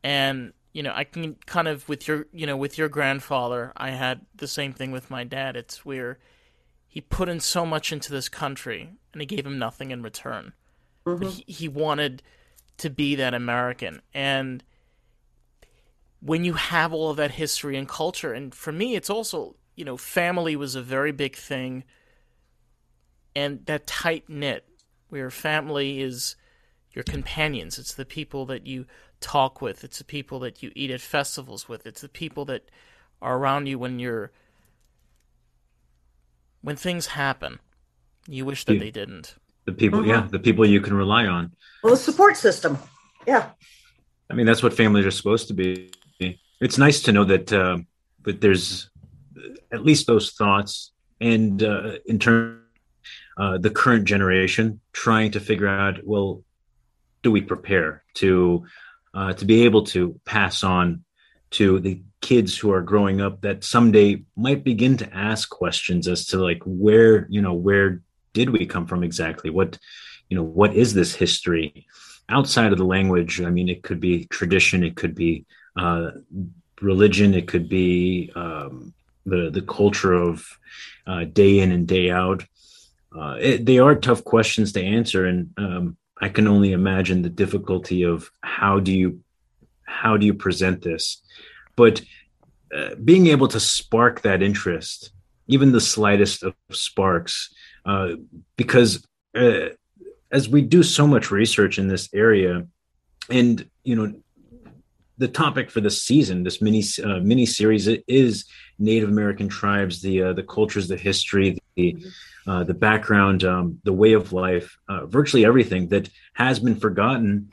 And, 0.03 0.53
you 0.75 0.83
know, 0.83 0.93
I 0.93 1.05
can 1.05 1.35
kind 1.45 1.67
of, 1.67 1.87
with 1.89 2.07
your, 2.07 2.27
you 2.31 2.45
know, 2.45 2.57
with 2.57 2.77
your 2.77 2.89
grandfather, 2.89 3.71
I 3.75 3.91
had 3.91 4.21
the 4.35 4.47
same 4.47 4.73
thing 4.73 4.91
with 4.91 5.09
my 5.09 5.23
dad. 5.23 5.55
It's 5.55 5.85
where 5.85 6.19
he 6.87 7.01
put 7.01 7.29
in 7.29 7.39
so 7.39 7.65
much 7.65 7.91
into 7.91 8.11
this 8.11 8.29
country 8.29 8.89
and 9.11 9.21
he 9.21 9.25
gave 9.25 9.45
him 9.45 9.57
nothing 9.57 9.91
in 9.91 10.03
return. 10.03 10.53
Mm-hmm. 11.05 11.23
But 11.23 11.31
he, 11.31 11.43
he 11.47 11.67
wanted 11.67 12.21
to 12.77 12.89
be 12.89 13.15
that 13.15 13.33
American. 13.33 14.01
And, 14.13 14.63
when 16.21 16.43
you 16.43 16.53
have 16.53 16.91
all 16.91 17.11
of 17.11 17.17
that 17.17 17.31
history 17.31 17.77
and 17.77 17.87
culture, 17.87 18.33
and 18.33 18.55
for 18.55 18.71
me, 18.71 18.95
it's 18.95 19.11
also 19.11 19.57
you 19.75 19.85
know, 19.85 19.97
family 19.97 20.55
was 20.55 20.75
a 20.75 20.81
very 20.81 21.11
big 21.11 21.35
thing, 21.35 21.83
and 23.35 23.65
that 23.65 23.85
tight 23.85 24.29
knit, 24.29 24.65
where 25.09 25.29
family 25.29 26.01
is 26.01 26.35
your 26.91 27.03
companions. 27.03 27.77
It's 27.77 27.93
the 27.93 28.05
people 28.05 28.45
that 28.45 28.65
you 28.65 28.85
talk 29.21 29.61
with. 29.61 29.83
It's 29.83 29.97
the 29.97 30.03
people 30.03 30.39
that 30.39 30.61
you 30.61 30.71
eat 30.75 30.91
at 30.91 31.01
festivals 31.01 31.67
with. 31.67 31.85
It's 31.85 32.01
the 32.01 32.09
people 32.09 32.45
that 32.45 32.69
are 33.21 33.37
around 33.37 33.67
you 33.67 33.79
when 33.79 33.99
you're 33.99 34.31
when 36.61 36.75
things 36.75 37.07
happen. 37.07 37.59
You 38.27 38.45
wish 38.45 38.65
that 38.65 38.79
they 38.79 38.91
didn't. 38.91 39.35
The 39.65 39.71
people, 39.71 39.99
mm-hmm. 39.99 40.09
yeah, 40.09 40.27
the 40.29 40.39
people 40.39 40.65
you 40.65 40.81
can 40.81 40.93
rely 40.95 41.25
on. 41.25 41.51
Well, 41.83 41.93
the 41.93 41.99
support 41.99 42.37
system, 42.37 42.77
yeah. 43.27 43.49
I 44.29 44.33
mean, 44.33 44.45
that's 44.45 44.63
what 44.63 44.73
families 44.73 45.05
are 45.05 45.11
supposed 45.11 45.47
to 45.49 45.53
be. 45.53 45.91
It's 46.61 46.77
nice 46.77 47.01
to 47.03 47.11
know 47.11 47.23
that 47.25 47.51
uh, 47.51 47.79
that 48.23 48.41
there's 48.41 48.89
at 49.71 49.83
least 49.83 50.07
those 50.07 50.31
thoughts 50.31 50.91
and 51.21 51.61
uh, 51.63 51.93
in 52.05 52.19
terms 52.19 52.61
uh, 53.37 53.57
the 53.57 53.69
current 53.69 54.05
generation 54.05 54.79
trying 54.93 55.31
to 55.31 55.39
figure 55.39 55.67
out 55.67 55.99
well 56.05 56.43
do 57.21 57.31
we 57.31 57.41
prepare 57.41 58.03
to 58.13 58.65
uh, 59.15 59.33
to 59.33 59.45
be 59.45 59.63
able 59.63 59.83
to 59.85 60.19
pass 60.25 60.63
on 60.63 61.03
to 61.51 61.79
the 61.79 62.01
kids 62.21 62.57
who 62.57 62.71
are 62.71 62.81
growing 62.81 63.21
up 63.21 63.41
that 63.41 63.63
someday 63.63 64.21
might 64.35 64.63
begin 64.63 64.97
to 64.97 65.15
ask 65.15 65.49
questions 65.49 66.07
as 66.07 66.25
to 66.27 66.37
like 66.37 66.61
where 66.65 67.27
you 67.29 67.41
know 67.41 67.53
where 67.53 68.01
did 68.33 68.49
we 68.49 68.65
come 68.65 68.85
from 68.85 69.03
exactly 69.03 69.49
what 69.49 69.77
you 70.29 70.35
know 70.35 70.43
what 70.43 70.75
is 70.75 70.93
this 70.93 71.15
history 71.15 71.87
outside 72.29 72.71
of 72.71 72.77
the 72.77 72.83
language 72.83 73.41
i 73.41 73.49
mean 73.49 73.69
it 73.69 73.83
could 73.83 73.99
be 73.99 74.25
tradition 74.25 74.83
it 74.83 74.95
could 74.95 75.15
be 75.15 75.45
uh, 75.77 76.09
religion 76.81 77.33
it 77.33 77.47
could 77.47 77.69
be 77.69 78.31
um, 78.35 78.93
the 79.25 79.49
the 79.49 79.61
culture 79.61 80.13
of 80.13 80.45
uh, 81.07 81.25
day 81.25 81.59
in 81.59 81.71
and 81.71 81.87
day 81.87 82.09
out. 82.09 82.45
Uh, 83.15 83.37
it, 83.39 83.65
they 83.65 83.79
are 83.79 83.95
tough 83.95 84.23
questions 84.23 84.73
to 84.73 84.83
answer, 84.83 85.25
and 85.25 85.53
um, 85.57 85.97
I 86.21 86.29
can 86.29 86.47
only 86.47 86.71
imagine 86.71 87.21
the 87.21 87.29
difficulty 87.29 88.03
of 88.03 88.31
how 88.41 88.79
do 88.79 88.91
you 88.91 89.21
how 89.83 90.17
do 90.17 90.25
you 90.25 90.33
present 90.33 90.81
this, 90.81 91.21
but 91.75 92.01
uh, 92.75 92.95
being 93.03 93.27
able 93.27 93.47
to 93.47 93.59
spark 93.59 94.21
that 94.21 94.41
interest, 94.41 95.11
even 95.47 95.71
the 95.71 95.81
slightest 95.81 96.43
of 96.43 96.55
sparks, 96.71 97.53
uh, 97.85 98.13
because 98.57 99.05
uh, 99.35 99.69
as 100.31 100.49
we 100.49 100.61
do 100.61 100.83
so 100.83 101.05
much 101.05 101.31
research 101.31 101.77
in 101.77 101.87
this 101.87 102.09
area, 102.13 102.65
and 103.29 103.69
you 103.83 103.95
know 103.95 104.13
the 105.17 105.27
topic 105.27 105.71
for 105.71 105.81
this 105.81 106.01
season, 106.01 106.43
this 106.43 106.61
mini 106.61 106.83
uh, 107.03 107.19
mini 107.19 107.45
series, 107.45 107.87
is 108.07 108.45
Native 108.79 109.09
American 109.09 109.47
tribes, 109.47 110.01
the 110.01 110.21
uh, 110.21 110.33
the 110.33 110.43
cultures, 110.43 110.87
the 110.87 110.97
history, 110.97 111.51
the. 111.51 111.61
Uh, 112.47 112.63
the 112.63 112.73
background, 112.73 113.43
um, 113.43 113.79
the 113.83 113.93
way 113.93 114.13
of 114.13 114.33
life, 114.33 114.77
uh, 114.87 115.05
virtually 115.05 115.45
everything 115.45 115.89
that 115.89 116.09
has 116.33 116.59
been 116.59 116.75
forgotten. 116.75 117.51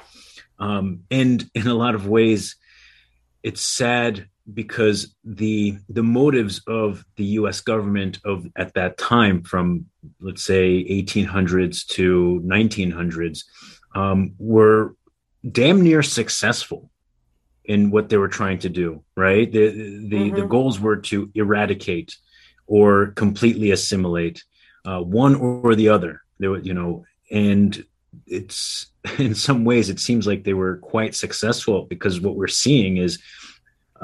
Um, 0.58 1.00
and 1.10 1.48
in 1.54 1.66
a 1.66 1.74
lot 1.74 1.94
of 1.94 2.06
ways, 2.06 2.56
it's 3.42 3.62
sad 3.62 4.28
because 4.52 5.14
the 5.24 5.78
the 5.88 6.02
motives 6.02 6.62
of 6.66 7.04
the 7.16 7.24
U.S. 7.40 7.60
government 7.60 8.18
of 8.24 8.46
at 8.56 8.74
that 8.74 8.98
time, 8.98 9.42
from 9.42 9.86
let's 10.20 10.44
say 10.44 10.84
1800s 10.84 11.86
to 11.88 12.42
1900s, 12.44 13.44
um, 13.94 14.34
were 14.38 14.94
damn 15.50 15.82
near 15.82 16.02
successful 16.02 16.90
in 17.64 17.90
what 17.90 18.08
they 18.08 18.16
were 18.16 18.28
trying 18.28 18.58
to 18.58 18.68
do 18.68 19.02
right 19.16 19.52
the 19.52 19.68
the, 19.68 20.16
mm-hmm. 20.16 20.36
the 20.36 20.46
goals 20.46 20.80
were 20.80 20.96
to 20.96 21.30
eradicate 21.34 22.16
or 22.72 23.08
completely 23.24 23.70
assimilate 23.70 24.42
uh, 24.86 25.00
one 25.00 25.34
or 25.34 25.74
the 25.74 25.90
other. 25.90 26.22
They 26.38 26.48
were 26.48 26.62
you 26.68 26.72
know 26.72 27.04
and 27.30 27.84
it's 28.26 28.86
in 29.18 29.34
some 29.34 29.64
ways 29.64 29.90
it 29.90 30.00
seems 30.00 30.26
like 30.26 30.44
they 30.44 30.54
were 30.54 30.76
quite 30.78 31.14
successful 31.14 31.82
because 31.82 32.20
what 32.20 32.36
we're 32.36 32.60
seeing 32.64 32.96
is 32.96 33.20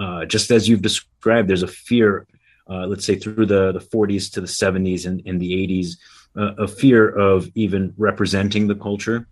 uh, 0.03 0.27
just 0.27 0.51
as 0.51 0.69
you've 0.69 0.83
described 0.83 1.49
there's 1.49 1.63
a 1.63 1.75
fear 1.89 2.27
uh, 2.71 2.87
let's 2.87 3.07
say 3.07 3.17
through 3.17 3.47
the, 3.47 3.73
the 3.73 3.87
40s 3.93 4.31
to 4.33 4.41
the 4.43 4.47
70s 4.47 5.07
and, 5.07 5.23
and 5.25 5.41
the 5.41 5.53
80s 5.67 5.97
uh, 6.37 6.53
a 6.67 6.69
fear 6.69 7.09
of 7.09 7.49
even 7.55 7.95
representing 7.97 8.67
the 8.67 8.75
culture 8.75 9.27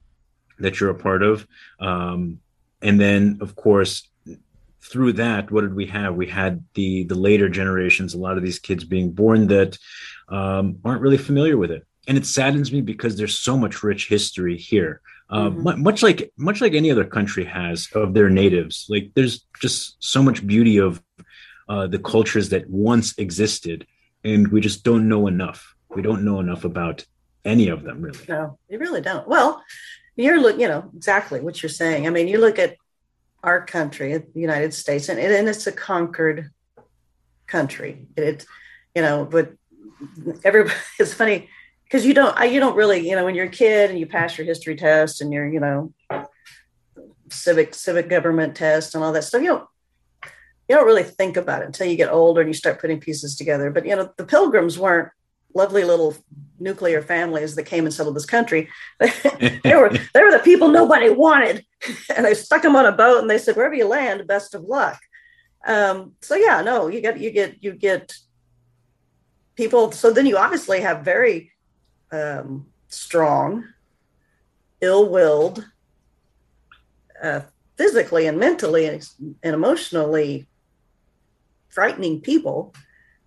that 0.58 0.80
you're 0.80 0.96
a 0.96 1.02
part 1.08 1.22
of. 1.22 1.46
Um, 1.78 2.40
and 2.80 2.98
then 2.98 3.38
of 3.42 3.54
course 3.54 4.08
through 4.90 5.14
that, 5.14 5.50
what 5.50 5.62
did 5.62 5.74
we 5.74 5.86
have? 5.86 6.14
We 6.14 6.26
had 6.26 6.64
the 6.74 7.04
the 7.04 7.14
later 7.14 7.48
generations, 7.48 8.14
a 8.14 8.18
lot 8.18 8.36
of 8.36 8.42
these 8.42 8.58
kids 8.58 8.84
being 8.84 9.12
born 9.12 9.48
that 9.48 9.78
um, 10.28 10.78
aren't 10.84 11.02
really 11.02 11.18
familiar 11.18 11.56
with 11.56 11.70
it, 11.70 11.86
and 12.06 12.16
it 12.16 12.26
saddens 12.26 12.72
me 12.72 12.80
because 12.80 13.16
there's 13.16 13.38
so 13.38 13.56
much 13.56 13.82
rich 13.82 14.08
history 14.08 14.56
here. 14.56 15.00
Uh, 15.28 15.50
mm-hmm. 15.50 15.82
much 15.82 16.02
like 16.02 16.32
much 16.36 16.60
like 16.60 16.74
any 16.74 16.90
other 16.90 17.04
country 17.04 17.44
has 17.44 17.88
of 17.94 18.14
their 18.14 18.30
natives, 18.30 18.86
like 18.88 19.10
there's 19.14 19.44
just 19.60 19.96
so 19.98 20.22
much 20.22 20.46
beauty 20.46 20.78
of 20.78 21.02
uh, 21.68 21.86
the 21.86 21.98
cultures 21.98 22.50
that 22.50 22.68
once 22.70 23.18
existed, 23.18 23.86
and 24.22 24.48
we 24.48 24.60
just 24.60 24.84
don't 24.84 25.08
know 25.08 25.26
enough. 25.26 25.74
We 25.90 26.02
don't 26.02 26.24
know 26.24 26.38
enough 26.38 26.64
about 26.64 27.04
any 27.44 27.68
of 27.68 27.82
them, 27.82 28.02
really. 28.02 28.24
No, 28.28 28.58
you 28.68 28.78
really 28.78 29.00
don't. 29.00 29.26
Well, 29.26 29.62
you're 30.16 30.40
look, 30.40 30.58
you 30.58 30.68
know, 30.68 30.90
exactly 30.96 31.40
what 31.40 31.62
you're 31.62 31.70
saying. 31.70 32.06
I 32.06 32.10
mean, 32.10 32.28
you 32.28 32.38
look 32.38 32.58
at 32.58 32.76
our 33.46 33.64
country, 33.64 34.18
the 34.18 34.40
United 34.40 34.74
States, 34.74 35.08
and, 35.08 35.20
and 35.20 35.48
it's 35.48 35.68
a 35.68 35.72
conquered 35.72 36.50
country. 37.46 38.06
It, 38.16 38.44
you 38.94 39.02
know, 39.02 39.24
but 39.24 39.52
everybody, 40.44 40.74
it's 40.98 41.14
funny 41.14 41.48
because 41.84 42.04
you 42.04 42.12
don't, 42.12 42.36
you 42.50 42.58
don't 42.58 42.76
really, 42.76 43.08
you 43.08 43.14
know, 43.14 43.24
when 43.24 43.36
you're 43.36 43.46
a 43.46 43.50
kid 43.50 43.90
and 43.90 43.98
you 43.98 44.06
pass 44.06 44.36
your 44.36 44.46
history 44.46 44.74
test 44.74 45.20
and 45.20 45.32
you're, 45.32 45.48
you 45.48 45.60
know, 45.60 45.94
civic, 47.30 47.72
civic 47.74 48.08
government 48.08 48.56
test 48.56 48.96
and 48.96 49.04
all 49.04 49.12
that 49.12 49.22
stuff, 49.22 49.42
you 49.42 49.48
don't, 49.48 49.68
you 50.68 50.74
don't 50.74 50.86
really 50.86 51.04
think 51.04 51.36
about 51.36 51.62
it 51.62 51.66
until 51.66 51.86
you 51.86 51.96
get 51.96 52.10
older 52.10 52.40
and 52.40 52.50
you 52.50 52.54
start 52.54 52.80
putting 52.80 52.98
pieces 52.98 53.36
together. 53.36 53.70
But, 53.70 53.86
you 53.86 53.94
know, 53.94 54.12
the 54.16 54.24
pilgrims 54.24 54.76
weren't 54.76 55.10
lovely 55.56 55.84
little 55.84 56.14
nuclear 56.58 57.02
families 57.02 57.54
that 57.54 57.64
came 57.64 57.84
and 57.84 57.94
settled 57.94 58.14
this 58.14 58.26
country. 58.26 58.68
they 58.98 59.74
were 59.74 59.90
they 60.14 60.22
were 60.22 60.30
the 60.30 60.42
people 60.44 60.68
nobody 60.68 61.10
wanted, 61.10 61.64
and 62.16 62.24
they 62.24 62.34
stuck 62.34 62.62
them 62.62 62.76
on 62.76 62.86
a 62.86 62.92
boat 62.92 63.20
and 63.20 63.30
they 63.30 63.38
said, 63.38 63.56
"Wherever 63.56 63.74
you 63.74 63.86
land, 63.86 64.26
best 64.26 64.54
of 64.54 64.62
luck." 64.64 64.98
Um, 65.66 66.12
so 66.20 66.36
yeah, 66.36 66.62
no, 66.62 66.88
you 66.88 67.00
get 67.00 67.18
you 67.18 67.30
get 67.30 67.62
you 67.62 67.72
get 67.72 68.14
people. 69.56 69.90
So 69.92 70.12
then 70.12 70.26
you 70.26 70.36
obviously 70.36 70.80
have 70.82 71.04
very 71.04 71.50
um, 72.12 72.66
strong, 72.88 73.64
ill-willed, 74.80 75.66
uh, 77.22 77.40
physically 77.76 78.26
and 78.26 78.38
mentally 78.38 78.86
and, 78.86 79.08
and 79.42 79.54
emotionally 79.54 80.46
frightening 81.68 82.20
people 82.20 82.72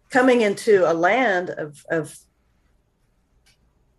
coming 0.09 0.41
into 0.41 0.89
a 0.89 0.93
land 0.93 1.49
of, 1.51 1.85
of 1.89 2.17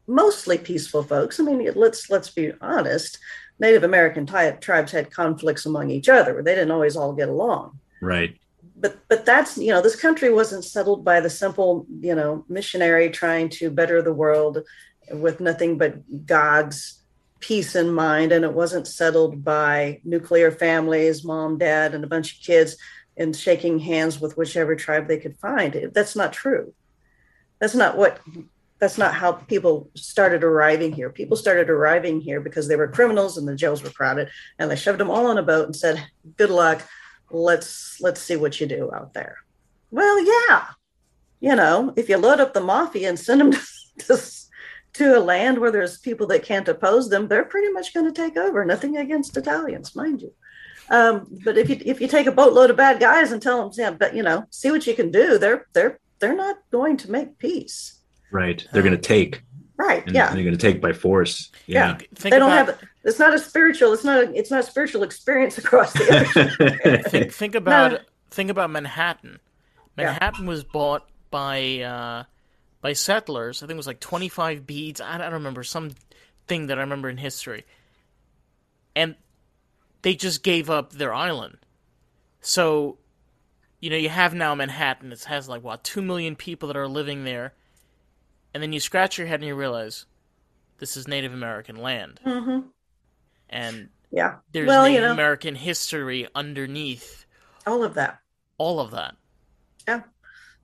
mostly 0.06 0.58
peaceful 0.58 1.02
folks. 1.02 1.38
I 1.38 1.44
mean, 1.44 1.70
let's 1.74 2.10
let's 2.10 2.30
be 2.30 2.52
honest. 2.60 3.18
Native 3.58 3.84
American 3.84 4.26
tribes 4.26 4.92
had 4.92 5.10
conflicts 5.10 5.66
among 5.66 5.90
each 5.90 6.08
other. 6.08 6.42
They 6.42 6.54
didn't 6.54 6.70
always 6.70 6.96
all 6.96 7.12
get 7.12 7.28
along. 7.28 7.78
Right. 8.00 8.36
But 8.76 8.98
but 9.08 9.26
that's 9.26 9.58
you 9.58 9.68
know 9.68 9.82
this 9.82 9.96
country 9.96 10.32
wasn't 10.32 10.64
settled 10.64 11.04
by 11.04 11.20
the 11.20 11.30
simple 11.30 11.86
you 12.00 12.14
know 12.14 12.44
missionary 12.48 13.10
trying 13.10 13.50
to 13.50 13.70
better 13.70 14.02
the 14.02 14.12
world 14.12 14.62
with 15.12 15.40
nothing 15.40 15.76
but 15.76 16.26
God's 16.26 17.02
peace 17.40 17.74
in 17.74 17.92
mind, 17.92 18.32
and 18.32 18.44
it 18.44 18.52
wasn't 18.52 18.86
settled 18.86 19.42
by 19.42 20.00
nuclear 20.04 20.50
families, 20.50 21.24
mom, 21.24 21.58
dad, 21.58 21.94
and 21.94 22.04
a 22.04 22.06
bunch 22.06 22.34
of 22.36 22.42
kids, 22.42 22.76
and 23.20 23.36
shaking 23.36 23.78
hands 23.78 24.18
with 24.18 24.36
whichever 24.36 24.74
tribe 24.74 25.06
they 25.06 25.18
could 25.18 25.36
find. 25.36 25.90
That's 25.92 26.16
not 26.16 26.32
true. 26.32 26.72
That's 27.60 27.74
not 27.74 27.96
what 27.96 28.18
that's 28.78 28.96
not 28.96 29.12
how 29.12 29.32
people 29.32 29.90
started 29.94 30.42
arriving 30.42 30.92
here. 30.92 31.10
People 31.10 31.36
started 31.36 31.68
arriving 31.68 32.22
here 32.22 32.40
because 32.40 32.66
they 32.66 32.76
were 32.76 32.88
criminals 32.88 33.36
and 33.36 33.46
the 33.46 33.54
jails 33.54 33.82
were 33.82 33.90
crowded, 33.90 34.30
and 34.58 34.70
they 34.70 34.76
shoved 34.76 34.98
them 34.98 35.10
all 35.10 35.26
on 35.26 35.36
a 35.36 35.42
boat 35.42 35.66
and 35.66 35.76
said, 35.76 36.02
"Good 36.38 36.50
luck. 36.50 36.82
Let's 37.30 38.00
let's 38.00 38.22
see 38.22 38.36
what 38.36 38.58
you 38.58 38.66
do 38.66 38.90
out 38.92 39.12
there." 39.12 39.36
Well, 39.90 40.18
yeah, 40.24 40.68
you 41.40 41.54
know, 41.54 41.92
if 41.96 42.08
you 42.08 42.16
load 42.16 42.40
up 42.40 42.54
the 42.54 42.62
mafia 42.62 43.10
and 43.10 43.18
send 43.18 43.40
them 43.42 43.52
to, 43.98 44.20
to 44.94 45.18
a 45.18 45.20
land 45.20 45.58
where 45.58 45.70
there's 45.70 45.98
people 45.98 46.26
that 46.28 46.42
can't 46.42 46.68
oppose 46.68 47.10
them, 47.10 47.28
they're 47.28 47.44
pretty 47.44 47.70
much 47.70 47.92
going 47.92 48.06
to 48.06 48.12
take 48.12 48.38
over. 48.38 48.64
Nothing 48.64 48.96
against 48.96 49.36
Italians, 49.36 49.94
mind 49.94 50.22
you. 50.22 50.32
Um, 50.90 51.26
but 51.44 51.56
if 51.56 51.70
you 51.70 51.80
if 51.84 52.00
you 52.00 52.08
take 52.08 52.26
a 52.26 52.32
boatload 52.32 52.70
of 52.70 52.76
bad 52.76 52.98
guys 53.00 53.30
and 53.30 53.40
tell 53.40 53.62
them, 53.62 53.72
yeah, 53.76 53.90
but 53.92 54.14
you 54.14 54.22
know, 54.22 54.44
see 54.50 54.70
what 54.70 54.86
you 54.86 54.94
can 54.94 55.10
do, 55.10 55.38
they're 55.38 55.66
they're 55.72 56.00
they're 56.18 56.36
not 56.36 56.58
going 56.70 56.96
to 56.98 57.10
make 57.10 57.38
peace. 57.38 57.98
Right. 58.30 58.66
They're 58.72 58.82
going 58.82 58.94
to 58.94 59.00
take. 59.00 59.42
Right. 59.76 60.06
yeah. 60.06 60.32
They're 60.34 60.44
going 60.44 60.56
to 60.56 60.60
take 60.60 60.80
by 60.80 60.92
force. 60.92 61.50
Yeah. 61.66 61.96
yeah. 61.98 62.06
they 62.12 62.30
don't 62.30 62.52
about, 62.52 62.66
have. 62.66 62.82
It's 63.02 63.18
not 63.18 63.34
a 63.34 63.38
spiritual. 63.38 63.92
It's 63.92 64.04
not. 64.04 64.24
A, 64.24 64.34
it's 64.34 64.50
not 64.50 64.60
a 64.60 64.62
spiritual 64.62 65.02
experience 65.02 65.58
across 65.58 65.92
the 65.94 66.20
ocean. 66.20 67.02
think, 67.10 67.32
think 67.32 67.54
about. 67.54 67.92
No. 67.92 67.98
Think 68.30 68.50
about 68.50 68.70
Manhattan. 68.70 69.40
Manhattan 69.96 70.44
yeah. 70.44 70.50
was 70.50 70.64
bought 70.64 71.08
by 71.30 71.80
uh, 71.80 72.24
by 72.82 72.92
settlers. 72.92 73.62
I 73.62 73.66
think 73.66 73.76
it 73.76 73.78
was 73.78 73.86
like 73.86 74.00
twenty 74.00 74.28
five 74.28 74.66
beads. 74.66 75.00
I 75.00 75.16
don't 75.18 75.32
remember 75.32 75.64
some 75.64 75.92
thing 76.46 76.66
that 76.66 76.78
I 76.78 76.82
remember 76.82 77.08
in 77.08 77.16
history, 77.16 77.64
and 78.94 79.14
they 80.02 80.14
just 80.14 80.42
gave 80.42 80.70
up 80.70 80.92
their 80.92 81.14
island. 81.14 81.58
So, 82.40 82.98
you 83.80 83.90
know, 83.90 83.96
you 83.96 84.08
have 84.08 84.34
now 84.34 84.54
Manhattan. 84.54 85.12
It 85.12 85.24
has 85.24 85.48
like 85.48 85.62
what 85.62 85.84
two 85.84 86.02
million 86.02 86.36
people 86.36 86.68
that 86.68 86.76
are 86.76 86.88
living 86.88 87.24
there 87.24 87.54
and 88.52 88.62
then 88.62 88.72
you 88.72 88.80
scratch 88.80 89.18
your 89.18 89.26
head 89.26 89.40
and 89.40 89.48
you 89.48 89.54
realize 89.54 90.06
this 90.78 90.96
is 90.96 91.06
Native 91.06 91.32
American 91.32 91.76
land. 91.76 92.20
Mm-hmm. 92.24 92.68
And 93.48 93.88
yeah, 94.10 94.36
there's 94.52 94.66
well, 94.66 94.84
Native 94.84 94.94
you 94.94 95.06
know, 95.06 95.12
American 95.12 95.54
history 95.54 96.26
underneath 96.34 97.26
all 97.66 97.84
of 97.84 97.94
that. 97.94 98.18
All 98.58 98.80
of 98.80 98.90
that. 98.92 99.14
Yeah. 99.86 100.02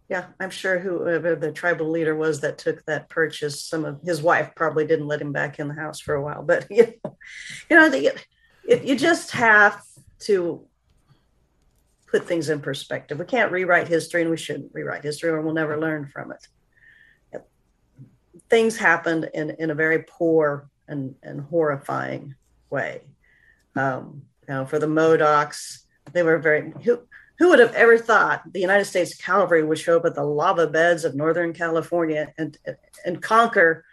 Yeah, 0.09 0.27
I'm 0.39 0.51
sure 0.51 0.79
whoever 0.79 1.35
the 1.35 1.51
tribal 1.51 1.91
leader 1.91 2.15
was 2.15 2.41
that 2.41 2.59
took 2.59 2.85
that 2.85 3.09
purchase, 3.09 3.65
some 3.65 3.85
of 3.85 4.01
his 4.03 4.23
wife 4.23 4.53
probably 4.55 4.87
didn't 4.87 5.09
let 5.09 5.21
him 5.21 5.33
back 5.33 5.59
in 5.59 5.67
the 5.67 5.75
house 5.75 5.99
for 5.99 6.15
a 6.15 6.23
while. 6.23 6.45
But 6.45 6.67
you 6.71 6.95
know, 7.05 7.17
you 7.69 7.77
know, 7.77 7.91
the, 7.91 8.13
it, 8.69 8.85
you 8.85 8.97
just 8.97 9.31
have 9.33 9.83
to 10.21 10.65
put 12.09 12.27
things 12.27 12.49
in 12.49 12.61
perspective. 12.61 13.19
We 13.19 13.25
can't 13.25 13.53
rewrite 13.53 13.89
history, 13.89 14.23
and 14.23 14.31
we 14.31 14.37
shouldn't 14.37 14.73
rewrite 14.75 15.03
history, 15.03 15.31
or 15.31 15.41
we'll 15.41 15.55
never 15.55 15.79
learn 15.79 16.09
from 16.13 16.33
it 16.33 16.47
things 18.49 18.77
happened 18.77 19.29
in, 19.35 19.51
in 19.59 19.71
a 19.71 19.75
very 19.75 20.05
poor 20.09 20.69
and, 20.89 21.15
and 21.23 21.41
horrifying 21.41 22.35
way. 22.71 23.03
Um, 23.75 24.23
you 24.49 24.55
know, 24.55 24.67
for 24.67 24.79
the 24.79 24.87
Modocs, 24.87 25.81
they 26.13 26.23
were 26.23 26.39
very 26.39 26.73
who 26.85 27.01
who 27.39 27.51
would 27.51 27.59
have 27.59 27.75
ever 27.75 27.99
thought 27.99 28.51
the 28.51 28.61
United 28.61 28.87
States 28.87 29.15
cavalry 29.15 29.63
would 29.63 29.79
show 29.79 29.99
up 29.99 30.07
at 30.07 30.15
the 30.15 30.23
lava 30.23 30.67
beds 30.67 31.05
of 31.05 31.15
Northern 31.15 31.53
California 31.53 32.33
and 32.39 32.57
and 33.05 33.21
conquer 33.21 33.85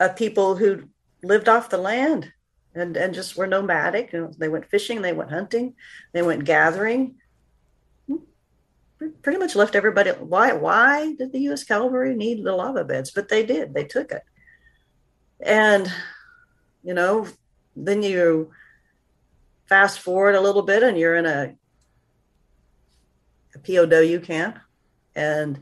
a 0.00 0.08
people 0.08 0.56
who 0.56 0.82
lived 1.22 1.48
off 1.48 1.70
the 1.70 1.78
land 1.78 2.30
and 2.74 2.96
and 2.96 3.14
just 3.14 3.36
were 3.36 3.46
nomadic. 3.46 4.12
You 4.12 4.20
know, 4.20 4.32
they 4.36 4.48
went 4.48 4.70
fishing, 4.70 5.02
they 5.02 5.12
went 5.12 5.30
hunting, 5.30 5.74
they 6.12 6.22
went 6.22 6.44
gathering, 6.44 7.16
hmm. 8.08 8.16
pretty 9.22 9.38
much 9.38 9.54
left 9.54 9.74
everybody. 9.74 10.10
Why? 10.10 10.52
Why 10.52 11.14
did 11.14 11.32
the 11.32 11.40
U.S. 11.40 11.64
cavalry 11.64 12.14
need 12.14 12.44
the 12.44 12.52
lava 12.52 12.84
beds? 12.84 13.10
But 13.10 13.28
they 13.28 13.44
did. 13.44 13.74
They 13.74 13.84
took 13.84 14.10
it, 14.12 14.22
and 15.40 15.90
you 16.82 16.94
know, 16.94 17.28
then 17.76 18.02
you 18.02 18.50
fast 19.68 20.00
forward 20.00 20.34
a 20.34 20.40
little 20.40 20.62
bit, 20.62 20.82
and 20.82 20.98
you're 20.98 21.16
in 21.16 21.26
a, 21.26 21.54
a 23.54 23.58
POW 23.58 24.24
camp, 24.24 24.58
and 25.14 25.60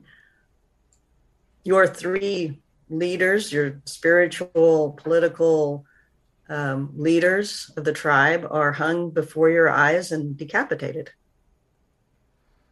your 1.64 1.86
three 1.86 2.60
leaders, 2.88 3.52
your 3.52 3.80
spiritual, 3.84 4.98
political 5.02 5.86
um, 6.52 6.90
leaders 6.96 7.70
of 7.76 7.84
the 7.84 7.92
tribe, 7.92 8.46
are 8.50 8.72
hung 8.72 9.10
before 9.10 9.50
your 9.50 9.70
eyes 9.70 10.12
and 10.12 10.36
decapitated 10.36 11.10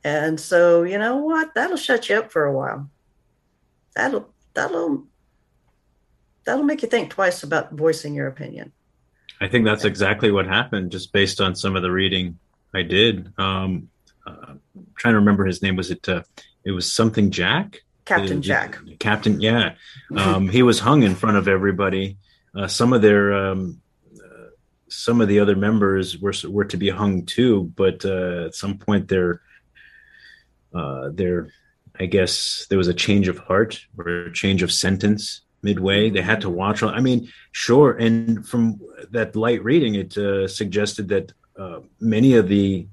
and 0.02 0.40
so, 0.40 0.82
you 0.82 0.98
know 0.98 1.16
what? 1.16 1.54
That'll 1.54 1.76
shut 1.76 2.08
you 2.08 2.16
up 2.16 2.32
for 2.32 2.44
a 2.44 2.52
while. 2.52 2.90
That'll 3.94 4.30
that'll 4.54 5.04
that'll 6.44 6.64
make 6.64 6.82
you 6.82 6.88
think 6.88 7.10
twice 7.10 7.42
about 7.42 7.72
voicing 7.72 8.14
your 8.14 8.26
opinion. 8.26 8.72
I 9.40 9.48
think 9.48 9.64
that's 9.64 9.84
exactly 9.84 10.30
what 10.30 10.46
happened, 10.46 10.92
just 10.92 11.12
based 11.12 11.40
on 11.40 11.54
some 11.54 11.76
of 11.76 11.82
the 11.82 11.90
reading 11.90 12.38
I 12.74 12.82
did. 12.82 13.32
Um, 13.38 13.90
uh, 14.26 14.54
trying 14.96 15.12
to 15.12 15.18
remember 15.18 15.44
his 15.44 15.62
name. 15.62 15.76
Was 15.76 15.90
it? 15.90 16.08
Uh, 16.08 16.22
it 16.64 16.70
was 16.72 16.90
something 16.90 17.30
Jack. 17.30 17.82
Captain 18.06 18.38
uh, 18.38 18.40
Jack. 18.40 18.78
Captain, 18.98 19.40
yeah. 19.40 19.74
Um, 20.16 20.48
he 20.48 20.62
was 20.62 20.80
hung 20.80 21.02
in 21.02 21.14
front 21.14 21.36
of 21.36 21.46
everybody. 21.46 22.16
Uh, 22.54 22.66
some 22.66 22.92
of 22.92 23.02
their 23.02 23.32
um, 23.32 23.80
uh, 24.14 24.48
some 24.88 25.20
of 25.20 25.28
the 25.28 25.38
other 25.38 25.56
members 25.56 26.18
were 26.18 26.34
were 26.48 26.64
to 26.64 26.76
be 26.76 26.88
hung 26.88 27.24
too, 27.24 27.72
but 27.76 28.04
uh, 28.04 28.46
at 28.46 28.54
some 28.54 28.78
point 28.78 29.08
their 29.08 29.40
uh, 30.74 31.10
there, 31.12 31.48
I 31.98 32.06
guess 32.06 32.66
there 32.68 32.78
was 32.78 32.88
a 32.88 32.94
change 32.94 33.28
of 33.28 33.38
heart 33.38 33.80
or 33.98 34.26
a 34.26 34.32
change 34.32 34.62
of 34.62 34.72
sentence 34.72 35.42
midway. 35.62 36.10
They 36.10 36.22
had 36.22 36.40
to 36.42 36.50
watch. 36.50 36.82
I 36.82 37.00
mean, 37.00 37.28
sure. 37.52 37.92
And 37.92 38.46
from 38.46 38.80
that 39.10 39.36
light 39.36 39.62
reading, 39.62 39.94
it 39.94 40.16
uh, 40.16 40.48
suggested 40.48 41.08
that 41.08 41.32
uh, 41.58 41.80
many 42.00 42.34
of 42.34 42.48
the 42.48 42.86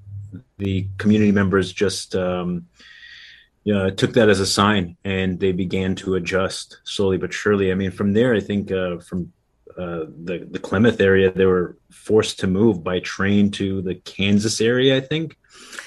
the 0.58 0.88
community 0.98 1.32
members 1.32 1.72
just 1.72 2.16
um, 2.16 2.68
took 3.66 4.14
that 4.14 4.30
as 4.30 4.40
a 4.40 4.46
sign, 4.46 4.98
and 5.04 5.40
they 5.40 5.52
began 5.52 5.96
to 5.96 6.16
adjust 6.16 6.80
slowly 6.84 7.18
but 7.18 7.34
surely. 7.34 7.72
I 7.72 7.76
mean, 7.76 7.92
from 7.92 8.14
there, 8.14 8.36
I 8.36 8.40
think 8.40 8.72
uh, 8.72 8.98
from 9.00 9.34
uh, 9.78 10.06
the 10.24 10.48
the 10.50 10.60
Klamath 10.60 11.00
area, 11.00 11.32
they 11.32 11.46
were 11.46 11.78
forced 11.92 12.40
to 12.40 12.48
move 12.48 12.84
by 12.84 13.00
train 13.00 13.52
to 13.52 13.82
the 13.82 13.96
Kansas 13.96 14.60
area. 14.60 14.98
I 14.98 15.02
think 15.02 15.38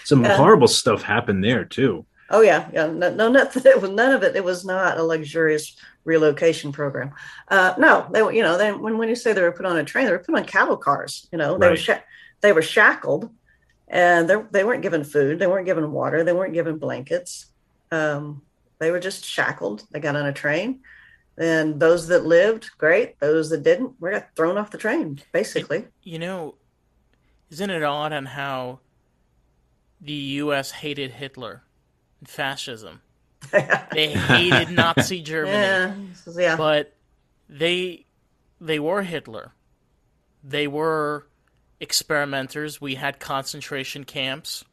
some 0.05 0.24
uh, 0.24 0.36
horrible 0.36 0.68
stuff 0.68 1.03
happened 1.03 1.43
there 1.43 1.64
too. 1.64 2.07
Oh 2.30 2.43
yeah, 2.43 2.68
yeah. 2.72 2.86
No, 2.86 3.11
no, 3.11 3.34
it 3.34 3.82
was 3.82 3.91
none 3.91 4.12
of 4.12 4.22
it. 4.22 4.36
It 4.36 4.45
was 4.45 4.64
not 4.64 4.99
a 4.99 5.03
luxurious 5.03 5.76
relocation 6.05 6.70
program. 6.70 7.12
Uh, 7.49 7.74
no, 7.78 8.07
they. 8.12 8.20
You 8.20 8.43
know, 8.43 8.57
they, 8.57 8.72
when 8.72 8.99
when 8.99 9.09
you 9.09 9.16
say 9.16 9.32
they 9.32 9.43
were 9.43 9.51
put 9.53 9.66
on 9.66 9.76
a 9.76 9.84
train, 9.84 10.07
they 10.07 10.12
were 10.12 10.20
put 10.20 10.36
on 10.36 10.45
cattle 10.45 10.76
cars. 10.76 11.26
You 11.32 11.38
know, 11.38 11.59
they 11.59 11.66
right. 11.66 11.72
were 11.72 11.76
sh- 11.76 12.05
they 12.41 12.53
were 12.53 12.62
shackled, 12.62 13.30
and 13.88 14.30
they 14.30 14.36
they 14.53 14.64
weren't 14.64 14.82
given 14.82 15.03
food. 15.03 15.41
They 15.41 15.49
weren't 15.49 15.66
given 15.66 15.91
water. 15.91 16.22
They 16.22 16.32
weren't 16.32 16.55
given 16.55 16.78
blankets. 16.78 17.47
Um, 17.91 18.43
they 18.78 18.93
were 18.93 19.01
just 19.01 19.24
shackled. 19.24 19.84
They 19.91 19.99
got 19.99 20.14
on 20.14 20.26
a 20.26 20.32
train, 20.32 20.80
and 21.41 21.80
those 21.80 22.07
that 22.07 22.24
lived, 22.24 22.70
great. 22.78 23.18
Those 23.18 23.51
that 23.51 23.64
didn't, 23.64 23.95
we 23.99 24.11
got 24.11 24.28
thrown 24.36 24.57
off 24.57 24.70
the 24.70 24.78
train. 24.78 25.20
Basically, 25.32 25.86
you 26.05 26.20
know, 26.20 26.55
isn't 27.51 27.70
it 27.70 27.82
odd 27.82 28.12
on 28.12 28.26
how 28.26 28.78
the 30.01 30.12
U.S. 30.12 30.70
hated 30.70 31.12
Hitler 31.12 31.62
and 32.20 32.28
fascism. 32.28 33.03
they 33.93 34.09
hated 34.09 34.70
Nazi 34.70 35.22
Germany. 35.22 35.53
Yeah, 35.53 35.95
yeah. 36.36 36.57
But 36.57 36.95
they 37.49 38.07
they 38.61 38.78
were 38.78 39.03
Hitler. 39.03 39.53
They 40.43 40.66
were 40.66 41.26
experimenters. 41.80 42.80
We 42.80 42.95
had 42.95 43.20
concentration 43.20 44.05
camps. 44.05 44.64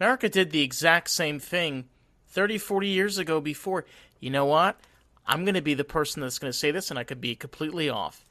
America 0.00 0.28
did 0.28 0.50
the 0.50 0.62
exact 0.62 1.10
same 1.10 1.38
thing 1.38 1.88
30, 2.28 2.58
40 2.58 2.88
years 2.88 3.18
ago 3.18 3.40
before. 3.40 3.84
You 4.18 4.30
know 4.30 4.46
what? 4.46 4.80
I'm 5.26 5.44
going 5.44 5.54
to 5.54 5.62
be 5.62 5.74
the 5.74 5.84
person 5.84 6.22
that's 6.22 6.38
going 6.38 6.52
to 6.52 6.58
say 6.58 6.70
this, 6.70 6.90
and 6.90 6.98
I 6.98 7.04
could 7.04 7.20
be 7.20 7.34
completely 7.34 7.88
off. 7.88 8.24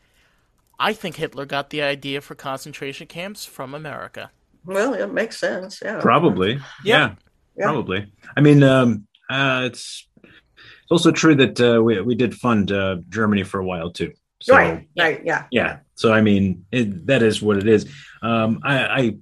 I 0.79 0.93
think 0.93 1.17
Hitler 1.17 1.45
got 1.45 1.69
the 1.69 1.81
idea 1.81 2.21
for 2.21 2.35
concentration 2.35 3.07
camps 3.07 3.45
from 3.45 3.73
America. 3.73 4.31
Well, 4.65 4.93
it 4.93 5.11
makes 5.11 5.37
sense. 5.37 5.81
Yeah. 5.83 5.99
Probably. 5.99 6.59
Yeah. 6.83 7.15
Yeah. 7.57 7.65
Probably. 7.65 8.11
I 8.35 8.41
mean, 8.41 8.63
um, 8.63 9.07
uh, 9.29 9.63
it's 9.65 10.07
it's 10.23 10.91
also 10.91 11.11
true 11.11 11.35
that 11.35 11.59
uh, 11.59 11.81
we 11.83 11.99
we 12.01 12.15
did 12.15 12.33
fund 12.35 12.71
uh, 12.71 12.97
Germany 13.09 13.43
for 13.43 13.59
a 13.59 13.65
while 13.65 13.91
too. 13.91 14.13
So, 14.41 14.55
right. 14.55 14.87
Right. 14.97 15.21
Yeah. 15.25 15.45
Yeah. 15.51 15.79
So 15.95 16.13
I 16.13 16.21
mean, 16.21 16.65
it, 16.71 17.07
that 17.07 17.23
is 17.23 17.41
what 17.41 17.57
it 17.57 17.67
is. 17.67 17.85
Um, 18.21 18.61
I, 18.63 18.85
I 18.85 19.17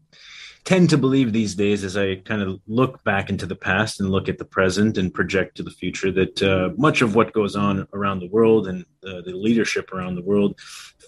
tend 0.68 0.89
to 0.89 0.97
believe 0.97 1.32
these 1.32 1.55
days, 1.55 1.86
as 1.86 1.95
I 1.95 2.15
kind 2.15 2.41
of 2.41 2.59
look 2.68 3.01
back 3.05 3.30
into 3.30 3.45
the 3.45 3.55
past 3.55 4.01
and 4.01 4.11
look 4.11 4.28
at 4.28 4.38
the 4.38 4.43
present 4.43 4.97
and 4.97 5.13
project 5.13 5.55
to 5.55 5.63
the 5.63 5.72
future, 5.72 6.11
that 6.11 6.43
uh, 6.43 6.72
much 6.76 7.01
of 7.01 7.15
what 7.15 7.32
goes 7.32 7.55
on 7.55 7.88
around 7.93 8.20
the 8.20 8.28
world 8.28 8.68
and 8.68 8.86
uh, 9.07 9.22
the 9.22 9.32
leadership 9.32 9.93
around 9.93 10.15
the 10.15 10.22
world 10.22 10.59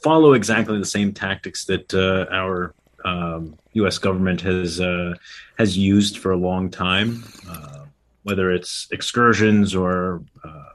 follow 0.02 0.32
exactly 0.32 0.80
the 0.80 0.86
same 0.86 1.12
tactics 1.12 1.66
that 1.66 1.94
uh, 1.94 2.34
our 2.34 2.74
um, 3.04 3.58
U.S. 3.74 3.98
government 3.98 4.40
has 4.40 4.80
uh, 4.80 5.16
has 5.58 5.78
used 5.78 6.20
for 6.20 6.32
a 6.32 6.38
long 6.38 6.70
time, 6.70 7.26
uh, 7.50 7.84
whether 8.24 8.52
it's 8.52 8.88
excursions 8.92 9.76
or 9.76 10.24
uh, 10.42 10.72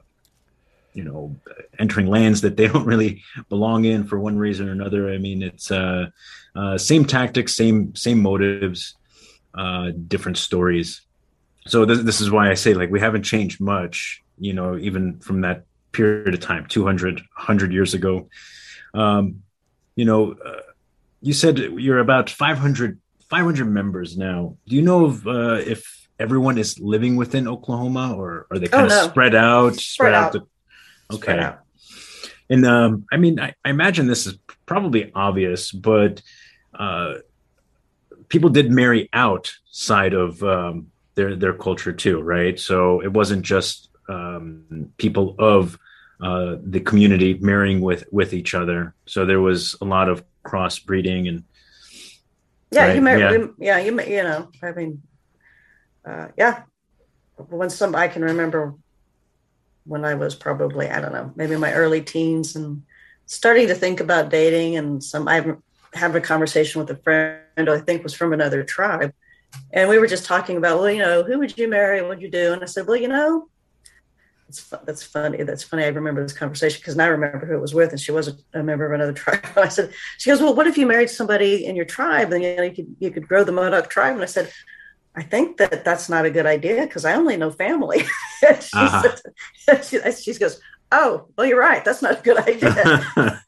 you 0.92 1.04
know 1.04 1.34
entering 1.78 2.06
lands 2.06 2.42
that 2.42 2.58
they 2.58 2.68
don't 2.68 2.84
really 2.92 3.22
belong 3.48 3.86
in 3.86 4.04
for 4.04 4.20
one 4.20 4.36
reason 4.36 4.68
or 4.68 4.72
another. 4.72 5.10
I 5.10 5.16
mean, 5.16 5.42
it's 5.42 5.70
uh, 6.56 6.78
same 6.78 7.04
tactics, 7.04 7.56
same 7.56 7.94
same 7.94 8.20
motives, 8.22 8.94
uh, 9.54 9.90
different 10.08 10.38
stories. 10.38 11.00
So 11.66 11.84
this, 11.84 12.02
this 12.02 12.20
is 12.20 12.30
why 12.30 12.50
I 12.50 12.54
say 12.54 12.74
like 12.74 12.90
we 12.90 13.00
haven't 13.00 13.22
changed 13.22 13.60
much. 13.60 14.22
You 14.38 14.52
know, 14.52 14.76
even 14.76 15.20
from 15.20 15.42
that 15.42 15.64
period 15.92 16.34
of 16.34 16.40
time, 16.40 16.66
200, 16.66 17.16
100 17.16 17.72
years 17.72 17.94
ago. 17.94 18.28
Um, 18.92 19.42
you 19.96 20.04
know, 20.04 20.32
uh, 20.32 20.60
you 21.22 21.32
said 21.32 21.58
you're 21.58 22.00
about 22.00 22.28
500, 22.30 23.00
500 23.30 23.64
members 23.64 24.16
now. 24.16 24.56
Do 24.66 24.74
you 24.76 24.82
know 24.82 25.06
if, 25.10 25.26
uh, 25.26 25.54
if 25.64 26.08
everyone 26.18 26.58
is 26.58 26.78
living 26.80 27.14
within 27.16 27.46
Oklahoma 27.46 28.14
or 28.16 28.46
are 28.50 28.58
they 28.58 28.66
kind 28.66 28.90
Oh, 28.90 28.96
of 28.96 29.02
no. 29.04 29.08
spread 29.08 29.34
out? 29.34 29.76
Spread 29.76 30.14
out. 30.14 30.32
to- 30.32 30.48
Spread 31.12 31.38
okay. 31.38 31.44
out. 31.44 31.60
And 32.50 32.66
um, 32.66 33.04
I 33.12 33.16
mean, 33.16 33.38
I, 33.40 33.54
I 33.64 33.70
imagine 33.70 34.06
this 34.06 34.26
is 34.26 34.36
probably 34.66 35.12
obvious, 35.14 35.70
but 35.72 36.22
uh, 36.78 37.14
people 38.28 38.50
did 38.50 38.70
marry 38.70 39.08
outside 39.12 40.14
of 40.14 40.42
um, 40.42 40.90
their 41.14 41.36
their 41.36 41.54
culture 41.54 41.92
too, 41.92 42.20
right? 42.20 42.58
So 42.58 43.00
it 43.00 43.12
wasn't 43.12 43.42
just 43.42 43.88
um, 44.08 44.92
people 44.96 45.34
of 45.38 45.78
uh, 46.20 46.56
the 46.62 46.80
community 46.80 47.34
marrying 47.40 47.80
with 47.80 48.04
with 48.12 48.32
each 48.32 48.54
other. 48.54 48.94
So 49.06 49.26
there 49.26 49.40
was 49.40 49.76
a 49.80 49.84
lot 49.84 50.08
of 50.08 50.24
crossbreeding 50.44 51.28
and 51.28 51.44
Yeah. 52.70 52.86
Right, 52.86 52.96
You 52.96 53.02
may. 53.02 53.18
yeah. 53.18 53.32
Yeah. 53.32 53.46
yeah. 53.58 53.78
You 53.78 53.92
may. 53.92 54.16
You 54.16 54.22
know. 54.22 54.50
I 54.62 54.72
mean. 54.72 55.02
Uh, 56.04 56.28
yeah. 56.36 56.62
When 57.36 57.70
some 57.70 57.94
I 57.94 58.08
can 58.08 58.22
remember 58.22 58.74
when 59.86 60.04
I 60.04 60.14
was 60.14 60.34
probably 60.34 60.88
I 60.88 61.00
don't 61.00 61.12
know 61.12 61.32
maybe 61.36 61.56
my 61.56 61.72
early 61.72 62.00
teens 62.00 62.56
and 62.56 62.82
starting 63.26 63.68
to 63.68 63.74
think 63.74 64.00
about 64.00 64.30
dating 64.30 64.76
and 64.76 65.02
some 65.02 65.28
I 65.28 65.40
have 65.94 66.14
a 66.14 66.20
conversation 66.20 66.80
with 66.80 66.90
a 66.90 66.96
friend 67.02 67.40
who 67.56 67.72
I 67.72 67.78
think 67.80 68.02
was 68.02 68.14
from 68.14 68.32
another 68.32 68.62
tribe 68.64 69.12
and 69.72 69.88
we 69.88 69.98
were 69.98 70.06
just 70.06 70.24
talking 70.24 70.56
about 70.56 70.80
well 70.80 70.90
you 70.90 70.98
know 70.98 71.22
who 71.22 71.38
would 71.38 71.56
you 71.56 71.68
marry 71.68 72.00
what 72.00 72.08
would 72.10 72.22
you 72.22 72.30
do 72.30 72.52
and 72.52 72.62
I 72.62 72.66
said 72.66 72.86
well 72.86 72.96
you 72.96 73.08
know 73.08 73.48
it's 74.48 74.68
that's 74.84 75.02
funny 75.02 75.42
that's 75.42 75.62
funny 75.62 75.84
I 75.84 75.88
remember 75.88 76.22
this 76.22 76.32
conversation 76.32 76.80
because 76.80 76.96
now 76.96 77.04
I 77.04 77.08
remember 77.08 77.46
who 77.46 77.54
it 77.54 77.60
was 77.60 77.74
with 77.74 77.90
and 77.90 78.00
she 78.00 78.12
was 78.12 78.28
a, 78.28 78.34
a 78.60 78.62
member 78.62 78.84
of 78.86 78.92
another 78.92 79.12
tribe 79.24 79.44
I 79.56 79.68
said 79.68 79.92
she 80.18 80.30
goes 80.30 80.40
well 80.40 80.54
what 80.54 80.66
if 80.66 80.76
you 80.76 80.86
married 80.86 81.10
somebody 81.10 81.64
in 81.64 81.76
your 81.76 81.84
tribe 81.86 82.32
and 82.32 82.42
you 82.42 82.56
know 82.56 82.62
you 82.64 82.74
could 82.74 82.96
you 82.98 83.10
could 83.10 83.28
grow 83.28 83.44
the 83.44 83.52
Modoc 83.52 83.88
tribe 83.88 84.14
and 84.14 84.22
I 84.22 84.26
said 84.26 84.52
I 85.16 85.22
think 85.22 85.58
that 85.58 85.84
that's 85.84 86.08
not 86.08 86.26
a 86.26 86.30
good 86.30 86.44
idea 86.46 86.82
because 86.82 87.04
I 87.04 87.14
only 87.14 87.36
know 87.36 87.52
family. 87.52 88.00
she, 88.40 88.48
Uh-huh. 88.76 89.14
said, 89.64 89.84
she, 90.16 90.32
she 90.32 90.38
goes, 90.38 90.58
Oh, 90.90 91.28
well, 91.36 91.46
you're 91.46 91.58
right. 91.60 91.84
That's 91.84 92.02
not 92.02 92.18
a 92.18 92.22
good 92.22 92.38
idea. 92.38 93.43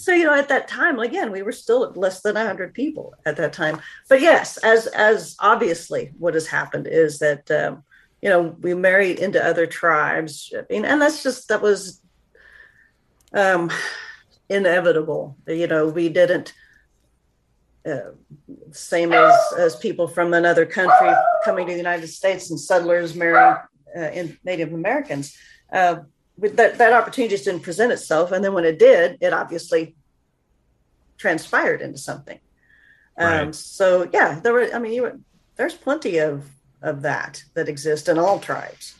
So, 0.00 0.12
you 0.12 0.24
know, 0.24 0.34
at 0.34 0.48
that 0.48 0.66
time, 0.66 0.98
again, 0.98 1.30
we 1.30 1.42
were 1.42 1.52
still 1.52 1.84
at 1.84 1.94
less 1.94 2.22
than 2.22 2.34
100 2.34 2.72
people 2.72 3.14
at 3.26 3.36
that 3.36 3.52
time. 3.52 3.82
But 4.08 4.22
yes, 4.22 4.56
as 4.58 4.86
as 4.86 5.36
obviously 5.40 6.12
what 6.18 6.32
has 6.32 6.46
happened 6.46 6.86
is 6.86 7.18
that, 7.18 7.50
um, 7.50 7.84
you 8.22 8.30
know, 8.30 8.56
we 8.60 8.72
married 8.72 9.18
into 9.18 9.44
other 9.44 9.66
tribes. 9.66 10.54
And 10.70 11.02
that's 11.02 11.22
just, 11.22 11.48
that 11.48 11.60
was 11.60 12.00
um, 13.34 13.70
inevitable. 14.48 15.36
You 15.46 15.66
know, 15.66 15.88
we 15.88 16.08
didn't 16.08 16.54
uh, 17.86 18.12
same 18.72 19.12
as 19.12 19.34
as 19.58 19.76
people 19.76 20.06
from 20.08 20.32
another 20.32 20.64
country 20.64 21.10
coming 21.44 21.66
to 21.66 21.72
the 21.72 21.78
United 21.78 22.08
States 22.08 22.50
and 22.50 22.60
settlers 22.60 23.14
marrying 23.14 23.56
uh, 23.96 24.10
in 24.12 24.38
Native 24.44 24.72
Americans. 24.72 25.36
Uh, 25.70 25.96
that 26.40 26.78
that 26.78 26.92
opportunity 26.92 27.34
just 27.34 27.44
didn't 27.44 27.62
present 27.62 27.92
itself, 27.92 28.32
and 28.32 28.44
then 28.44 28.52
when 28.52 28.64
it 28.64 28.78
did, 28.78 29.18
it 29.20 29.32
obviously 29.32 29.94
transpired 31.18 31.82
into 31.82 31.98
something. 31.98 32.40
Um, 33.18 33.46
Right. 33.46 33.54
So 33.54 34.08
yeah, 34.12 34.40
there 34.40 34.52
were. 34.52 34.72
I 34.74 34.78
mean, 34.78 34.92
you 34.92 35.02
were, 35.02 35.18
there's 35.56 35.74
plenty 35.74 36.18
of 36.18 36.44
of 36.82 37.02
that 37.02 37.42
that 37.54 37.68
exist 37.68 38.08
in 38.08 38.18
all 38.18 38.38
tribes, 38.38 38.94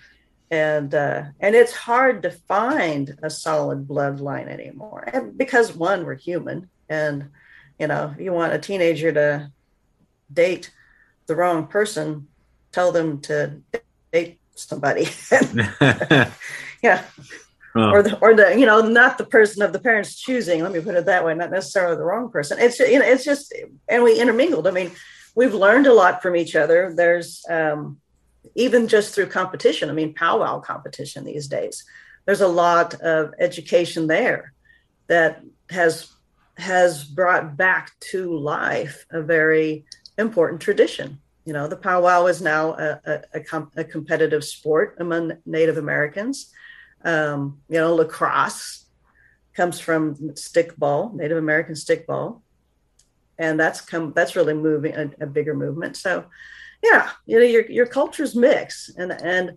and 0.51 0.95
uh, 0.95 1.25
and 1.41 1.55
it's 1.55 1.73
hard 1.73 2.23
to 2.23 2.31
find 2.31 3.19
a 3.23 3.31
solid 3.31 3.89
bloodline 3.89 4.49
anymore, 4.49 5.09
and 5.13 5.37
because 5.39 5.75
one, 5.75 6.05
we're 6.05 6.17
human, 6.17 6.69
and 6.89 7.31
you 7.79 7.87
know, 7.87 8.15
you 8.19 8.33
want 8.33 8.53
a 8.53 8.59
teenager 8.59 9.11
to 9.13 9.51
date 10.33 10.71
the 11.27 11.37
wrong 11.37 11.67
person, 11.67 12.29
tell 12.73 12.93
them 12.93 13.21
to 13.23 13.63
date 14.13 14.39
somebody. 14.55 15.09
yeah. 16.83 17.05
Oh, 17.75 17.91
Or 17.91 18.03
the, 18.03 18.19
or 18.19 18.35
the, 18.35 18.59
you 18.59 18.67
know, 18.67 18.81
not 18.81 19.17
the 19.17 19.25
person 19.25 19.63
of 19.63 19.73
the 19.73 19.79
parents 19.79 20.17
choosing. 20.17 20.63
Let 20.63 20.73
me 20.73 20.81
put 20.81 20.97
it 20.97 21.07
that 21.07 21.25
way. 21.25 21.35
Not 21.35 21.53
necessarily 21.53 21.97
the 21.97 22.05
wrong 22.05 22.31
person. 22.31 22.59
It's, 22.59 22.81
you 22.81 22.99
know, 22.99 23.05
it's 23.05 23.25
just, 23.25 23.55
and 23.89 24.03
we 24.03 24.21
intermingled. 24.21 24.67
I 24.67 24.73
mean, 24.73 24.91
we've 25.37 25.55
learned 25.55 25.87
a 25.87 25.93
lot 25.93 26.21
from 26.21 26.35
each 26.35 26.57
other. 26.57 26.93
There's, 26.95 27.45
um, 27.49 28.01
even 28.55 28.89
just 28.89 29.15
through 29.15 29.27
competition. 29.27 29.89
I 29.89 29.93
mean, 29.93 30.15
powwow 30.15 30.61
competition 30.61 31.25
these 31.25 31.47
days. 31.47 31.85
There's 32.27 32.41
a 32.41 32.49
lot 32.49 32.95
of 33.01 33.35
education 33.39 34.07
there 34.07 34.53
that 35.07 35.43
has 35.71 36.09
has 36.57 37.05
brought 37.05 37.57
back 37.57 37.93
to 37.99 38.37
life 38.37 39.07
a 39.11 39.23
very 39.23 39.85
important 40.19 40.61
tradition. 40.61 41.19
You 41.47 41.55
know, 41.55 41.69
the 41.69 41.77
powwow 41.77 42.27
is 42.27 42.43
now 42.43 42.75
a, 42.75 43.01
a, 43.07 43.21
a, 43.35 43.41
com- 43.41 43.71
a 43.77 43.85
competitive 43.85 44.45
sport 44.45 44.97
among 45.01 45.33
Native 45.47 45.79
Americans. 45.79 46.53
Um, 47.05 47.61
you 47.69 47.79
know, 47.79 47.95
lacrosse 47.95 48.87
comes 49.55 49.81
from 49.81 50.15
stickball, 50.35 51.15
Native 51.15 51.39
American 51.39 51.75
stickball, 51.75 52.43
and 53.39 53.59
that's 53.59 53.81
come 53.81 54.13
that's 54.15 54.37
really 54.37 54.55
moving 54.55 54.95
a, 54.95 55.11
a 55.21 55.27
bigger 55.27 55.55
movement. 55.55 55.97
So, 55.97 56.27
yeah, 56.83 57.11
you 57.27 57.39
know, 57.39 57.45
your 57.45 57.67
your 57.71 57.87
cultures 57.87 58.35
mix, 58.35 58.91
and 58.97 59.13
and 59.13 59.57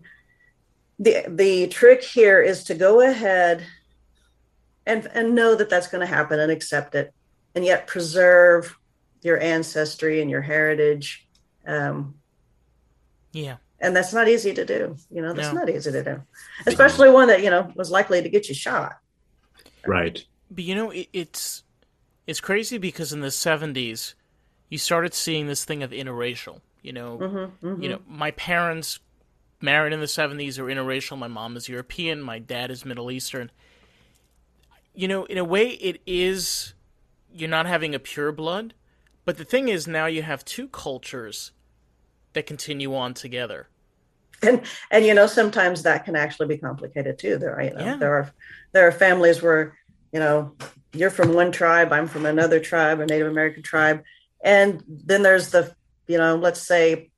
the 0.98 1.24
the 1.28 1.68
trick 1.68 2.02
here 2.02 2.40
is 2.40 2.64
to 2.64 2.74
go 2.74 3.00
ahead 3.00 3.64
and 4.86 5.08
and 5.12 5.34
know 5.34 5.54
that 5.54 5.70
that's 5.70 5.88
going 5.88 6.00
to 6.00 6.14
happen 6.14 6.38
and 6.38 6.52
accept 6.52 6.94
it 6.94 7.12
and 7.54 7.64
yet 7.64 7.86
preserve 7.86 8.76
your 9.22 9.40
ancestry 9.40 10.20
and 10.20 10.30
your 10.30 10.42
heritage 10.42 11.26
um, 11.66 12.14
Yeah. 13.32 13.56
And 13.80 13.94
that's 13.94 14.12
not 14.12 14.28
easy 14.28 14.54
to 14.54 14.64
do 14.64 14.96
you 15.10 15.20
know 15.20 15.32
that's 15.32 15.52
No. 15.52 15.60
not 15.60 15.70
easy 15.70 15.90
to 15.92 16.02
do 16.02 16.22
especially 16.66 17.10
one 17.10 17.28
that 17.28 17.42
you 17.42 17.50
know 17.50 17.72
was 17.74 17.90
likely 17.90 18.22
to 18.22 18.28
get 18.28 18.48
you 18.48 18.54
shot 18.54 18.98
right. 19.86 20.24
But 20.50 20.64
you 20.64 20.74
know, 20.74 20.90
it, 20.90 21.08
it's 21.12 21.62
it's 22.26 22.40
crazy 22.40 22.78
because 22.78 23.12
in 23.12 23.20
the 23.20 23.28
'70s, 23.28 24.14
you 24.68 24.78
started 24.78 25.14
seeing 25.14 25.46
this 25.46 25.64
thing 25.64 25.82
of 25.82 25.90
interracial. 25.90 26.60
You 26.82 26.92
know, 26.92 27.18
mm-hmm, 27.18 27.66
mm-hmm. 27.66 27.82
you 27.82 27.88
know, 27.88 28.00
my 28.06 28.30
parents 28.32 29.00
married 29.60 29.92
in 29.92 30.00
the 30.00 30.06
'70s 30.06 30.58
are 30.58 30.64
interracial. 30.64 31.18
My 31.18 31.28
mom 31.28 31.56
is 31.56 31.68
European. 31.68 32.20
My 32.22 32.38
dad 32.38 32.70
is 32.70 32.84
Middle 32.84 33.10
Eastern. 33.10 33.50
You 34.94 35.08
know, 35.08 35.24
in 35.24 35.38
a 35.38 35.44
way, 35.44 35.70
it 35.70 36.00
is 36.06 36.74
you're 37.32 37.48
not 37.48 37.66
having 37.66 37.94
a 37.94 37.98
pure 37.98 38.30
blood, 38.30 38.74
but 39.24 39.38
the 39.38 39.44
thing 39.44 39.68
is 39.68 39.88
now 39.88 40.06
you 40.06 40.22
have 40.22 40.44
two 40.44 40.68
cultures 40.68 41.50
that 42.34 42.46
continue 42.46 42.94
on 42.94 43.14
together. 43.14 43.68
and 44.42 44.60
and 44.90 45.04
you 45.06 45.14
know 45.14 45.26
sometimes 45.26 45.82
that 45.84 46.04
can 46.04 46.16
actually 46.16 46.46
be 46.48 46.58
complicated 46.58 47.18
too 47.18 47.38
there 47.38 47.54
are 47.56 47.62
you 47.62 47.72
know 47.74 47.80
Yeah. 47.84 47.96
there 47.96 48.14
are 48.14 48.32
there 48.72 48.86
are 48.86 48.92
families 48.92 49.40
where 49.40 49.78
you 50.12 50.20
know 50.20 50.54
you're 50.92 51.10
from 51.18 51.32
one 51.32 51.50
tribe 51.52 51.92
i'm 51.92 52.08
from 52.08 52.26
another 52.26 52.58
tribe 52.60 53.00
a 53.00 53.06
native 53.06 53.28
american 53.28 53.62
tribe 53.62 54.02
and 54.44 54.82
then 54.88 55.22
there's 55.22 55.50
the 55.50 55.72
you 56.08 56.18
know 56.18 56.34
let's 56.36 56.60
say 56.60 57.10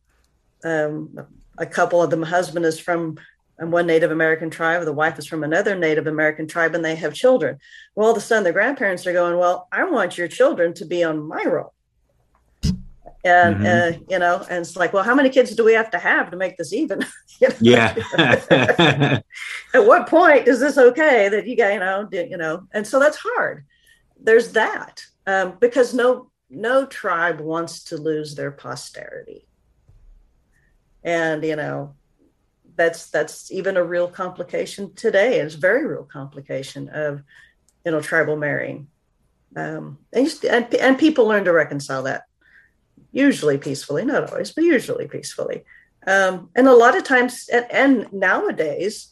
um, 0.65 1.17
a 1.59 1.67
couple 1.67 2.03
of 2.03 2.11
them 2.11 2.23
husband 2.23 2.65
is 2.67 2.79
from 2.79 3.19
and 3.59 3.73
one 3.73 3.87
native 3.87 4.11
american 4.13 4.51
tribe 4.51 4.85
the 4.85 4.93
wife 4.93 5.19
is 5.19 5.27
from 5.27 5.43
another 5.43 5.75
native 5.75 6.07
american 6.07 6.47
tribe 6.47 6.75
and 6.75 6.85
they 6.85 6.95
have 6.95 7.15
children 7.15 7.59
well 7.95 8.07
all 8.07 8.13
of 8.13 8.19
a 8.19 8.21
sudden 8.21 8.45
the 8.45 8.53
grandparents 8.53 9.07
are 9.07 9.13
going 9.15 9.37
well 9.39 9.67
i 9.73 9.83
want 9.85 10.19
your 10.19 10.29
children 10.29 10.75
to 10.75 10.85
be 10.85 11.03
on 11.03 11.27
my 11.27 11.43
roll 11.45 11.73
and 13.27 13.57
mm-hmm. 13.57 13.67
uh, 13.67 14.07
you 14.09 14.19
know 14.19 14.47
and 14.49 14.61
it's 14.61 14.77
like 14.77 14.93
well 14.93 15.03
how 15.03 15.15
many 15.15 15.29
kids 15.29 15.55
do 15.55 15.65
we 15.65 15.73
have 15.73 15.91
to 15.91 15.99
have 15.99 16.31
to 16.31 16.37
make 16.37 16.57
this 16.57 16.73
even? 16.73 17.05
You 17.39 17.49
know? 17.49 17.57
yeah. 17.61 17.95
At 19.75 19.87
what 19.87 20.09
point 20.09 20.49
is 20.49 20.59
this 20.59 20.79
okay 20.79 21.29
that 21.29 21.47
you 21.47 21.55
got 21.55 21.75
you 21.75 21.81
know 21.81 22.09
you 22.11 22.39
know? 22.39 22.67
And 22.73 22.87
so 22.87 22.99
that's 22.99 23.19
hard. 23.19 23.67
There's 24.19 24.53
that 24.53 25.05
um, 25.27 25.59
because 25.61 25.93
no 25.93 26.31
no 26.49 26.87
tribe 26.87 27.41
wants 27.41 27.85
to 27.85 27.99
lose 27.99 28.35
their 28.35 28.51
posterity. 28.51 29.47
And 31.05 31.45
you 31.45 31.57
know 31.57 31.95
that's 32.77 33.11
that's 33.11 33.53
even 33.53 33.77
a 33.77 33.85
real 33.85 34.09
complication 34.09 34.95
today. 34.95 35.41
It's 35.41 35.57
a 35.57 35.59
very 35.59 35.87
real 35.87 36.05
complication 36.05 36.89
of 36.89 37.23
you 37.85 37.93
know 37.93 38.01
tribal 38.01 38.37
marrying. 38.37 38.89
Um, 39.57 39.99
and, 40.13 40.29
and, 40.51 40.75
and 40.75 40.99
people 40.99 41.27
learn 41.27 41.45
to 41.45 41.53
reconcile 41.53 42.03
that 42.05 42.25
usually 43.17 43.57
peacefully, 43.57 44.05
not 44.05 44.31
always, 44.31 44.53
but 44.53 44.65
usually 44.65 45.09
peacefully. 45.09 45.65
Um, 46.07 46.51
and 46.55 46.69
a 46.69 46.75
lot 46.75 46.97
of 46.97 47.03
times, 47.03 47.49
and, 47.53 47.67
and 47.71 48.13
nowadays, 48.13 49.09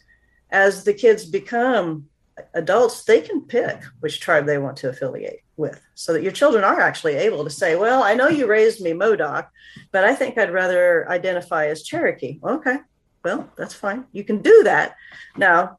as 0.51 0.85
the 0.85 0.93
kids 0.93 1.25
become 1.25 2.07
adults, 2.53 3.05
they 3.05 3.21
can 3.21 3.41
pick 3.43 3.83
which 4.01 4.21
tribe 4.21 4.45
they 4.45 4.59
want 4.59 4.77
to 4.79 4.91
affiliate 4.91 5.41
with 5.57 5.81
so 5.95 6.13
that 6.13 6.23
your 6.23 6.33
children 6.33 6.65
are 6.65 6.81
actually 6.81 7.15
able 7.15 7.45
to 7.45 7.51
say, 7.51 7.77
Well, 7.77 8.03
I 8.03 8.15
know 8.15 8.29
you 8.29 8.47
raised 8.47 8.81
me 8.81 8.93
Modoc, 8.93 9.49
but 9.91 10.05
I 10.05 10.15
think 10.15 10.37
I'd 10.37 10.53
rather 10.53 11.09
identify 11.09 11.67
as 11.67 11.83
Cherokee. 11.83 12.41
Okay, 12.45 12.77
well, 13.25 13.51
that's 13.57 13.75
fine. 13.75 14.05
You 14.13 14.23
can 14.25 14.43
do 14.43 14.65
that. 14.65 14.97
Now, 15.37 15.79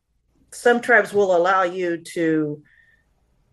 some 0.52 0.82
tribes 0.82 1.14
will 1.14 1.36
allow 1.36 1.64
you 1.64 1.98
to 1.98 2.64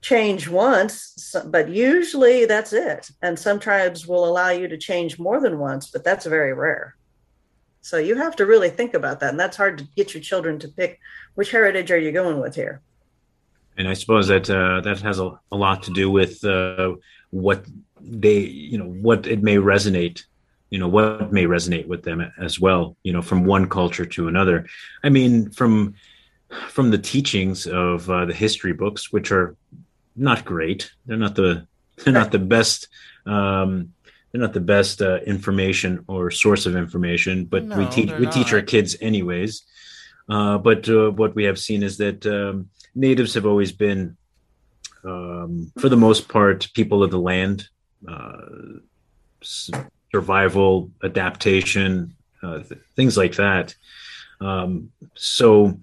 change 0.02 0.48
once, 0.48 1.34
but 1.46 1.68
usually 1.68 2.44
that's 2.44 2.72
it. 2.72 3.08
And 3.22 3.38
some 3.38 3.58
tribes 3.58 4.06
will 4.06 4.24
allow 4.24 4.50
you 4.50 4.68
to 4.68 4.76
change 4.76 5.18
more 5.18 5.40
than 5.40 5.58
once, 5.58 5.90
but 5.90 6.04
that's 6.04 6.26
very 6.26 6.52
rare. 6.52 6.96
So 7.80 7.98
you 7.98 8.16
have 8.16 8.36
to 8.36 8.46
really 8.46 8.68
think 8.68 8.94
about 8.94 9.20
that. 9.20 9.30
And 9.30 9.40
that's 9.40 9.56
hard 9.56 9.78
to 9.78 9.84
get 9.96 10.12
your 10.12 10.22
children 10.22 10.58
to 10.58 10.68
pick 10.68 11.00
which 11.34 11.50
heritage 11.50 11.90
are 11.90 11.98
you 11.98 12.12
going 12.12 12.40
with 12.40 12.54
here. 12.54 12.82
And 13.76 13.88
I 13.88 13.94
suppose 13.94 14.28
that 14.28 14.50
uh, 14.50 14.82
that 14.82 15.00
has 15.00 15.18
a, 15.18 15.38
a, 15.50 15.56
lot 15.56 15.82
to 15.84 15.90
do 15.92 16.10
with 16.10 16.44
uh, 16.44 16.94
what 17.30 17.64
they, 18.00 18.40
you 18.40 18.76
know, 18.76 18.84
what 18.84 19.26
it 19.26 19.42
may 19.42 19.56
resonate, 19.56 20.24
you 20.68 20.78
know, 20.78 20.88
what 20.88 21.32
may 21.32 21.44
resonate 21.44 21.86
with 21.86 22.02
them 22.02 22.30
as 22.38 22.60
well, 22.60 22.96
you 23.02 23.14
know, 23.14 23.22
from 23.22 23.46
one 23.46 23.68
culture 23.70 24.04
to 24.04 24.28
another. 24.28 24.66
I 25.02 25.08
mean, 25.08 25.50
from 25.50 25.94
from 26.68 26.90
the 26.90 26.98
teachings 26.98 27.66
of 27.66 28.10
uh, 28.10 28.26
the 28.26 28.34
history 28.34 28.74
books, 28.74 29.10
which 29.10 29.32
are 29.32 29.56
not 30.16 30.44
great. 30.44 30.90
They're 31.06 31.16
not 31.16 31.34
the 31.34 31.66
they're 31.96 32.12
not 32.12 32.32
the 32.32 32.38
best. 32.38 32.88
Um, 33.26 33.92
they're 34.30 34.40
not 34.40 34.54
the 34.54 34.60
best 34.60 35.02
uh, 35.02 35.18
information 35.26 36.04
or 36.08 36.30
source 36.30 36.64
of 36.64 36.74
information, 36.76 37.44
but 37.44 37.64
no, 37.64 37.76
we 37.76 37.86
teach 37.86 38.10
we 38.12 38.24
not. 38.24 38.32
teach 38.32 38.52
our 38.52 38.62
kids 38.62 38.96
anyways. 39.00 39.62
Uh, 40.28 40.56
but 40.58 40.88
uh, 40.88 41.10
what 41.10 41.34
we 41.34 41.44
have 41.44 41.58
seen 41.58 41.82
is 41.82 41.98
that 41.98 42.24
um, 42.26 42.70
natives 42.94 43.34
have 43.34 43.44
always 43.44 43.72
been, 43.72 44.16
um, 45.04 45.70
for 45.78 45.88
the 45.88 45.96
most 45.96 46.28
part, 46.28 46.68
people 46.74 47.02
of 47.02 47.10
the 47.10 47.18
land. 47.18 47.68
Uh, 48.08 48.36
survival, 50.12 50.90
adaptation, 51.02 52.14
uh, 52.42 52.58
th- 52.58 52.80
things 52.96 53.16
like 53.16 53.36
that. 53.36 53.74
Um, 54.40 54.90
so 55.14 55.78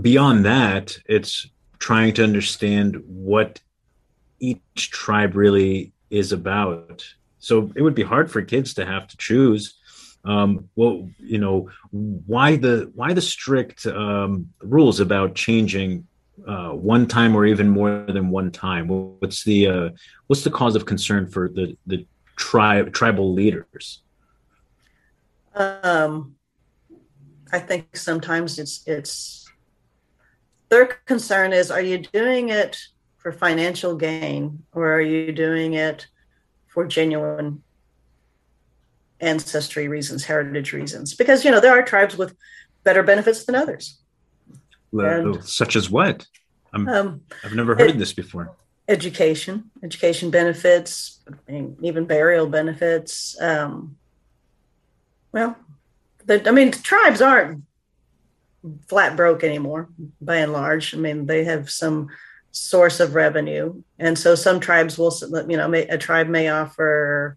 beyond 0.00 0.44
that, 0.44 0.98
it's 1.06 1.48
trying 1.82 2.14
to 2.14 2.22
understand 2.22 3.02
what 3.06 3.60
each 4.38 4.90
tribe 4.92 5.34
really 5.34 5.92
is 6.10 6.30
about. 6.30 7.04
So 7.40 7.72
it 7.74 7.82
would 7.82 7.96
be 7.96 8.04
hard 8.04 8.30
for 8.30 8.40
kids 8.40 8.74
to 8.74 8.86
have 8.86 9.08
to 9.08 9.16
choose. 9.16 9.74
Um, 10.24 10.68
well, 10.76 11.10
you 11.18 11.38
know, 11.38 11.70
why 11.90 12.54
the 12.54 12.92
why 12.94 13.12
the 13.14 13.20
strict 13.20 13.84
um, 13.86 14.50
rules 14.62 15.00
about 15.00 15.34
changing 15.34 16.06
uh, 16.46 16.70
one 16.70 17.08
time 17.08 17.34
or 17.34 17.46
even 17.46 17.68
more 17.68 18.06
than 18.06 18.30
one 18.30 18.52
time? 18.52 18.86
What's 18.86 19.42
the 19.42 19.66
uh, 19.66 19.88
what's 20.28 20.44
the 20.44 20.50
cause 20.52 20.76
of 20.76 20.86
concern 20.86 21.28
for 21.28 21.48
the 21.48 21.76
the 21.88 22.06
tribe 22.36 22.92
tribal 22.92 23.34
leaders? 23.34 24.02
Um, 25.56 26.36
I 27.50 27.58
think 27.58 27.96
sometimes 27.96 28.60
it's 28.60 28.86
it's 28.86 29.41
their 30.72 30.86
concern 31.04 31.52
is 31.52 31.70
are 31.70 31.82
you 31.82 31.98
doing 31.98 32.48
it 32.48 32.78
for 33.18 33.30
financial 33.30 33.94
gain 33.94 34.64
or 34.72 34.90
are 34.94 35.02
you 35.02 35.30
doing 35.30 35.74
it 35.74 36.06
for 36.66 36.86
genuine 36.86 37.62
ancestry 39.20 39.86
reasons, 39.86 40.24
heritage 40.24 40.72
reasons? 40.72 41.14
Because, 41.14 41.44
you 41.44 41.50
know, 41.50 41.60
there 41.60 41.78
are 41.78 41.82
tribes 41.82 42.16
with 42.16 42.34
better 42.84 43.02
benefits 43.02 43.44
than 43.44 43.54
others. 43.54 44.00
Well, 44.90 45.34
and, 45.34 45.44
such 45.44 45.76
as 45.76 45.90
what? 45.90 46.26
i 46.72 46.78
have 46.78 46.88
um, 46.88 47.20
never 47.52 47.74
heard 47.74 47.90
ed- 47.90 47.98
this 47.98 48.14
before. 48.14 48.56
Education, 48.88 49.70
education 49.84 50.30
benefits, 50.30 51.20
even 51.82 52.06
burial 52.06 52.46
benefits. 52.46 53.38
Um, 53.42 53.96
well, 55.32 55.54
the, 56.24 56.48
I 56.48 56.50
mean, 56.50 56.72
tribes 56.72 57.20
aren't 57.20 57.62
flat 58.88 59.16
broke 59.16 59.44
anymore 59.44 59.88
by 60.20 60.36
and 60.36 60.52
large. 60.52 60.94
I 60.94 60.98
mean, 60.98 61.26
they 61.26 61.44
have 61.44 61.70
some 61.70 62.08
source 62.52 63.00
of 63.00 63.14
revenue. 63.14 63.82
And 63.98 64.18
so 64.18 64.34
some 64.34 64.60
tribes 64.60 64.98
will, 64.98 65.14
you 65.48 65.56
know, 65.56 65.72
a 65.72 65.98
tribe 65.98 66.28
may 66.28 66.48
offer 66.48 67.36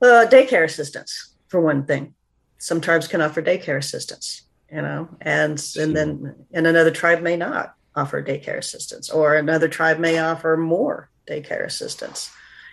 uh, 0.00 0.26
daycare 0.30 0.64
assistance 0.64 1.34
for 1.48 1.60
one 1.60 1.84
thing. 1.84 2.14
Some 2.58 2.80
tribes 2.80 3.08
can 3.08 3.20
offer 3.20 3.42
daycare 3.42 3.78
assistance, 3.78 4.42
you 4.70 4.82
know, 4.82 5.08
and 5.20 5.62
and 5.78 5.96
then 5.96 6.34
and 6.52 6.66
another 6.66 6.90
tribe 6.90 7.22
may 7.22 7.36
not 7.36 7.74
offer 7.96 8.22
daycare 8.22 8.58
assistance, 8.58 9.10
or 9.10 9.34
another 9.34 9.68
tribe 9.68 9.98
may 9.98 10.18
offer 10.18 10.56
more 10.56 11.10
daycare 11.28 11.64
assistance. 11.64 12.30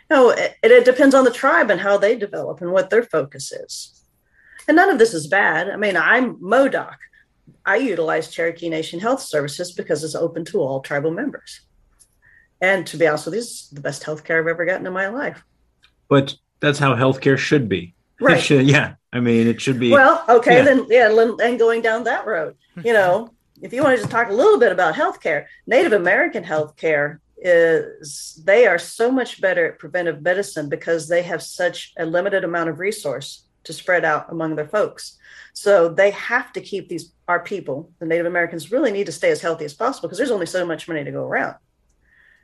You 0.09 0.15
know, 0.15 0.29
it, 0.29 0.55
it 0.61 0.85
depends 0.85 1.15
on 1.15 1.25
the 1.25 1.31
tribe 1.31 1.69
and 1.69 1.81
how 1.81 1.97
they 1.97 2.15
develop 2.15 2.61
and 2.61 2.71
what 2.71 2.89
their 2.89 3.03
focus 3.03 3.51
is. 3.51 4.03
And 4.67 4.75
none 4.75 4.89
of 4.89 4.99
this 4.99 5.13
is 5.13 5.27
bad. 5.27 5.69
I 5.69 5.77
mean, 5.77 5.95
I'm 5.97 6.37
Modoc. 6.41 6.97
I 7.65 7.77
utilize 7.77 8.29
Cherokee 8.29 8.69
Nation 8.69 8.99
Health 8.99 9.21
Services 9.21 9.71
because 9.71 10.03
it's 10.03 10.15
open 10.15 10.45
to 10.45 10.61
all 10.61 10.79
tribal 10.79 11.11
members. 11.11 11.61
And 12.61 12.87
to 12.87 12.97
be 12.97 13.05
honest 13.07 13.25
with 13.25 13.35
you, 13.35 13.41
it's 13.41 13.67
the 13.69 13.81
best 13.81 14.03
healthcare 14.03 14.39
I've 14.39 14.47
ever 14.47 14.65
gotten 14.65 14.87
in 14.87 14.93
my 14.93 15.07
life. 15.07 15.43
But 16.07 16.35
that's 16.59 16.79
how 16.79 16.95
healthcare 16.95 17.37
should 17.37 17.69
be. 17.69 17.93
Right. 18.19 18.41
Should, 18.41 18.67
yeah. 18.67 18.95
I 19.13 19.19
mean, 19.19 19.45
it 19.45 19.61
should 19.61 19.79
be. 19.79 19.91
Well, 19.91 20.25
okay, 20.27 20.55
yeah. 20.57 20.63
then, 20.63 20.87
yeah, 20.89 21.07
and 21.39 21.59
going 21.59 21.83
down 21.83 22.05
that 22.05 22.25
road, 22.25 22.55
you 22.83 22.91
know, 22.91 23.31
if 23.61 23.71
you 23.71 23.83
want 23.83 23.95
to 23.95 24.01
just 24.01 24.09
talk 24.09 24.29
a 24.29 24.33
little 24.33 24.59
bit 24.59 24.71
about 24.71 24.95
healthcare, 24.95 25.45
Native 25.67 25.93
American 25.93 26.43
healthcare 26.43 27.19
is 27.37 28.41
they 28.43 28.65
are 28.65 28.79
so 28.79 29.11
much 29.11 29.39
better 29.39 29.67
at 29.67 29.77
preventive 29.79 30.21
medicine 30.23 30.67
because 30.67 31.07
they 31.07 31.21
have 31.21 31.43
such 31.43 31.93
a 31.99 32.05
limited 32.05 32.43
amount 32.43 32.69
of 32.69 32.79
resource 32.79 33.46
to 33.67 33.73
spread 33.73 34.03
out 34.03 34.31
among 34.31 34.55
their 34.55 34.67
folks. 34.67 35.17
So 35.53 35.89
they 35.89 36.11
have 36.11 36.51
to 36.53 36.61
keep 36.61 36.89
these 36.89 37.13
our 37.27 37.39
people, 37.41 37.91
the 37.99 38.05
Native 38.05 38.25
Americans, 38.25 38.71
really 38.71 38.91
need 38.91 39.05
to 39.07 39.11
stay 39.11 39.29
as 39.29 39.41
healthy 39.41 39.65
as 39.65 39.73
possible 39.73 40.07
because 40.07 40.17
there's 40.17 40.31
only 40.31 40.45
so 40.45 40.65
much 40.65 40.87
money 40.87 41.03
to 41.03 41.11
go 41.11 41.23
around. 41.23 41.55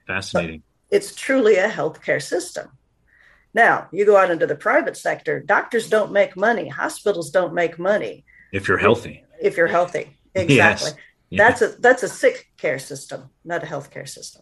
Fascinating. 0.07 0.61
But 0.89 0.97
it's 0.97 1.15
truly 1.15 1.55
a 1.55 1.69
healthcare 1.69 2.21
system. 2.21 2.67
Now, 3.53 3.87
you 3.91 4.05
go 4.05 4.17
out 4.17 4.31
into 4.31 4.47
the 4.47 4.55
private 4.55 4.97
sector, 4.97 5.39
doctors 5.39 5.89
don't 5.89 6.11
make 6.11 6.35
money, 6.35 6.67
hospitals 6.67 7.29
don't 7.29 7.53
make 7.53 7.79
money. 7.79 8.25
If 8.51 8.67
you're 8.67 8.77
healthy. 8.77 9.23
If 9.41 9.57
you're 9.57 9.67
healthy. 9.67 10.17
Exactly. 10.35 10.89
Yes. 11.29 11.59
That's 11.59 11.61
a 11.61 11.79
that's 11.79 12.01
a 12.01 12.07
sick 12.07 12.51
care 12.57 12.79
system, 12.79 13.29
not 13.45 13.61
a 13.61 13.67
healthcare 13.67 14.09
system. 14.09 14.41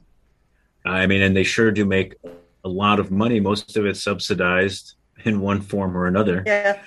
I 0.86 1.06
mean, 1.06 1.22
and 1.22 1.36
they 1.36 1.44
sure 1.44 1.70
do 1.70 1.84
make 1.84 2.16
a 2.64 2.70
lot 2.70 3.02
of 3.02 3.12
money. 3.12 3.42
Most 3.42 3.76
of 3.76 3.86
it 3.86 3.98
subsidized 3.98 4.94
in 5.26 5.42
one 5.42 5.62
form 5.62 5.98
or 5.98 6.08
another. 6.08 6.44
Yeah. 6.46 6.82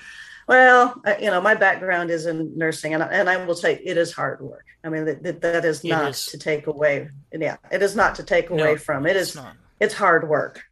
Well, 0.47 1.01
you 1.21 1.31
know, 1.31 1.41
my 1.41 1.55
background 1.55 2.11
is 2.11 2.27
in 2.27 2.57
nursing, 2.57 2.93
and 2.93 3.03
I, 3.03 3.07
and 3.07 3.31
I 3.31 3.45
will 3.45 3.55
say 3.55 3.81
it 3.83 3.97
is 3.97 4.13
hard 4.13 4.43
work. 4.43 4.67
I 4.83 4.91
mean, 4.91 5.07
that, 5.07 5.41
that 5.41 5.65
is 5.65 5.83
not 5.83 6.11
is. 6.11 6.27
to 6.27 6.39
take 6.39 6.67
away. 6.67 7.09
Yeah, 7.33 7.57
it 7.73 7.83
is 7.83 7.97
not 7.97 8.17
to 8.17 8.23
take 8.23 8.51
away 8.51 8.75
no, 8.75 8.77
from. 8.77 9.07
It 9.07 9.17
is. 9.17 9.35
Not. 9.35 9.57
It's 9.81 9.95
hard 9.95 10.29
work. 10.29 10.63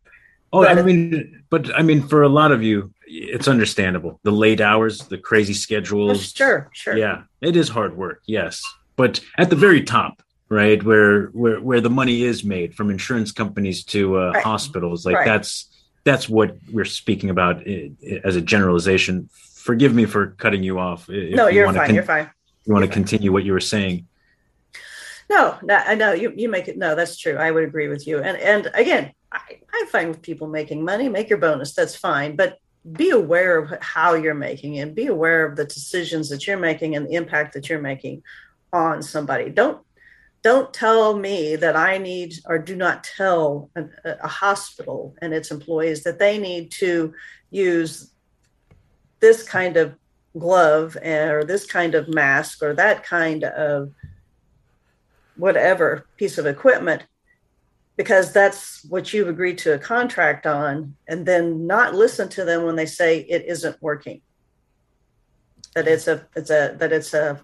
Oh, 0.53 0.63
but 0.63 0.79
I 0.79 0.83
mean, 0.83 1.45
but 1.49 1.75
I 1.75 1.81
mean, 1.81 2.03
for 2.03 2.23
a 2.23 2.29
lot 2.29 2.53
of 2.53 2.63
you, 2.63 2.93
it's 3.07 3.49
understandable. 3.49 4.21
The 4.23 4.31
late 4.31 4.61
hours, 4.61 5.07
the 5.07 5.17
crazy 5.17 5.55
schedules. 5.55 6.33
Sure, 6.33 6.69
sure. 6.73 6.97
Yeah, 6.97 7.23
it 7.41 7.57
is 7.57 7.71
hard 7.71 7.97
work. 7.97 8.23
Yes, 8.27 8.63
but 8.97 9.21
at 9.39 9.49
the 9.49 9.57
very 9.57 9.83
top, 9.83 10.23
right, 10.51 10.83
where 10.83 11.29
where 11.29 11.59
where 11.59 11.81
the 11.81 11.89
money 11.89 12.23
is 12.23 12.45
made 12.45 12.75
from 12.75 12.91
insurance 12.91 13.33
companies 13.33 13.85
to 13.87 14.19
uh, 14.19 14.33
right. 14.33 14.45
hospitals, 14.45 15.07
like 15.07 15.17
right. 15.17 15.25
that's 15.25 15.72
that's 16.05 16.29
what 16.29 16.57
we're 16.73 16.85
speaking 16.85 17.31
about 17.31 17.67
eh, 17.67 17.91
eh, 18.05 18.19
as 18.25 18.37
a 18.37 18.41
generalization 18.41 19.29
forgive 19.63 19.95
me 19.95 20.05
for 20.05 20.29
cutting 20.39 20.63
you 20.63 20.79
off. 20.79 21.09
Eh, 21.09 21.31
no, 21.35 21.47
you 21.47 21.65
are 21.65 21.73
fine. 21.73 21.87
Con- 21.87 21.95
you're 21.95 22.05
fine. 22.05 22.31
You 22.67 22.73
want 22.73 22.85
to 22.85 22.91
continue 22.91 23.33
what 23.33 23.45
you 23.45 23.53
were 23.53 23.61
saying? 23.61 24.07
No, 25.31 25.57
no, 25.63 25.77
I 25.77 25.95
know 25.95 26.13
you. 26.13 26.33
You 26.37 26.49
make 26.49 26.69
it. 26.69 26.77
No, 26.77 26.95
that's 26.95 27.17
true. 27.17 27.37
I 27.37 27.51
would 27.51 27.65
agree 27.65 27.89
with 27.89 28.07
you. 28.07 28.19
And 28.19 28.37
and 28.37 28.71
again, 28.75 29.13
I, 29.31 29.41
I'm 29.73 29.87
fine 29.87 30.09
with 30.09 30.21
people 30.21 30.49
making 30.49 30.85
money, 30.85 31.09
make 31.09 31.31
your 31.31 31.39
bonus, 31.39 31.73
that's 31.73 31.97
fine. 31.97 32.37
But 32.37 32.59
be 32.93 33.11
aware 33.11 33.59
of 33.59 33.73
how 33.81 34.15
you're 34.15 34.35
making 34.35 34.75
it, 34.75 34.95
be 34.95 35.07
aware 35.07 35.47
of 35.47 35.57
the 35.57 35.65
decisions 35.65 36.29
that 36.31 36.47
you're 36.47 36.59
making 36.59 36.97
and 36.97 37.07
the 37.07 37.15
impact 37.15 37.55
that 37.55 37.69
you're 37.69 37.81
making 37.81 38.23
on 38.73 39.03
somebody. 39.03 39.49
Don't 39.49 39.81
don't 40.43 40.75
tell 40.75 41.17
me 41.17 41.57
that 41.57 41.77
I 41.77 41.99
need 41.99 42.35
or 42.47 42.59
do 42.59 42.75
not 42.75 43.05
tell 43.05 43.71
a, 43.77 43.85
a 44.05 44.29
hospital 44.29 45.15
and 45.23 45.33
its 45.33 45.51
employees 45.51 46.03
that 46.03 46.19
they 46.19 46.39
need 46.39 46.71
to 46.73 47.15
use 47.51 48.11
this 49.21 49.45
kind 49.45 49.77
of 49.77 49.95
glove 50.37 50.97
or 50.97 51.45
this 51.45 51.65
kind 51.67 51.95
of 51.95 52.09
mask 52.09 52.63
or 52.63 52.75
that 52.75 53.05
kind 53.05 53.45
of 53.45 53.93
whatever 55.37 56.07
piece 56.17 56.39
of 56.39 56.47
equipment 56.47 57.05
because 57.97 58.33
that's 58.33 58.85
what 58.87 59.13
you've 59.13 59.29
agreed 59.29 59.59
to 59.59 59.75
a 59.75 59.79
contract 59.79 60.47
on 60.47 60.97
and 61.07 61.27
then 61.27 61.67
not 61.67 61.95
listen 61.95 62.29
to 62.29 62.45
them 62.45 62.65
when 62.65 62.75
they 62.75 62.87
say 62.87 63.21
it 63.21 63.45
isn't 63.47 63.81
working. 63.81 64.21
That 65.75 65.87
it's 65.87 66.09
a 66.09 66.27
it's 66.35 66.51
a 66.51 66.75
that 66.79 66.93
it's 66.93 67.15
a 67.15 67.41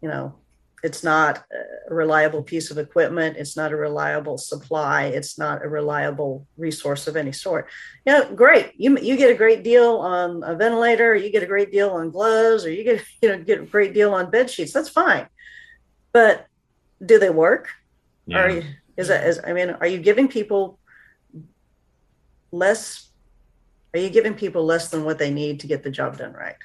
you 0.00 0.08
know 0.08 0.34
it's 0.82 1.02
not 1.04 1.44
a 1.88 1.94
reliable 1.94 2.42
piece 2.42 2.70
of 2.70 2.78
equipment 2.78 3.36
it's 3.36 3.56
not 3.56 3.72
a 3.72 3.76
reliable 3.76 4.38
supply 4.38 5.04
it's 5.04 5.38
not 5.38 5.64
a 5.64 5.68
reliable 5.68 6.46
resource 6.56 7.06
of 7.06 7.16
any 7.16 7.32
sort. 7.32 7.68
You 8.06 8.12
know 8.12 8.34
great. 8.34 8.72
You, 8.76 8.98
you 8.98 9.16
get 9.16 9.30
a 9.30 9.34
great 9.34 9.62
deal 9.62 9.96
on 9.96 10.42
a 10.42 10.54
ventilator 10.54 11.14
you 11.14 11.30
get 11.30 11.42
a 11.42 11.46
great 11.46 11.70
deal 11.72 11.90
on 11.90 12.10
gloves 12.10 12.64
or 12.64 12.70
you 12.70 12.84
get 12.84 13.02
you 13.22 13.28
know 13.28 13.38
get 13.38 13.60
a 13.60 13.64
great 13.64 13.94
deal 13.94 14.14
on 14.14 14.30
bed 14.30 14.50
sheets 14.50 14.72
that's 14.72 14.88
fine. 14.88 15.26
But 16.12 16.46
do 17.04 17.18
they 17.18 17.30
work? 17.30 17.68
Yeah. 18.26 18.38
are 18.38 18.50
you, 18.50 18.62
is 18.96 19.08
that 19.08 19.26
is 19.26 19.40
i 19.44 19.52
mean 19.52 19.70
are 19.70 19.86
you 19.86 19.98
giving 19.98 20.28
people 20.28 20.78
less 22.52 23.10
are 23.94 24.00
you 24.00 24.10
giving 24.10 24.34
people 24.34 24.64
less 24.64 24.88
than 24.88 25.04
what 25.04 25.18
they 25.18 25.30
need 25.30 25.60
to 25.60 25.66
get 25.66 25.82
the 25.82 25.90
job 25.90 26.16
done 26.18 26.32
right? 26.32 26.56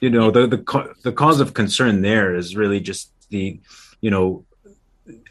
You 0.00 0.10
know 0.10 0.30
the 0.30 0.46
the, 0.46 0.94
the 1.02 1.12
cause 1.12 1.40
of 1.40 1.54
concern 1.54 2.02
there 2.02 2.34
is 2.34 2.56
really 2.56 2.80
just 2.80 3.13
the 3.26 3.60
you 4.00 4.10
know 4.10 4.44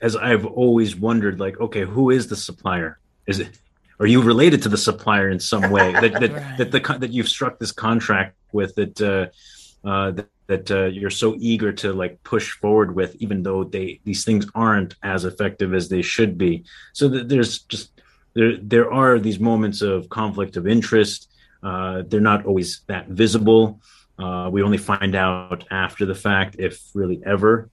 as 0.01 0.15
i've 0.15 0.45
always 0.45 0.95
wondered 0.95 1.39
like 1.39 1.59
okay 1.59 1.83
who 1.85 2.09
is 2.09 2.27
the 2.27 2.35
supplier? 2.35 2.99
Is 3.25 3.39
it 3.39 3.59
are 3.99 4.07
you 4.07 4.21
related 4.21 4.61
to 4.63 4.69
the 4.69 4.77
supplier 4.77 5.29
in 5.29 5.39
some 5.39 5.69
way? 5.69 5.93
That 6.01 6.13
that, 6.19 6.31
right. 6.33 6.57
that 6.57 6.71
the 6.71 6.97
that 6.99 7.11
you've 7.11 7.29
struck 7.29 7.59
this 7.59 7.71
contract 7.71 8.35
with 8.51 8.75
that 8.75 9.01
uh, 9.01 9.87
uh, 9.87 10.11
that, 10.11 10.27
that 10.47 10.71
uh, 10.71 10.85
you're 10.85 11.09
so 11.09 11.35
eager 11.39 11.71
to 11.73 11.93
like 11.93 12.21
push 12.23 12.51
forward 12.51 12.95
with 12.95 13.15
even 13.15 13.43
though 13.43 13.63
they 13.63 13.99
these 14.03 14.25
things 14.25 14.45
aren't 14.55 14.95
as 15.03 15.25
effective 15.25 15.73
as 15.73 15.89
they 15.89 16.01
should 16.01 16.37
be. 16.37 16.63
So 16.93 17.07
that 17.09 17.29
there's 17.29 17.59
just 17.59 18.01
there 18.33 18.57
there 18.57 18.91
are 18.91 19.19
these 19.19 19.39
moments 19.39 19.81
of 19.81 20.09
conflict 20.09 20.57
of 20.57 20.67
interest. 20.67 21.29
Uh, 21.61 22.03
they're 22.07 22.29
not 22.31 22.45
always 22.45 22.81
that 22.87 23.07
visible 23.07 23.79
uh, 24.19 24.49
we 24.51 24.61
only 24.61 24.77
find 24.77 25.15
out 25.15 25.65
after 25.71 26.05
the 26.05 26.15
fact, 26.15 26.55
if 26.59 26.79
really 26.93 27.21
ever. 27.25 27.69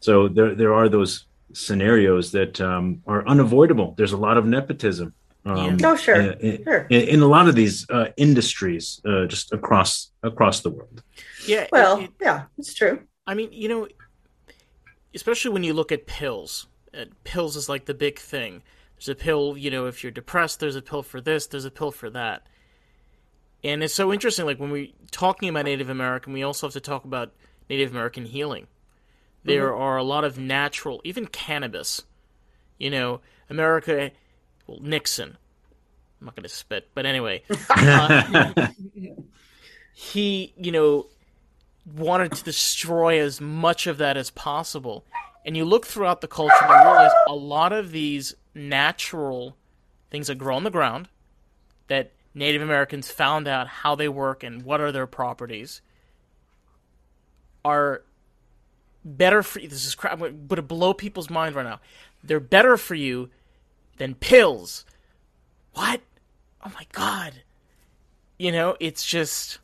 So 0.00 0.28
there, 0.28 0.54
there 0.54 0.74
are 0.74 0.88
those 0.88 1.26
scenarios 1.52 2.32
that 2.32 2.60
um, 2.60 3.02
are 3.06 3.26
unavoidable. 3.26 3.94
There's 3.96 4.12
a 4.12 4.16
lot 4.16 4.36
of 4.36 4.46
nepotism. 4.46 5.14
Um, 5.44 5.78
oh, 5.84 5.96
sure. 5.96 6.32
In, 6.32 6.64
sure. 6.64 6.86
In, 6.90 7.00
in, 7.02 7.20
a 7.22 7.26
lot 7.26 7.48
of 7.48 7.54
these 7.54 7.88
uh, 7.88 8.06
industries, 8.16 9.00
uh, 9.04 9.26
just 9.26 9.52
across 9.52 10.10
across 10.24 10.60
the 10.60 10.70
world. 10.70 11.04
Yeah. 11.46 11.68
Well, 11.70 12.00
it, 12.00 12.10
yeah, 12.20 12.44
it's 12.58 12.74
true. 12.74 13.04
I 13.28 13.34
mean, 13.34 13.52
you 13.52 13.68
know, 13.68 13.86
especially 15.14 15.52
when 15.52 15.62
you 15.62 15.72
look 15.72 15.92
at 15.92 16.06
pills. 16.06 16.66
Uh, 16.92 17.04
pills 17.22 17.56
is 17.56 17.68
like 17.68 17.84
the 17.84 17.94
big 17.94 18.18
thing. 18.18 18.62
There's 18.96 19.08
a 19.08 19.14
pill, 19.14 19.56
you 19.56 19.70
know, 19.70 19.86
if 19.86 20.02
you're 20.02 20.10
depressed. 20.10 20.58
There's 20.58 20.76
a 20.76 20.82
pill 20.82 21.02
for 21.02 21.20
this. 21.20 21.46
There's 21.46 21.64
a 21.64 21.70
pill 21.70 21.92
for 21.92 22.10
that. 22.10 22.48
And 23.66 23.82
it's 23.82 23.94
so 23.94 24.12
interesting. 24.12 24.46
Like 24.46 24.60
when 24.60 24.70
we're 24.70 24.92
talking 25.10 25.48
about 25.48 25.64
Native 25.64 25.90
American, 25.90 26.32
we 26.32 26.44
also 26.44 26.68
have 26.68 26.74
to 26.74 26.80
talk 26.80 27.04
about 27.04 27.32
Native 27.68 27.90
American 27.90 28.24
healing. 28.24 28.68
There 29.42 29.72
mm-hmm. 29.72 29.82
are 29.82 29.96
a 29.96 30.04
lot 30.04 30.22
of 30.22 30.38
natural, 30.38 31.00
even 31.02 31.26
cannabis. 31.26 32.02
You 32.78 32.90
know, 32.90 33.20
America, 33.50 34.12
well, 34.68 34.78
Nixon. 34.80 35.36
I'm 36.20 36.26
not 36.26 36.36
going 36.36 36.44
to 36.44 36.48
spit, 36.48 36.90
but 36.94 37.06
anyway, 37.06 37.42
uh, 37.70 38.68
he, 39.92 40.54
you 40.56 40.70
know, 40.70 41.06
wanted 41.96 42.32
to 42.34 42.44
destroy 42.44 43.20
as 43.20 43.40
much 43.40 43.88
of 43.88 43.98
that 43.98 44.16
as 44.16 44.30
possible. 44.30 45.04
And 45.44 45.56
you 45.56 45.64
look 45.64 45.86
throughout 45.86 46.20
the 46.20 46.28
culture 46.28 46.54
and 46.60 46.70
you 46.70 46.90
realize 46.90 47.12
a 47.26 47.34
lot 47.34 47.72
of 47.72 47.90
these 47.90 48.34
natural 48.54 49.56
things 50.10 50.28
that 50.28 50.36
grow 50.36 50.54
on 50.54 50.62
the 50.62 50.70
ground 50.70 51.08
that 51.88 52.12
Native 52.36 52.60
Americans 52.60 53.10
found 53.10 53.48
out 53.48 53.66
how 53.66 53.94
they 53.94 54.10
work 54.10 54.42
and 54.42 54.62
what 54.62 54.78
are 54.78 54.92
their 54.92 55.06
properties 55.06 55.80
are 57.64 58.02
better 59.02 59.42
for 59.42 59.58
you. 59.58 59.68
This 59.68 59.86
is 59.86 59.94
crap, 59.94 60.18
but 60.20 60.58
it 60.58 60.68
blow 60.68 60.92
people's 60.92 61.30
mind 61.30 61.54
right 61.54 61.64
now. 61.64 61.80
They're 62.22 62.38
better 62.38 62.76
for 62.76 62.94
you 62.94 63.30
than 63.96 64.16
pills. 64.16 64.84
What? 65.72 66.02
Oh 66.62 66.70
my 66.74 66.86
god! 66.92 67.42
You 68.36 68.52
know, 68.52 68.76
it's 68.80 69.06
just. 69.06 69.58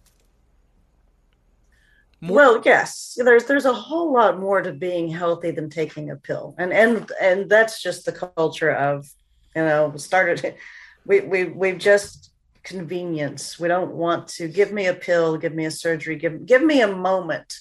More... 2.22 2.36
Well, 2.36 2.62
yes, 2.64 3.18
there's 3.22 3.44
there's 3.44 3.66
a 3.66 3.74
whole 3.74 4.14
lot 4.14 4.40
more 4.40 4.62
to 4.62 4.72
being 4.72 5.08
healthy 5.08 5.50
than 5.50 5.68
taking 5.68 6.10
a 6.10 6.16
pill, 6.16 6.54
and 6.56 6.72
and 6.72 7.12
and 7.20 7.50
that's 7.50 7.82
just 7.82 8.06
the 8.06 8.12
culture 8.12 8.70
of, 8.70 9.10
you 9.54 9.62
know, 9.62 9.92
started. 9.96 10.54
We 11.04 11.18
we 11.18 11.44
we've 11.46 11.78
just 11.78 12.31
convenience. 12.62 13.58
We 13.58 13.68
don't 13.68 13.92
want 13.92 14.28
to 14.28 14.48
give 14.48 14.72
me 14.72 14.86
a 14.86 14.94
pill, 14.94 15.36
give 15.36 15.54
me 15.54 15.64
a 15.64 15.70
surgery, 15.70 16.16
give 16.16 16.46
give 16.46 16.62
me 16.62 16.80
a 16.80 16.94
moment 16.94 17.58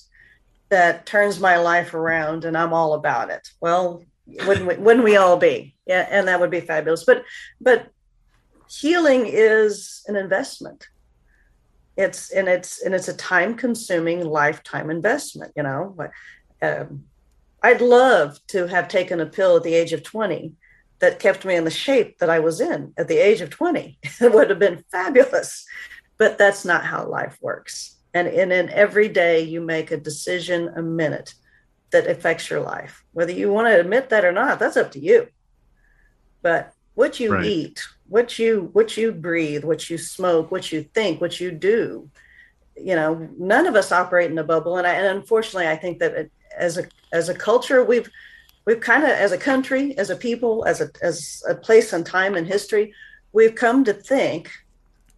that 0.69 1.05
turns 1.05 1.39
my 1.39 1.57
life 1.57 1.93
around 1.93 2.45
and 2.45 2.57
I'm 2.57 2.73
all 2.73 2.93
about 2.93 3.29
it. 3.29 3.49
Well, 3.59 4.03
wouldn't 4.25 4.67
we, 4.67 4.75
wouldn't 4.75 5.03
we 5.03 5.17
all 5.17 5.37
be? 5.37 5.75
Yeah, 5.85 6.07
and 6.09 6.27
that 6.27 6.39
would 6.39 6.51
be 6.51 6.61
fabulous. 6.61 7.03
But 7.03 7.23
but 7.59 7.91
healing 8.69 9.25
is 9.27 10.03
an 10.07 10.15
investment. 10.15 10.87
It's 11.97 12.31
and 12.31 12.47
it's 12.47 12.81
and 12.81 12.95
it's 12.95 13.09
a 13.09 13.13
time 13.13 13.55
consuming 13.55 14.25
lifetime 14.25 14.89
investment. 14.89 15.51
You 15.55 15.63
know, 15.63 15.97
um, 16.61 17.05
I'd 17.61 17.81
love 17.81 18.39
to 18.47 18.67
have 18.67 18.87
taken 18.87 19.19
a 19.19 19.25
pill 19.25 19.57
at 19.57 19.63
the 19.63 19.73
age 19.73 19.93
of 19.93 20.03
20 20.03 20.53
that 21.01 21.19
kept 21.19 21.43
me 21.43 21.55
in 21.55 21.65
the 21.65 21.71
shape 21.71 22.19
that 22.19 22.29
I 22.29 22.39
was 22.39 22.61
in 22.61 22.93
at 22.97 23.07
the 23.07 23.17
age 23.17 23.41
of 23.41 23.49
20. 23.49 23.97
it 24.21 24.31
would 24.33 24.49
have 24.49 24.59
been 24.59 24.83
fabulous. 24.91 25.65
But 26.17 26.37
that's 26.37 26.63
not 26.63 26.85
how 26.85 27.07
life 27.07 27.37
works. 27.41 27.97
And 28.13 28.27
in, 28.27 28.51
in 28.51 28.69
every 28.69 29.09
day, 29.09 29.41
you 29.41 29.61
make 29.61 29.91
a 29.91 29.97
decision 29.97 30.71
a 30.75 30.81
minute 30.81 31.33
that 31.91 32.07
affects 32.07 32.49
your 32.49 32.61
life. 32.61 33.03
Whether 33.13 33.31
you 33.31 33.51
want 33.51 33.67
to 33.67 33.79
admit 33.79 34.09
that 34.09 34.23
or 34.23 34.31
not, 34.31 34.59
that's 34.59 34.77
up 34.77 34.91
to 34.91 34.99
you. 34.99 35.27
But 36.43 36.73
what 36.93 37.19
you 37.19 37.33
right. 37.33 37.45
eat, 37.45 37.83
what 38.07 38.37
you 38.37 38.69
what 38.73 38.95
you 38.97 39.11
breathe, 39.11 39.63
what 39.63 39.89
you 39.89 39.97
smoke, 39.97 40.51
what 40.51 40.71
you 40.71 40.83
think, 40.83 41.19
what 41.21 41.39
you 41.39 41.51
do, 41.51 42.09
you 42.75 42.95
know, 42.95 43.29
none 43.37 43.65
of 43.65 43.75
us 43.75 43.91
operate 43.91 44.31
in 44.31 44.37
a 44.37 44.43
bubble. 44.43 44.77
And, 44.77 44.85
I, 44.85 44.93
and 44.93 45.17
unfortunately, 45.17 45.67
I 45.67 45.75
think 45.75 45.99
that 45.99 46.29
as 46.57 46.77
a 46.77 46.85
as 47.11 47.29
a 47.29 47.33
culture, 47.33 47.83
we've 47.83 48.09
we've 48.65 48.79
kind 48.79 49.03
of 49.03 49.09
as 49.09 49.31
a 49.31 49.37
country 49.37 49.97
as 49.97 50.09
a 50.09 50.15
people 50.15 50.65
as 50.65 50.81
a 50.81 50.89
as 51.01 51.43
a 51.49 51.55
place 51.55 51.93
and 51.93 52.05
time 52.05 52.35
in 52.35 52.45
history 52.45 52.93
we've 53.33 53.55
come 53.55 53.83
to 53.83 53.93
think 53.93 54.51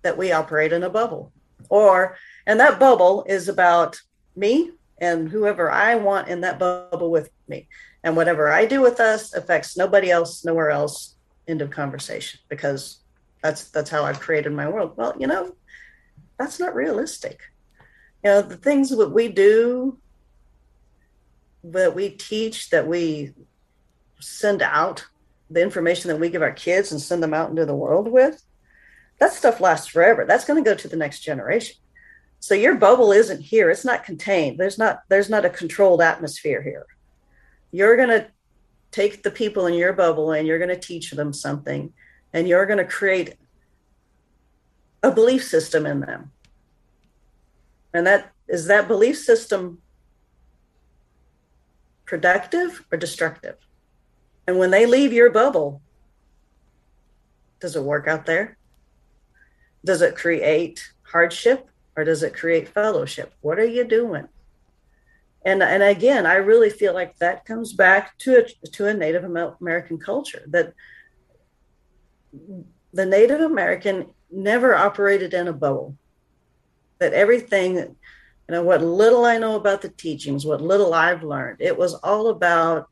that 0.01 0.17
we 0.17 0.31
operate 0.31 0.73
in 0.73 0.83
a 0.83 0.89
bubble. 0.89 1.31
Or 1.69 2.17
and 2.45 2.59
that 2.59 2.79
bubble 2.79 3.25
is 3.27 3.47
about 3.47 3.99
me 4.35 4.71
and 4.99 5.29
whoever 5.29 5.71
i 5.71 5.95
want 5.95 6.27
in 6.27 6.41
that 6.41 6.59
bubble 6.59 7.09
with 7.09 7.29
me. 7.47 7.67
And 8.03 8.15
whatever 8.15 8.51
i 8.51 8.65
do 8.65 8.81
with 8.81 8.99
us 8.99 9.33
affects 9.33 9.77
nobody 9.77 10.11
else 10.11 10.45
nowhere 10.45 10.69
else. 10.69 11.15
End 11.47 11.61
of 11.61 11.71
conversation. 11.71 12.39
Because 12.49 12.99
that's 13.41 13.69
that's 13.71 13.89
how 13.89 14.03
i've 14.03 14.19
created 14.19 14.51
my 14.51 14.67
world. 14.67 14.93
Well 14.95 15.15
you 15.17 15.27
know 15.27 15.55
that's 16.37 16.59
not 16.59 16.75
realistic. 16.75 17.41
You 18.23 18.31
know 18.31 18.41
the 18.41 18.57
things 18.57 18.89
that 18.89 19.09
we 19.09 19.29
do 19.29 19.97
that 21.63 21.95
we 21.95 22.09
teach, 22.09 22.69
that 22.69 22.87
we 22.87 23.33
send 24.19 24.61
out, 24.61 25.05
the 25.49 25.61
information 25.61 26.09
that 26.09 26.19
we 26.19 26.29
give 26.29 26.41
our 26.41 26.51
kids 26.51 26.91
and 26.91 26.99
send 26.99 27.21
them 27.21 27.33
out 27.33 27.49
into 27.49 27.65
the 27.65 27.75
world 27.75 28.07
with, 28.07 28.43
that 29.19 29.33
stuff 29.33 29.61
lasts 29.61 29.87
forever. 29.87 30.25
That's 30.25 30.45
going 30.45 30.61
to 30.63 30.69
go 30.69 30.75
to 30.75 30.87
the 30.87 30.95
next 30.95 31.19
generation. 31.19 31.77
So 32.39 32.55
your 32.55 32.75
bubble 32.75 33.11
isn't 33.11 33.41
here. 33.41 33.69
It's 33.69 33.85
not 33.85 34.03
contained. 34.03 34.57
There's 34.57 34.77
not 34.77 35.03
there's 35.07 35.29
not 35.29 35.45
a 35.45 35.49
controlled 35.49 36.01
atmosphere 36.01 36.61
here. 36.61 36.85
You're 37.71 37.95
going 37.95 38.09
to 38.09 38.27
take 38.91 39.23
the 39.23 39.31
people 39.31 39.65
in 39.65 39.75
your 39.75 39.93
bubble 39.93 40.31
and 40.31 40.45
you're 40.45 40.59
going 40.59 40.69
to 40.69 40.79
teach 40.79 41.11
them 41.11 41.31
something 41.31 41.93
and 42.33 42.47
you're 42.47 42.65
going 42.65 42.79
to 42.79 42.85
create 42.85 43.35
a 45.03 45.11
belief 45.11 45.45
system 45.45 45.85
in 45.85 46.01
them. 46.01 46.31
And 47.93 48.05
that 48.07 48.31
is 48.47 48.67
that 48.67 48.89
belief 48.89 49.17
system 49.17 49.82
productive 52.05 52.85
or 52.91 52.97
destructive. 52.97 53.55
And 54.47 54.57
when 54.57 54.71
they 54.71 54.85
leave 54.85 55.13
your 55.13 55.29
bubble, 55.29 55.81
does 57.59 57.75
it 57.75 57.83
work 57.83 58.07
out 58.07 58.25
there? 58.25 58.57
Does 59.85 60.01
it 60.01 60.15
create 60.15 60.93
hardship 61.03 61.69
or 61.95 62.03
does 62.03 62.23
it 62.23 62.35
create 62.35 62.67
fellowship? 62.67 63.33
What 63.41 63.59
are 63.59 63.65
you 63.65 63.83
doing? 63.85 64.27
And, 65.45 65.61
and 65.61 65.83
again, 65.83 66.25
I 66.25 66.35
really 66.35 66.69
feel 66.69 66.93
like 66.93 67.17
that 67.17 67.45
comes 67.45 67.73
back 67.73 68.17
to 68.19 68.45
a, 68.45 68.67
to 68.69 68.87
a 68.87 68.93
Native 68.93 69.23
American 69.23 69.97
culture 69.97 70.43
that 70.47 70.73
the 72.93 73.05
Native 73.05 73.41
American 73.41 74.07
never 74.31 74.73
operated 74.75 75.33
in 75.33 75.47
a 75.47 75.53
bubble. 75.53 75.97
That 76.99 77.13
everything, 77.13 77.95
you 78.47 78.53
know, 78.53 78.63
what 78.63 78.81
little 78.81 79.25
I 79.25 79.37
know 79.37 79.55
about 79.55 79.81
the 79.81 79.89
teachings, 79.89 80.45
what 80.45 80.61
little 80.61 80.93
I've 80.93 81.23
learned, 81.23 81.57
it 81.61 81.77
was 81.77 81.93
all 81.95 82.27
about 82.27 82.89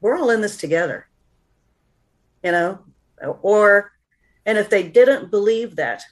we're 0.00 0.16
all 0.16 0.30
in 0.30 0.40
this 0.40 0.56
together, 0.56 1.06
you 2.42 2.52
know, 2.52 2.78
or, 3.42 3.92
and 4.46 4.56
if 4.56 4.70
they 4.70 4.82
didn't 4.82 5.30
believe 5.30 5.76
that, 5.76 6.02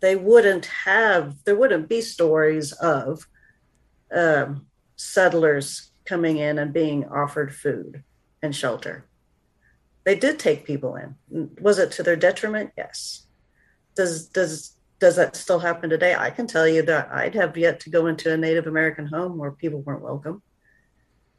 they 0.00 0.16
wouldn't 0.16 0.66
have, 0.66 1.42
there 1.44 1.56
wouldn't 1.56 1.88
be 1.88 2.00
stories 2.00 2.72
of 2.72 3.26
um, 4.14 4.66
settlers 4.96 5.90
coming 6.04 6.38
in 6.38 6.58
and 6.58 6.72
being 6.72 7.06
offered 7.08 7.54
food 7.54 8.02
and 8.42 8.54
shelter. 8.54 9.06
They 10.04 10.14
did 10.14 10.38
take 10.38 10.64
people 10.64 10.96
in. 10.96 11.50
Was 11.60 11.78
it 11.78 11.92
to 11.92 12.02
their 12.02 12.16
detriment? 12.16 12.72
Yes. 12.76 13.26
Does 13.94 14.26
does 14.28 14.76
does 15.00 15.16
that 15.16 15.34
still 15.34 15.58
happen 15.58 15.88
today? 15.90 16.14
I 16.14 16.30
can 16.30 16.46
tell 16.46 16.68
you 16.68 16.82
that 16.82 17.10
I'd 17.10 17.34
have 17.34 17.56
yet 17.56 17.80
to 17.80 17.90
go 17.90 18.06
into 18.06 18.32
a 18.32 18.36
Native 18.36 18.66
American 18.66 19.06
home 19.06 19.38
where 19.38 19.50
people 19.50 19.80
weren't 19.80 20.02
welcome. 20.02 20.42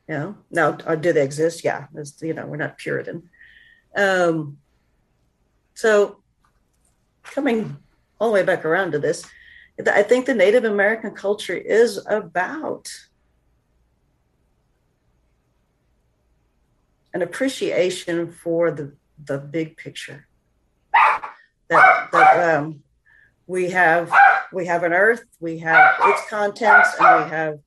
You 0.09 0.15
know, 0.15 0.37
now 0.49 0.77
uh, 0.85 0.95
do 0.95 1.13
they 1.13 1.23
exist? 1.23 1.63
Yeah, 1.63 1.85
As, 1.95 2.17
you 2.21 2.33
know, 2.33 2.47
we're 2.47 2.57
not 2.57 2.79
Puritan. 2.79 3.29
Um, 3.95 4.57
so 5.75 6.17
coming 7.23 7.77
all 8.19 8.29
the 8.29 8.33
way 8.33 8.43
back 8.43 8.65
around 8.65 8.91
to 8.93 8.99
this, 8.99 9.23
I 9.87 10.03
think 10.03 10.25
the 10.25 10.33
Native 10.33 10.65
American 10.65 11.11
culture 11.11 11.55
is 11.55 12.03
about 12.07 12.89
an 17.13 17.21
appreciation 17.21 18.31
for 18.31 18.71
the 18.71 18.93
the 19.23 19.37
big 19.37 19.77
picture. 19.77 20.27
That 21.69 22.09
that 22.11 22.57
um, 22.57 22.83
we 23.51 23.69
have 23.69 24.09
we 24.53 24.65
have 24.65 24.83
an 24.83 24.93
earth, 24.93 25.23
we 25.41 25.59
have 25.59 25.95
its 26.03 26.27
contents, 26.29 26.89
and 26.99 27.23
we 27.23 27.29
have 27.29 27.59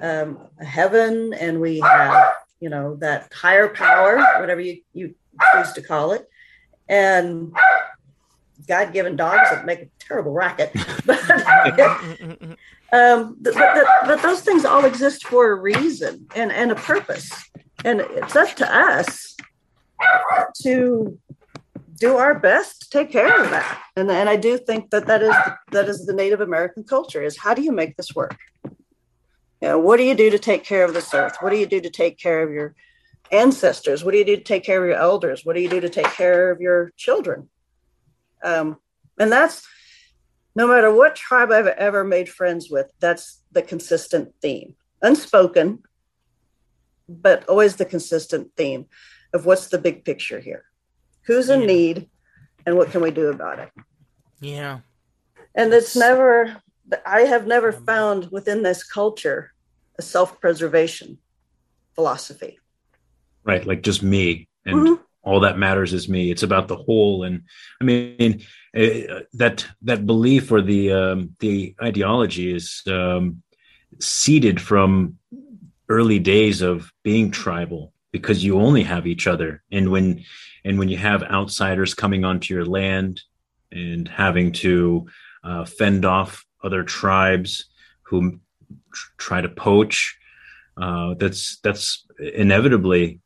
um, 0.00 0.38
a 0.60 0.64
heaven, 0.64 1.34
and 1.34 1.60
we 1.60 1.80
have 1.80 2.34
you 2.60 2.68
know 2.68 2.94
that 2.96 3.32
higher 3.32 3.68
power, 3.68 4.18
whatever 4.38 4.60
you 4.60 4.80
you 4.92 5.14
choose 5.52 5.72
to 5.72 5.82
call 5.82 6.12
it, 6.12 6.28
and 6.88 7.52
God 8.68 8.92
given 8.92 9.16
dogs 9.16 9.50
that 9.50 9.66
make 9.66 9.80
a 9.80 9.88
terrible 9.98 10.32
racket. 10.32 10.70
but, 11.04 11.18
um, 12.92 13.36
but, 13.40 13.54
but, 13.54 13.86
but, 14.06 14.22
those 14.22 14.40
things 14.40 14.64
all 14.64 14.84
exist 14.84 15.26
for 15.26 15.50
a 15.50 15.56
reason 15.56 16.26
and, 16.36 16.52
and 16.52 16.70
a 16.70 16.76
purpose. 16.76 17.30
And 17.84 18.00
it's 18.00 18.36
up 18.36 18.54
to 18.54 18.74
us 18.74 19.36
to 20.62 21.18
do 21.98 22.16
our 22.16 22.38
best 22.38 22.82
to 22.82 22.90
take 22.90 23.10
care 23.10 23.42
of 23.42 23.50
that. 23.50 23.82
And, 23.96 24.10
and 24.10 24.28
I 24.28 24.36
do 24.36 24.58
think 24.58 24.90
that 24.90 25.06
that 25.06 25.22
is, 25.22 25.34
that 25.72 25.88
is 25.88 26.06
the 26.06 26.12
Native 26.12 26.40
American 26.40 26.84
culture 26.84 27.22
is 27.22 27.36
how 27.36 27.54
do 27.54 27.62
you 27.62 27.72
make 27.72 27.96
this 27.96 28.14
work? 28.14 28.36
You 28.64 29.68
know, 29.68 29.78
what 29.78 29.96
do 29.96 30.02
you 30.02 30.14
do 30.14 30.30
to 30.30 30.38
take 30.38 30.64
care 30.64 30.84
of 30.84 30.94
this 30.94 31.14
earth? 31.14 31.36
What 31.40 31.50
do 31.50 31.56
you 31.56 31.66
do 31.66 31.80
to 31.80 31.90
take 31.90 32.18
care 32.18 32.42
of 32.42 32.50
your 32.50 32.74
ancestors? 33.30 34.04
What 34.04 34.12
do 34.12 34.18
you 34.18 34.24
do 34.24 34.36
to 34.36 34.42
take 34.42 34.64
care 34.64 34.82
of 34.82 34.88
your 34.88 34.98
elders? 34.98 35.44
What 35.44 35.54
do 35.56 35.62
you 35.62 35.70
do 35.70 35.80
to 35.80 35.88
take 35.88 36.12
care 36.12 36.50
of 36.50 36.60
your 36.60 36.92
children? 36.96 37.48
Um, 38.42 38.76
and 39.18 39.30
that's 39.32 39.66
no 40.54 40.68
matter 40.68 40.92
what 40.92 41.16
tribe 41.16 41.50
I've 41.50 41.66
ever 41.66 42.04
made 42.04 42.28
friends 42.28 42.70
with, 42.70 42.92
that's 43.00 43.40
the 43.52 43.62
consistent 43.62 44.34
theme. 44.40 44.74
Unspoken, 45.02 45.82
but 47.08 47.48
always 47.48 47.76
the 47.76 47.84
consistent 47.84 48.50
theme 48.56 48.86
of 49.32 49.46
what's 49.46 49.68
the 49.68 49.78
big 49.78 50.04
picture 50.04 50.40
here? 50.40 50.64
Who's 51.26 51.48
in 51.48 51.60
yeah. 51.62 51.66
need 51.66 52.10
and 52.66 52.76
what 52.76 52.90
can 52.90 53.00
we 53.00 53.10
do 53.10 53.28
about 53.28 53.58
it? 53.58 53.70
Yeah. 54.40 54.80
And 55.54 55.72
it's 55.72 55.96
never, 55.96 56.56
I 57.06 57.22
have 57.22 57.46
never 57.46 57.72
found 57.72 58.30
within 58.30 58.62
this 58.62 58.82
culture 58.82 59.52
a 59.98 60.02
self 60.02 60.40
preservation 60.40 61.18
philosophy. 61.94 62.58
Right. 63.44 63.64
Like 63.64 63.82
just 63.82 64.02
me 64.02 64.48
and 64.66 64.76
mm-hmm 64.76 65.02
all 65.24 65.40
that 65.40 65.58
matters 65.58 65.92
is 65.92 66.08
me 66.08 66.30
it's 66.30 66.42
about 66.42 66.68
the 66.68 66.76
whole 66.76 67.24
and 67.24 67.42
i 67.80 67.84
mean 67.84 68.42
uh, 68.76 69.20
that 69.32 69.66
that 69.82 70.06
belief 70.06 70.52
or 70.52 70.60
the 70.60 70.92
um, 70.92 71.34
the 71.40 71.74
ideology 71.82 72.52
is 72.52 72.82
um, 72.86 73.42
seeded 74.00 74.60
from 74.60 75.16
early 75.88 76.18
days 76.18 76.62
of 76.62 76.92
being 77.02 77.30
tribal 77.30 77.92
because 78.12 78.44
you 78.44 78.58
only 78.58 78.82
have 78.82 79.06
each 79.06 79.26
other 79.26 79.62
and 79.72 79.90
when 79.90 80.22
and 80.64 80.78
when 80.78 80.88
you 80.88 80.96
have 80.96 81.22
outsiders 81.24 81.94
coming 81.94 82.24
onto 82.24 82.54
your 82.54 82.64
land 82.64 83.20
and 83.72 84.08
having 84.08 84.52
to 84.52 85.06
uh, 85.42 85.64
fend 85.64 86.04
off 86.04 86.44
other 86.62 86.82
tribes 86.82 87.66
who 88.02 88.40
try 89.18 89.40
to 89.40 89.48
poach 89.48 90.16
uh, 90.76 91.14
that's 91.14 91.58
that's 91.60 92.06
inevitably 92.18 93.20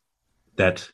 that 0.55 0.87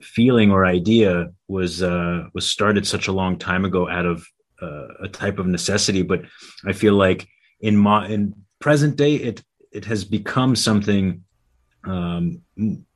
feeling 0.00 0.50
or 0.50 0.66
idea 0.66 1.30
was 1.48 1.82
uh, 1.82 2.24
was 2.34 2.48
started 2.48 2.86
such 2.86 3.08
a 3.08 3.12
long 3.12 3.38
time 3.38 3.64
ago 3.64 3.88
out 3.88 4.06
of 4.06 4.26
uh, 4.60 4.88
a 5.02 5.08
type 5.08 5.38
of 5.38 5.46
necessity, 5.46 6.02
but 6.02 6.22
I 6.64 6.72
feel 6.72 6.94
like 6.94 7.26
in 7.60 7.76
mo- 7.76 8.04
in 8.04 8.34
present 8.60 8.96
day 8.96 9.16
it 9.16 9.42
it 9.72 9.84
has 9.86 10.04
become 10.04 10.54
something 10.54 11.24
um, 11.84 12.42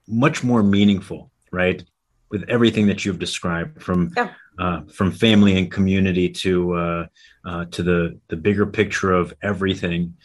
much 0.06 0.44
more 0.44 0.62
meaningful, 0.62 1.32
right? 1.50 1.82
With 2.28 2.44
everything 2.48 2.88
that 2.88 3.04
you've 3.04 3.20
described, 3.20 3.82
from 3.82 4.12
yeah. 4.16 4.32
uh, 4.58 4.80
from 4.92 5.12
family 5.12 5.56
and 5.56 5.70
community 5.70 6.28
to 6.30 6.74
uh, 6.74 7.06
uh, 7.44 7.64
to 7.66 7.82
the 7.82 8.18
the 8.28 8.36
bigger 8.36 8.66
picture 8.66 9.12
of 9.12 9.32
everything, 9.42 10.16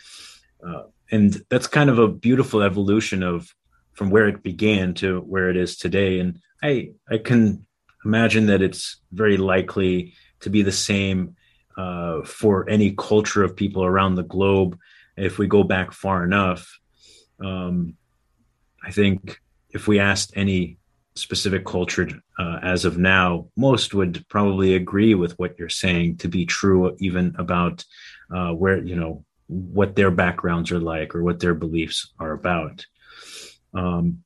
uh, 0.67 0.83
and 1.11 1.43
that's 1.49 1.67
kind 1.67 1.89
of 1.89 1.99
a 1.99 2.07
beautiful 2.07 2.63
evolution 2.63 3.21
of 3.21 3.53
from 3.93 4.09
where 4.09 4.27
it 4.27 4.41
began 4.41 4.95
to 4.95 5.19
where 5.21 5.49
it 5.49 5.57
is 5.57 5.77
today. 5.77 6.19
And 6.19 6.39
I 6.63 6.93
I 7.09 7.19
can 7.19 7.67
imagine 8.03 8.47
that 8.47 8.61
it's 8.61 8.97
very 9.11 9.37
likely 9.37 10.13
to 10.39 10.49
be 10.49 10.63
the 10.63 10.71
same 10.71 11.35
uh, 11.77 12.23
for 12.23 12.67
any 12.69 12.91
culture 12.91 13.43
of 13.43 13.55
people 13.55 13.85
around 13.85 14.15
the 14.15 14.23
globe. 14.23 14.77
If 15.17 15.37
we 15.37 15.47
go 15.47 15.63
back 15.63 15.91
far 15.91 16.23
enough, 16.23 16.79
um, 17.39 17.95
I 18.83 18.91
think 18.91 19.39
if 19.69 19.87
we 19.87 19.99
asked 19.99 20.33
any 20.35 20.77
specific 21.21 21.65
culture 21.65 22.09
uh, 22.39 22.59
as 22.63 22.83
of 22.83 22.97
now, 22.97 23.47
most 23.55 23.93
would 23.93 24.27
probably 24.27 24.75
agree 24.75 25.13
with 25.13 25.37
what 25.37 25.57
you're 25.57 25.69
saying 25.69 26.17
to 26.17 26.27
be 26.27 26.45
true, 26.45 26.95
even 26.99 27.35
about 27.37 27.85
uh, 28.33 28.51
where 28.51 28.83
you 28.83 28.95
know 28.95 29.23
what 29.47 29.95
their 29.95 30.11
backgrounds 30.11 30.71
are 30.71 30.79
like 30.79 31.13
or 31.13 31.23
what 31.23 31.39
their 31.39 31.53
beliefs 31.53 32.11
are 32.19 32.31
about. 32.31 32.85
Um, 33.73 34.23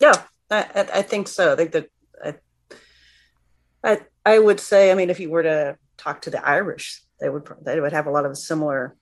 yeah, 0.00 0.22
I, 0.50 0.88
I 0.94 1.02
think 1.02 1.28
so. 1.28 1.52
I 1.52 1.56
think 1.56 1.72
that 1.72 1.88
I, 2.24 2.34
I, 3.84 4.00
I 4.24 4.38
would 4.38 4.60
say, 4.60 4.90
I 4.90 4.94
mean, 4.94 5.10
if 5.10 5.20
you 5.20 5.30
were 5.30 5.42
to 5.42 5.76
talk 5.96 6.22
to 6.22 6.30
the 6.30 6.46
Irish, 6.46 7.02
they 7.20 7.28
would 7.28 7.48
they 7.62 7.80
would 7.80 7.92
have 7.92 8.06
a 8.06 8.10
lot 8.10 8.26
of 8.26 8.36
similar 8.36 8.96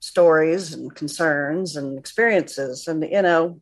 stories 0.00 0.74
and 0.74 0.94
concerns 0.94 1.76
and 1.76 1.98
experiences, 1.98 2.88
and 2.88 3.02
you 3.04 3.22
know, 3.22 3.60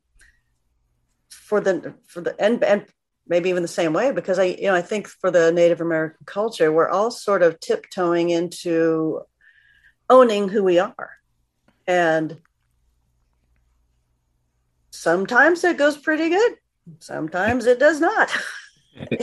for 1.29 1.61
the 1.61 1.95
for 2.07 2.21
the 2.21 2.35
and 2.41 2.63
and 2.65 2.87
maybe 3.31 3.49
even 3.49 3.63
the 3.63 3.69
same 3.69 3.95
way 3.95 4.13
because 4.13 4.39
I 4.39 4.45
you 4.45 4.65
know 4.65 4.75
I 4.75 4.83
think 4.83 5.09
for 5.09 5.31
the 5.31 5.51
Native 5.51 5.81
American 5.81 6.27
culture, 6.27 6.71
we're 6.71 6.91
all 6.91 7.11
sort 7.11 7.43
of 7.43 7.59
tiptoeing 7.61 8.29
into 8.29 9.23
owning 10.11 10.51
who 10.51 10.63
we 10.63 10.79
are, 10.79 11.13
and 11.87 12.39
sometimes 14.91 15.65
it 15.65 15.79
goes 15.79 15.97
pretty 15.97 16.29
good 16.29 16.57
sometimes 16.99 17.67
it 17.67 17.79
does 17.79 18.01
not. 18.01 18.31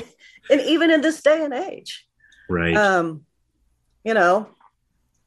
And 0.50 0.62
even 0.62 0.92
in 0.92 1.02
this 1.02 1.22
day 1.22 1.44
and 1.44 1.54
age. 1.54 2.08
Right. 2.48 2.74
Um 2.74 3.26
you 4.06 4.14
know 4.14 4.48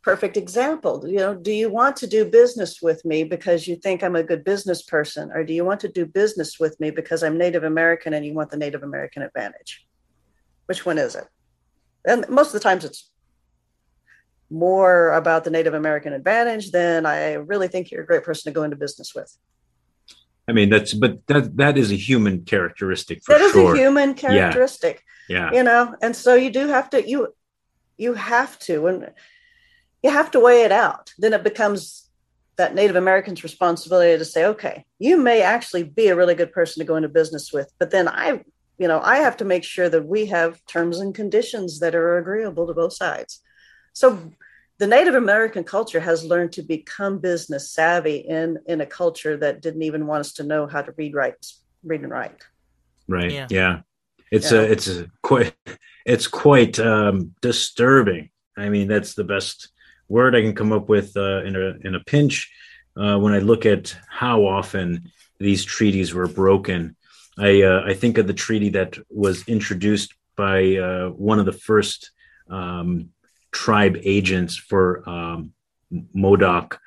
perfect 0.03 0.37
example. 0.37 1.05
You 1.07 1.19
know 1.19 1.35
do 1.35 1.53
you 1.53 1.71
want 1.71 1.97
to 1.97 2.07
do 2.07 2.25
business 2.25 2.81
with 2.83 3.05
me 3.05 3.25
because 3.25 3.69
you 3.69 3.77
think 3.77 4.03
i'm 4.03 4.17
a 4.17 4.23
good 4.23 4.45
business 4.45 4.83
person? 4.83 5.31
Or 5.33 5.45
do 5.45 5.53
you 5.53 5.65
want 5.65 5.81
to 5.81 5.89
do 5.89 6.07
business 6.07 6.59
with 6.59 6.79
me 6.81 6.91
because 6.91 7.23
i'm 7.23 7.39
native 7.39 7.65
american 7.65 8.15
and 8.15 8.25
you 8.25 8.35
want 8.35 8.51
the 8.51 8.57
native 8.57 8.83
american 8.83 9.23
advantage? 9.23 9.87
Which 10.67 10.87
one 10.87 10.99
is 10.99 11.15
it? 11.15 11.27
And 12.07 12.29
most 12.29 12.49
of 12.49 12.53
the 12.55 12.61
times 12.61 12.85
it's 12.85 13.11
more 14.53 15.13
about 15.13 15.45
the 15.45 15.51
native 15.51 15.75
american 15.75 16.13
advantage 16.13 16.73
than 16.73 17.07
i 17.07 17.35
really 17.35 17.69
think 17.69 17.91
you're 17.91 18.03
a 18.03 18.07
great 18.07 18.25
person 18.25 18.51
to 18.51 18.55
go 18.55 18.65
into 18.65 18.77
business 18.77 19.15
with. 19.15 19.37
I 20.51 20.53
mean, 20.53 20.69
that's 20.69 20.95
but 20.95 21.25
that 21.29 21.57
that 21.59 21.79
is 21.79 21.93
a 21.93 21.95
human 21.95 22.45
characteristic 22.45 23.23
for 23.23 23.33
that 23.33 23.41
is 23.41 23.53
sure. 23.53 23.75
a 23.75 23.79
human 23.79 24.15
characteristic 24.15 25.05
Yeah. 25.29 25.51
yeah, 25.53 25.57
you 25.57 25.63
know? 25.63 25.95
And 26.03 26.17
so 26.17 26.35
you 26.35 26.51
do 26.51 26.67
have 26.67 26.91
to 26.91 27.09
you 27.09 27.33
you 27.99 28.15
have 28.15 28.59
to 28.61 28.89
and 28.89 29.13
you 30.03 30.11
have 30.11 30.31
to 30.31 30.41
weigh 30.41 30.63
it 30.63 30.73
out 30.73 31.13
then 31.19 31.33
it 31.33 31.45
becomes 31.45 32.09
that 32.57 32.75
native 32.75 32.97
americans 32.97 33.43
responsibility 33.43 34.17
to 34.19 34.25
say 34.25 34.45
okay 34.45 34.85
you 34.99 35.17
may 35.17 35.43
actually 35.43 35.83
be 35.83 36.09
a 36.09 36.17
really 36.17 36.35
good 36.35 36.53
person 36.53 36.81
to 36.81 36.87
go 36.87 36.97
into 36.97 37.09
business 37.09 37.53
with 37.53 37.73
but 37.79 37.91
then 37.91 38.09
i 38.09 38.43
you 38.79 38.89
know 38.89 39.01
i 39.03 39.17
have 39.17 39.37
to 39.37 39.45
make 39.45 39.65
sure 39.65 39.89
that 39.89 40.07
we 40.07 40.27
have 40.27 40.65
terms 40.67 40.99
and 41.01 41.15
conditions 41.15 41.81
that 41.81 41.95
are 41.95 42.19
agreeable 42.19 42.67
to 42.67 42.75
both 42.75 42.93
sides 42.93 43.41
so 43.93 44.19
the 44.79 44.87
native 44.87 45.15
american 45.15 45.65
culture 45.65 46.01
has 46.01 46.25
learned 46.25 46.53
to 46.53 46.63
become 46.63 47.19
business 47.19 47.71
savvy 47.71 48.17
in 48.17 48.59
in 48.67 48.81
a 48.81 48.87
culture 48.87 49.37
that 49.37 49.61
didn't 49.61 49.83
even 49.83 50.07
want 50.07 50.21
us 50.21 50.33
to 50.33 50.43
know 50.43 50.67
how 50.67 50.83
to 50.83 50.93
read 50.97 51.15
write 51.15 51.35
read 51.85 52.03
and 52.03 52.11
write 52.11 52.43
right. 53.11 53.33
Yeah. 53.33 53.47
Yeah, 53.51 53.81
it's 54.31 54.53
Yeah. 54.53 54.61
a 54.61 54.63
it's 54.63 54.89
a 54.89 55.11
quite 55.23 55.55
it's 56.07 56.27
quite 56.27 56.79
um, 56.79 57.35
disturbing. 57.43 58.31
I 58.57 58.69
mean, 58.69 58.89
that's 58.89 59.15
the 59.15 59.25
best 59.25 59.69
word 60.11 60.35
I 60.35 60.43
can 60.43 60.55
come 60.55 60.73
up 60.73 60.89
with 60.89 61.17
uh, 61.17 61.43
in 61.45 61.57
a 61.57 61.87
in 61.87 61.95
a 61.95 62.05
pinch. 62.05 62.53
Uh, 62.97 63.17
when 63.19 63.33
I 63.33 63.39
look 63.39 63.65
at 63.65 63.97
how 64.09 64.45
often 64.45 65.11
these 65.39 65.65
treaties 65.65 66.13
were 66.13 66.27
broken, 66.27 66.97
I 67.39 67.63
uh, 67.63 67.83
I 67.87 67.95
think 67.95 68.19
of 68.19 68.27
the 68.27 68.35
treaty 68.35 68.71
that 68.71 68.99
was 69.09 69.49
introduced 69.49 70.13
by 70.37 70.77
uh, 70.77 71.09
one 71.11 71.39
of 71.39 71.47
the 71.47 71.53
first 71.53 72.11
um, 72.51 73.11
tribe 73.53 73.97
agents 74.03 74.57
for 74.57 75.09
um, 75.09 75.53
Modoc, 76.13 76.79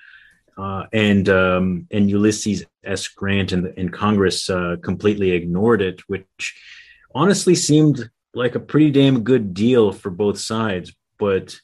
uh, 0.58 0.84
and 0.92 1.28
um, 1.30 1.88
and 1.90 2.10
Ulysses 2.10 2.66
S. 2.84 3.08
Grant 3.08 3.54
and, 3.54 3.74
and 3.78 3.92
Congress 3.92 4.50
uh, 4.50 4.76
completely 4.84 5.32
ignored 5.32 5.82
it, 5.82 6.02
which 6.08 6.62
honestly 7.16 7.56
seemed 7.56 8.10
like 8.34 8.56
a 8.56 8.60
pretty 8.60 8.92
damn 8.92 9.24
good 9.24 9.54
deal 9.54 9.92
for 9.92 10.10
both 10.10 10.40
sides, 10.40 10.94
but 11.18 11.56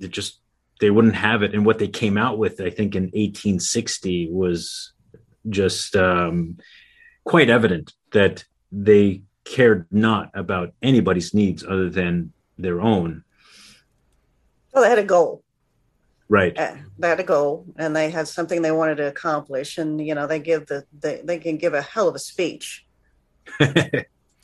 it 0.00 0.10
just 0.10 0.40
they 0.80 0.90
wouldn't 0.90 1.16
have 1.16 1.42
it. 1.42 1.54
And 1.54 1.66
what 1.66 1.78
they 1.78 1.88
came 1.88 2.16
out 2.16 2.38
with, 2.38 2.60
I 2.60 2.70
think, 2.70 2.94
in 2.94 3.04
1860 3.04 4.28
was 4.30 4.92
just 5.48 5.96
um, 5.96 6.58
quite 7.24 7.50
evident 7.50 7.92
that 8.12 8.44
they 8.70 9.22
cared 9.44 9.86
not 9.90 10.30
about 10.34 10.72
anybody's 10.82 11.32
needs 11.34 11.64
other 11.64 11.88
than 11.88 12.32
their 12.58 12.80
own. 12.80 13.24
well 14.74 14.82
they 14.84 14.90
had 14.90 14.98
a 14.98 15.04
goal 15.04 15.42
Right. 16.28 16.56
uh, 16.58 16.74
they 16.98 17.08
had 17.08 17.20
a 17.20 17.24
goal 17.24 17.64
and 17.78 17.96
they 17.96 18.10
had 18.10 18.28
something 18.28 18.60
they 18.60 18.70
wanted 18.72 18.96
to 18.96 19.06
accomplish 19.08 19.78
and 19.78 20.06
you 20.06 20.14
know 20.14 20.26
they 20.26 20.38
give 20.38 20.66
the 20.66 20.84
they, 21.00 21.22
they 21.24 21.38
can 21.38 21.56
give 21.56 21.72
a 21.72 21.80
hell 21.80 22.08
of 22.08 22.14
a 22.14 22.18
speech 22.18 22.84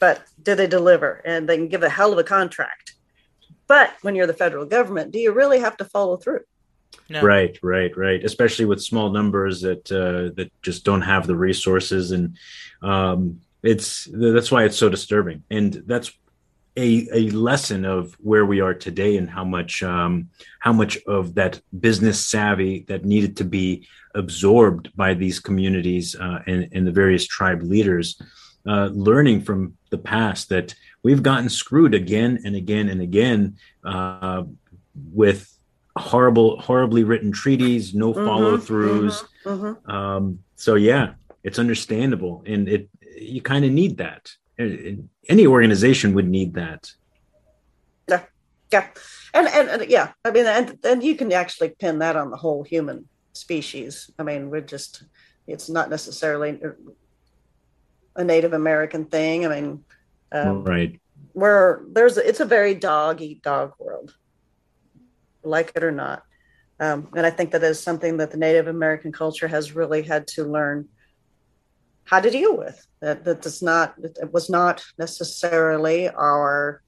but 0.00 0.22
do 0.42 0.54
they 0.54 0.66
deliver 0.66 1.20
and 1.26 1.46
they 1.46 1.56
can 1.58 1.68
give 1.68 1.82
a 1.82 1.90
hell 1.90 2.12
of 2.12 2.18
a 2.18 2.24
contract 2.24 2.93
but 3.66 3.92
when 4.02 4.14
you're 4.14 4.26
the 4.26 4.32
federal 4.32 4.64
government 4.66 5.10
do 5.12 5.18
you 5.18 5.32
really 5.32 5.58
have 5.58 5.76
to 5.76 5.84
follow 5.84 6.16
through 6.16 6.40
No. 7.08 7.22
Right, 7.22 7.58
right, 7.62 7.94
right. 7.96 8.24
Especially 8.24 8.64
with 8.64 8.82
small 8.82 9.10
numbers 9.10 9.60
that 9.60 9.90
uh, 9.92 10.32
that 10.36 10.50
just 10.62 10.84
don't 10.84 11.02
have 11.02 11.26
the 11.26 11.36
resources, 11.36 12.12
and 12.12 12.36
um, 12.82 13.40
it's 13.62 14.08
that's 14.10 14.50
why 14.50 14.64
it's 14.64 14.76
so 14.76 14.88
disturbing. 14.88 15.42
And 15.50 15.82
that's 15.86 16.12
a 16.76 17.06
a 17.12 17.30
lesson 17.30 17.84
of 17.84 18.14
where 18.20 18.46
we 18.46 18.60
are 18.60 18.74
today 18.74 19.16
and 19.16 19.28
how 19.28 19.44
much 19.44 19.82
um, 19.82 20.28
how 20.60 20.72
much 20.72 20.98
of 21.06 21.34
that 21.34 21.60
business 21.80 22.26
savvy 22.26 22.84
that 22.88 23.04
needed 23.04 23.36
to 23.36 23.44
be 23.44 23.86
absorbed 24.14 24.94
by 24.96 25.14
these 25.14 25.40
communities 25.40 26.14
uh, 26.14 26.40
and, 26.46 26.68
and 26.72 26.86
the 26.86 26.92
various 26.92 27.26
tribe 27.26 27.62
leaders, 27.62 28.20
uh, 28.66 28.88
learning 28.92 29.42
from 29.42 29.76
the 29.90 29.98
past 29.98 30.48
that 30.48 30.74
we've 31.04 31.22
gotten 31.22 31.48
screwed 31.48 31.94
again 31.94 32.40
and 32.44 32.56
again 32.56 32.88
and 32.88 33.00
again 33.00 33.56
uh, 33.84 34.42
with 35.12 35.56
horrible, 35.96 36.58
horribly 36.60 37.04
written 37.04 37.30
treaties, 37.30 37.94
no 37.94 38.12
Mhm, 38.12 38.24
follow 38.26 38.56
throughs. 38.56 39.22
mhm. 39.44 39.88
Um, 39.88 40.40
so 40.56 40.74
yeah, 40.74 41.14
it's 41.44 41.58
understandable, 41.60 42.42
and 42.46 42.68
it 42.68 42.88
you 43.16 43.40
kind 43.40 43.64
of 43.64 43.70
need 43.70 43.98
that. 43.98 44.32
Any 45.28 45.46
organization 45.46 46.14
would 46.14 46.28
need 46.28 46.54
that. 46.54 46.90
yeah 48.72 48.86
and, 49.34 49.46
and 49.48 49.68
and 49.68 49.90
yeah 49.90 50.08
i 50.24 50.30
mean 50.32 50.46
and 50.46 50.78
and 50.84 51.02
you 51.02 51.14
can 51.14 51.30
actually 51.32 51.68
pin 51.68 51.98
that 52.00 52.16
on 52.16 52.30
the 52.30 52.36
whole 52.36 52.62
human 52.64 52.98
species 53.32 54.10
i 54.18 54.22
mean 54.24 54.50
we're 54.50 54.68
just 54.76 55.04
it's 55.46 55.68
not 55.68 55.90
necessarily 55.90 56.58
a 58.16 58.24
native 58.24 58.52
american 58.52 59.04
thing 59.04 59.44
i 59.46 59.48
mean 59.48 59.84
um, 60.34 60.64
right. 60.64 61.00
where 61.32 61.82
there's 61.88 62.16
it's 62.16 62.40
a 62.40 62.44
very 62.44 62.74
dog 62.74 63.20
eat 63.20 63.42
dog 63.42 63.72
world. 63.78 64.14
Like 65.42 65.72
it 65.74 65.84
or 65.84 65.92
not. 65.92 66.22
Um, 66.80 67.08
and 67.16 67.24
i 67.24 67.30
think 67.30 67.52
that 67.52 67.62
is 67.62 67.80
something 67.80 68.16
that 68.16 68.32
the 68.32 68.36
native 68.36 68.66
american 68.66 69.12
culture 69.12 69.46
has 69.46 69.76
really 69.76 70.02
had 70.02 70.26
to 70.34 70.42
learn 70.42 70.88
how 72.02 72.18
to 72.18 72.30
deal 72.30 72.56
with. 72.56 72.84
That 73.00 73.24
that 73.24 73.42
does 73.42 73.62
not 73.62 73.94
it 73.98 74.32
was 74.32 74.50
not 74.50 74.84
necessarily 74.98 76.08
our 76.08 76.82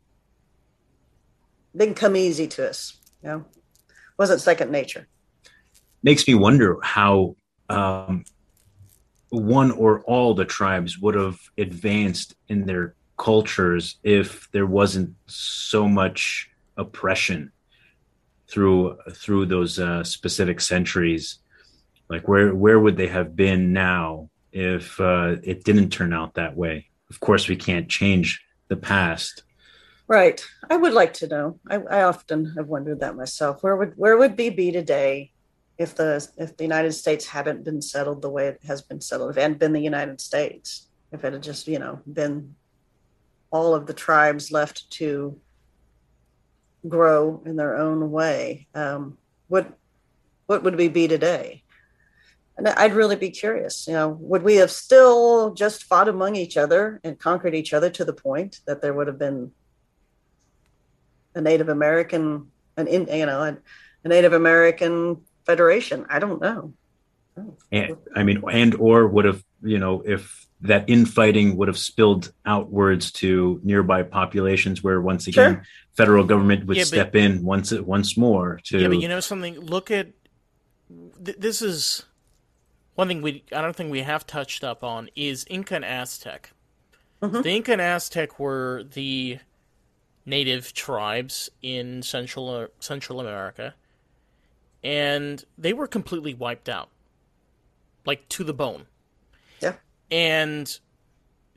didn't 1.76 1.96
come 1.96 2.16
easy 2.16 2.48
to 2.48 2.68
us 2.68 2.98
you 3.26 3.32
know? 3.32 3.44
Wasn't 4.18 4.40
second 4.40 4.70
nature. 4.70 5.06
Makes 6.02 6.26
me 6.26 6.34
wonder 6.34 6.78
how 6.82 7.36
um, 7.68 8.24
one 9.28 9.72
or 9.72 10.02
all 10.02 10.34
the 10.34 10.44
tribes 10.44 10.98
would 10.98 11.14
have 11.14 11.38
advanced 11.58 12.34
in 12.48 12.64
their 12.66 12.94
cultures 13.16 13.96
if 14.02 14.50
there 14.52 14.66
wasn't 14.66 15.14
so 15.26 15.88
much 15.88 16.50
oppression 16.76 17.52
through 18.48 18.96
through 19.12 19.46
those 19.46 19.78
uh, 19.78 20.04
specific 20.04 20.60
centuries. 20.60 21.38
Like 22.08 22.28
where 22.28 22.54
where 22.54 22.78
would 22.78 22.96
they 22.96 23.08
have 23.08 23.34
been 23.34 23.72
now 23.72 24.30
if 24.52 25.00
uh, 25.00 25.36
it 25.42 25.64
didn't 25.64 25.90
turn 25.90 26.12
out 26.12 26.34
that 26.34 26.56
way? 26.56 26.88
Of 27.10 27.20
course, 27.20 27.48
we 27.48 27.56
can't 27.56 27.88
change 27.88 28.44
the 28.68 28.76
past. 28.76 29.42
right 30.08 30.44
i 30.70 30.76
would 30.76 30.92
like 30.92 31.12
to 31.12 31.26
know 31.26 31.58
I, 31.68 31.76
I 31.98 32.02
often 32.04 32.52
have 32.56 32.68
wondered 32.68 33.00
that 33.00 33.16
myself 33.16 33.62
where 33.62 33.76
would 33.76 33.94
where 33.96 34.16
would 34.16 34.36
we 34.38 34.50
be 34.50 34.70
today 34.70 35.32
if 35.78 35.94
the 35.96 36.26
if 36.36 36.56
the 36.56 36.64
united 36.64 36.92
states 36.92 37.26
hadn't 37.26 37.64
been 37.64 37.82
settled 37.82 38.22
the 38.22 38.30
way 38.30 38.46
it 38.48 38.60
has 38.66 38.82
been 38.82 39.00
settled 39.00 39.36
hadn't 39.36 39.58
been 39.58 39.72
the 39.72 39.80
united 39.80 40.20
states 40.20 40.86
if 41.12 41.24
it 41.24 41.32
had 41.32 41.42
just 41.42 41.66
you 41.66 41.78
know 41.78 41.98
been 42.20 42.54
all 43.56 43.74
of 43.74 43.86
the 43.86 43.94
tribes 43.94 44.52
left 44.52 44.90
to 44.90 45.40
grow 46.86 47.42
in 47.46 47.56
their 47.56 47.74
own 47.76 48.10
way. 48.10 48.68
Um, 48.74 49.16
what 49.48 49.64
what 50.46 50.62
would 50.62 50.76
we 50.76 50.88
be 50.88 51.08
today? 51.08 51.62
And 52.58 52.68
i'd 52.68 52.94
really 52.94 53.16
be 53.16 53.28
curious 53.44 53.86
you 53.86 53.92
know 53.92 54.08
would 54.08 54.42
we 54.42 54.56
have 54.62 54.70
still 54.70 55.52
just 55.52 55.84
fought 55.84 56.08
among 56.08 56.36
each 56.36 56.56
other 56.56 57.00
and 57.04 57.18
conquered 57.18 57.54
each 57.54 57.74
other 57.74 57.90
to 57.90 58.04
the 58.06 58.14
point 58.14 58.60
that 58.66 58.80
there 58.80 58.94
would 58.94 59.08
have 59.08 59.18
been 59.18 59.52
a 61.34 61.40
native 61.42 61.68
american 61.68 62.50
an 62.78 62.86
you 62.90 63.26
know 63.30 63.42
a, 63.42 63.58
a 64.04 64.08
native 64.08 64.32
american 64.32 65.20
federation? 65.44 66.06
I 66.08 66.18
don't 66.18 66.40
know 66.40 66.72
And, 67.72 67.96
I 68.14 68.22
mean, 68.22 68.42
and 68.50 68.74
or 68.76 69.06
would 69.06 69.24
have 69.24 69.44
you 69.62 69.78
know 69.78 70.02
if 70.06 70.46
that 70.62 70.88
infighting 70.88 71.56
would 71.56 71.68
have 71.68 71.76
spilled 71.78 72.32
outwards 72.46 73.12
to 73.12 73.60
nearby 73.62 74.02
populations 74.02 74.82
where 74.82 75.00
once 75.00 75.26
again 75.26 75.54
Sure. 75.56 75.62
federal 75.94 76.24
government 76.24 76.66
would 76.66 76.76
Yeah, 76.78 76.84
but- 76.84 76.88
step 76.88 77.14
in 77.16 77.44
once 77.44 77.72
once 77.72 78.16
more 78.16 78.60
to 78.64 78.78
Yeah, 78.78 78.88
but 78.88 78.98
you 79.00 79.08
know 79.08 79.20
something. 79.20 79.60
Look 79.60 79.90
at 79.90 80.08
th- 81.24 81.36
this 81.38 81.60
is 81.62 82.04
one 82.94 83.08
thing 83.08 83.20
we 83.20 83.44
I 83.52 83.60
don't 83.60 83.76
think 83.76 83.90
we 83.90 84.00
have 84.02 84.26
touched 84.26 84.64
up 84.64 84.82
on 84.82 85.10
is 85.14 85.44
Inca 85.50 85.74
and 85.76 85.84
Aztec. 85.84 86.52
Mhm. 87.22 87.42
The 87.42 87.50
Inca 87.50 87.72
and 87.72 87.80
Aztec 87.80 88.38
were 88.38 88.82
the 88.84 89.38
native 90.24 90.72
tribes 90.72 91.50
in 91.62 92.02
Central 92.02 92.68
Central 92.80 93.20
America, 93.20 93.74
and 94.82 95.44
they 95.58 95.72
were 95.72 95.86
completely 95.86 96.34
wiped 96.34 96.68
out, 96.68 96.88
like 98.06 98.28
to 98.30 98.44
the 98.44 98.54
bone. 98.54 98.86
Yeah. 99.60 99.76
And 100.10 100.78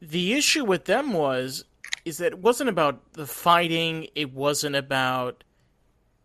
the 0.01 0.34
issue 0.34 0.65
with 0.65 0.85
them 0.85 1.13
was 1.13 1.65
is 2.05 2.17
that 2.17 2.34
it 2.34 2.39
wasn't 2.39 2.69
about 2.69 3.13
the 3.13 3.27
fighting, 3.27 4.07
it 4.15 4.34
wasn't 4.34 4.76
about 4.76 5.43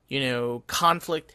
you 0.09 0.21
know, 0.21 0.63
conflict. 0.67 1.35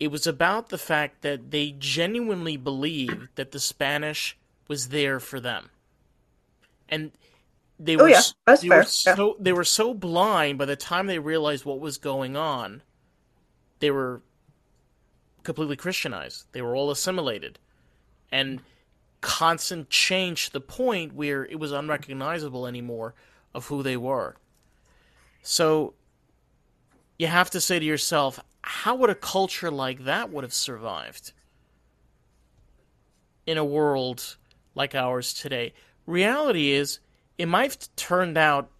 It 0.00 0.08
was 0.10 0.26
about 0.26 0.68
the 0.70 0.78
fact 0.78 1.22
that 1.22 1.50
they 1.50 1.72
genuinely 1.72 2.56
believed 2.56 3.28
that 3.36 3.52
the 3.52 3.60
Spanish 3.60 4.38
was 4.68 4.88
there 4.88 5.20
for 5.20 5.40
them. 5.40 5.70
And 6.88 7.12
they 7.78 7.96
Oh, 7.98 8.04
were 8.04 8.08
yeah, 8.08 8.22
that's 8.46 8.62
they 8.62 8.68
fair, 8.68 8.78
were 8.80 8.86
yeah. 9.06 9.16
so 9.16 9.36
they 9.40 9.52
were 9.52 9.64
so 9.64 9.94
blind 9.94 10.58
by 10.58 10.64
the 10.64 10.76
time 10.76 11.06
they 11.06 11.18
realized 11.18 11.64
what 11.64 11.80
was 11.80 11.98
going 11.98 12.36
on, 12.36 12.82
they 13.80 13.90
were 13.90 14.22
completely 15.42 15.76
Christianized. 15.76 16.46
They 16.52 16.62
were 16.62 16.76
all 16.76 16.90
assimilated. 16.90 17.58
And 18.30 18.60
constant 19.20 19.90
change 19.90 20.46
to 20.46 20.52
the 20.52 20.60
point 20.60 21.14
where 21.14 21.44
it 21.44 21.58
was 21.58 21.72
unrecognizable 21.72 22.66
anymore 22.66 23.14
of 23.54 23.66
who 23.66 23.82
they 23.82 23.96
were. 23.96 24.36
So 25.42 25.94
you 27.18 27.26
have 27.26 27.50
to 27.50 27.60
say 27.60 27.78
to 27.78 27.84
yourself, 27.84 28.38
how 28.62 28.94
would 28.96 29.10
a 29.10 29.14
culture 29.14 29.70
like 29.70 30.04
that 30.04 30.30
would 30.30 30.44
have 30.44 30.52
survived 30.52 31.32
in 33.46 33.56
a 33.56 33.64
world 33.64 34.36
like 34.74 34.94
ours 34.94 35.32
today? 35.32 35.72
Reality 36.06 36.72
is, 36.72 37.00
it 37.38 37.46
might 37.46 37.72
have 37.72 37.96
turned 37.96 38.36
out 38.36 38.70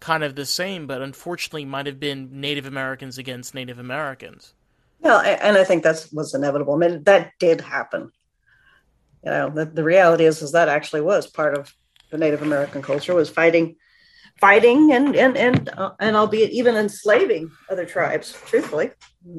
kind 0.00 0.24
of 0.24 0.34
the 0.34 0.46
same, 0.46 0.86
but 0.86 1.02
unfortunately 1.02 1.64
might 1.64 1.86
have 1.86 2.00
been 2.00 2.40
Native 2.40 2.66
Americans 2.66 3.18
against 3.18 3.54
Native 3.54 3.78
Americans. 3.78 4.54
Well, 5.00 5.20
and 5.20 5.56
I 5.56 5.64
think 5.64 5.84
that 5.84 6.06
was 6.12 6.34
inevitable. 6.34 6.74
I 6.74 6.78
mean, 6.78 7.02
that 7.04 7.32
did 7.38 7.60
happen. 7.60 8.10
You 9.24 9.30
know, 9.30 9.50
the, 9.50 9.64
the 9.64 9.84
reality 9.84 10.24
is, 10.24 10.42
is 10.42 10.52
that 10.52 10.68
actually 10.68 11.00
was 11.00 11.26
part 11.26 11.56
of 11.56 11.74
the 12.10 12.18
Native 12.18 12.42
American 12.42 12.82
culture 12.82 13.14
was 13.14 13.28
fighting, 13.28 13.76
fighting, 14.40 14.92
and 14.92 15.14
and 15.14 15.36
and 15.36 15.68
uh, 15.70 15.92
and 16.00 16.16
albeit 16.16 16.50
even 16.52 16.76
enslaving 16.76 17.50
other 17.70 17.84
tribes. 17.84 18.32
Truthfully, 18.46 18.92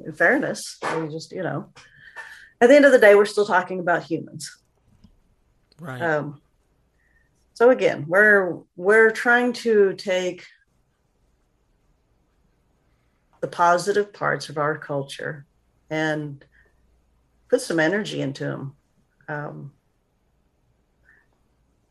in 0.06 0.14
fairness, 0.14 0.78
we 0.98 1.08
just 1.08 1.32
you 1.32 1.44
know, 1.44 1.72
at 2.62 2.68
the 2.68 2.76
end 2.76 2.86
of 2.86 2.92
the 2.92 3.00
day, 3.00 3.16
we're 3.16 3.26
still 3.26 3.46
talking 3.46 3.80
about 3.80 4.04
humans. 4.04 4.56
Right. 5.80 6.02
Um, 6.02 6.42
so 7.54 7.70
again, 7.72 8.06
we're 8.08 8.60
we're 8.76 9.12
trying 9.12 9.54
to 9.54 9.94
take 9.94 10.46
the 13.42 13.48
positive 13.48 14.12
parts 14.12 14.50
of 14.50 14.58
our 14.58 14.78
culture 14.78 15.46
and 15.90 16.44
put 17.50 17.62
some 17.62 17.80
energy 17.80 18.22
into 18.22 18.44
them 18.44 18.76
um, 19.30 19.72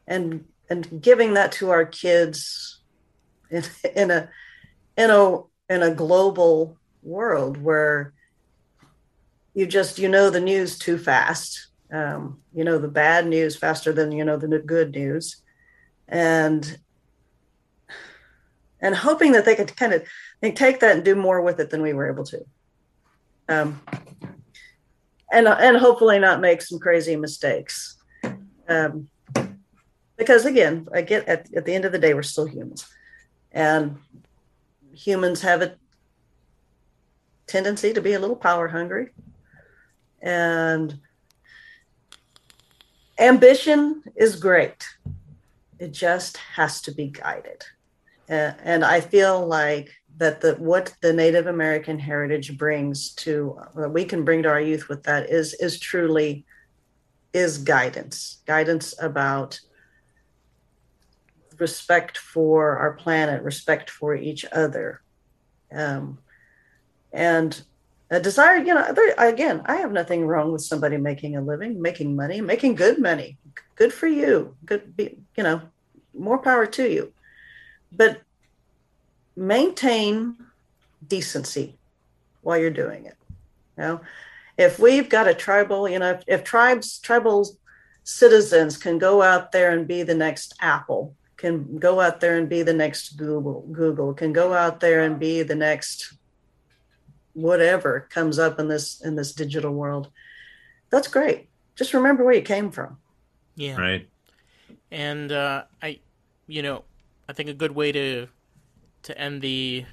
and 0.06 0.44
and 0.68 1.00
giving 1.00 1.34
that 1.34 1.52
to 1.52 1.70
our 1.70 1.86
kids 1.86 2.80
in, 3.50 3.62
in 3.96 4.10
a 4.10 4.28
in 4.96 5.10
a 5.10 5.38
in 5.70 5.82
a 5.82 5.94
global 5.94 6.76
world 7.02 7.56
where 7.56 8.12
you 9.54 9.66
just 9.66 9.98
you 9.98 10.08
know 10.08 10.28
the 10.28 10.40
news 10.40 10.78
too 10.78 10.98
fast. 10.98 11.68
Um, 11.90 12.40
you 12.52 12.64
know 12.64 12.76
the 12.78 12.88
bad 12.88 13.26
news 13.26 13.56
faster 13.56 13.92
than 13.92 14.12
you 14.12 14.24
know 14.24 14.36
the 14.36 14.58
good 14.58 14.92
news. 14.92 15.36
And 16.06 16.78
and 18.80 18.94
hoping 18.94 19.32
that 19.32 19.44
they 19.44 19.54
could 19.54 19.76
kind 19.76 19.92
of 19.92 20.02
they 20.40 20.52
take 20.52 20.80
that 20.80 20.96
and 20.96 21.04
do 21.04 21.14
more 21.14 21.40
with 21.40 21.60
it 21.60 21.70
than 21.70 21.82
we 21.82 21.92
were 21.92 22.10
able 22.10 22.24
to. 22.24 22.44
Um, 23.48 23.80
and 25.32 25.46
and 25.46 25.76
hopefully 25.76 26.18
not 26.18 26.40
make 26.40 26.62
some 26.62 26.78
crazy 26.78 27.16
mistakes. 27.16 27.96
Um, 28.68 29.08
because 30.18 30.44
again 30.44 30.86
i 30.92 31.00
get 31.00 31.26
at, 31.26 31.48
at 31.54 31.64
the 31.64 31.74
end 31.74 31.86
of 31.86 31.92
the 31.92 31.98
day 31.98 32.14
we're 32.14 32.22
still 32.22 32.46
humans. 32.46 32.86
And 33.52 33.98
humans 34.92 35.40
have 35.42 35.62
a 35.62 35.76
tendency 37.46 37.92
to 37.94 38.00
be 38.00 38.12
a 38.12 38.20
little 38.20 38.36
power 38.36 38.68
hungry. 38.68 39.08
And 40.20 40.98
ambition 43.18 44.02
is 44.16 44.36
great. 44.36 44.86
It 45.78 45.92
just 45.92 46.36
has 46.36 46.82
to 46.82 46.92
be 46.92 47.06
guided 47.08 47.64
and 48.28 48.84
i 48.84 49.00
feel 49.00 49.46
like 49.46 49.90
that 50.18 50.40
the 50.40 50.54
what 50.54 50.92
the 51.00 51.12
Native 51.12 51.46
American 51.46 51.98
heritage 51.98 52.58
brings 52.58 53.10
to 53.14 53.58
that 53.76 53.90
we 53.90 54.04
can 54.04 54.24
bring 54.24 54.42
to 54.42 54.48
our 54.48 54.60
youth 54.60 54.88
with 54.88 55.04
that 55.04 55.30
is 55.30 55.54
is 55.54 55.78
truly 55.78 56.44
is 57.32 57.58
guidance. 57.58 58.42
Guidance 58.46 58.94
about 59.00 59.60
respect 61.58 62.18
for 62.18 62.78
our 62.78 62.92
planet 62.94 63.42
respect 63.42 63.90
for 63.90 64.14
each 64.14 64.44
other. 64.52 65.00
Um, 65.72 66.18
and 67.12 67.62
a 68.10 68.18
desire 68.18 68.56
you 68.56 68.72
know 68.72 68.94
again 69.18 69.60
i 69.66 69.76
have 69.76 69.92
nothing 69.92 70.26
wrong 70.26 70.50
with 70.50 70.62
somebody 70.62 70.96
making 70.96 71.36
a 71.36 71.42
living 71.42 71.80
making 71.80 72.16
money 72.16 72.40
making 72.40 72.74
good 72.74 72.98
money. 72.98 73.38
Good 73.76 73.92
for 73.92 74.08
you. 74.08 74.56
Good 74.64 74.96
be, 74.96 75.18
you 75.36 75.44
know 75.44 75.62
more 76.14 76.38
power 76.38 76.66
to 76.66 76.90
you 76.90 77.12
but 77.92 78.22
maintain 79.36 80.36
decency 81.06 81.76
while 82.42 82.58
you're 82.58 82.70
doing 82.70 83.06
it. 83.06 83.16
You 83.76 83.82
know, 83.82 84.00
if 84.56 84.78
we've 84.78 85.08
got 85.08 85.28
a 85.28 85.34
tribal, 85.34 85.88
you 85.88 85.98
know, 85.98 86.12
if, 86.12 86.24
if 86.26 86.44
tribes, 86.44 86.98
tribal 86.98 87.48
citizens 88.02 88.76
can 88.76 88.98
go 88.98 89.22
out 89.22 89.52
there 89.52 89.70
and 89.70 89.86
be 89.86 90.02
the 90.02 90.14
next 90.14 90.54
Apple, 90.60 91.14
can 91.36 91.78
go 91.78 92.00
out 92.00 92.20
there 92.20 92.36
and 92.36 92.48
be 92.48 92.62
the 92.62 92.72
next 92.72 93.16
Google, 93.16 93.62
Google 93.70 94.12
can 94.12 94.32
go 94.32 94.52
out 94.52 94.80
there 94.80 95.02
and 95.04 95.18
be 95.18 95.42
the 95.42 95.54
next 95.54 96.14
whatever 97.34 98.08
comes 98.10 98.38
up 98.38 98.58
in 98.58 98.66
this 98.66 99.00
in 99.00 99.14
this 99.14 99.32
digital 99.32 99.72
world. 99.72 100.10
That's 100.90 101.06
great. 101.06 101.48
Just 101.76 101.94
remember 101.94 102.24
where 102.24 102.34
you 102.34 102.42
came 102.42 102.72
from. 102.72 102.98
Yeah. 103.54 103.76
Right. 103.76 104.08
And 104.90 105.30
uh, 105.30 105.64
I, 105.80 106.00
you 106.46 106.62
know, 106.62 106.82
I 107.28 107.34
think 107.34 107.50
a 107.50 107.54
good 107.54 107.72
way 107.72 107.92
to 107.92 108.28
to 109.02 109.18
end 109.18 109.42
the 109.42 109.84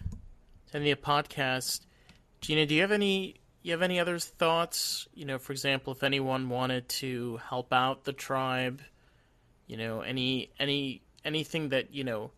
to 0.72 0.78
end 0.78 0.86
the 0.86 0.96
podcast. 0.96 1.82
Gina, 2.40 2.66
do 2.66 2.76
you 2.76 2.82
have 2.82 2.92
any 2.92 3.36
you 3.62 3.72
have 3.74 3.82
any 3.82 4.00
other 4.00 4.20
thoughts? 4.20 5.08
You 5.14 5.26
know, 5.26 5.38
for 5.38 5.52
example, 5.52 5.92
if 5.92 6.04
anyone 6.04 6.50
wanted 6.50 6.88
to 6.90 7.38
help 7.50 7.74
out 7.74 8.06
the 8.06 8.14
tribe, 8.14 8.82
you 9.68 9.76
know, 9.76 10.02
any 10.02 10.50
any 10.60 11.02
anything 11.26 11.70
that 11.70 11.94
you 11.94 12.04
know 12.04 12.32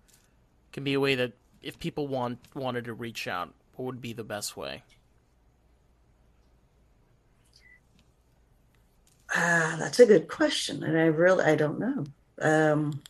can 0.71 0.83
be 0.83 0.93
a 0.93 0.99
way 0.99 1.15
that 1.15 1.33
if 1.61 1.77
people 1.77 2.07
want 2.07 2.39
wanted 2.55 2.85
to 2.85 2.93
reach 2.93 3.27
out, 3.27 3.53
what 3.75 3.85
would 3.85 4.01
be 4.01 4.13
the 4.13 4.23
best 4.23 4.57
way? 4.57 4.83
Ah, 9.35 9.75
that's 9.77 9.99
a 9.99 10.05
good 10.05 10.27
question, 10.27 10.83
and 10.83 10.97
I 10.97 11.05
really 11.05 11.43
I 11.43 11.55
don't 11.55 11.79
know. 11.79 12.05
Um, 12.41 13.01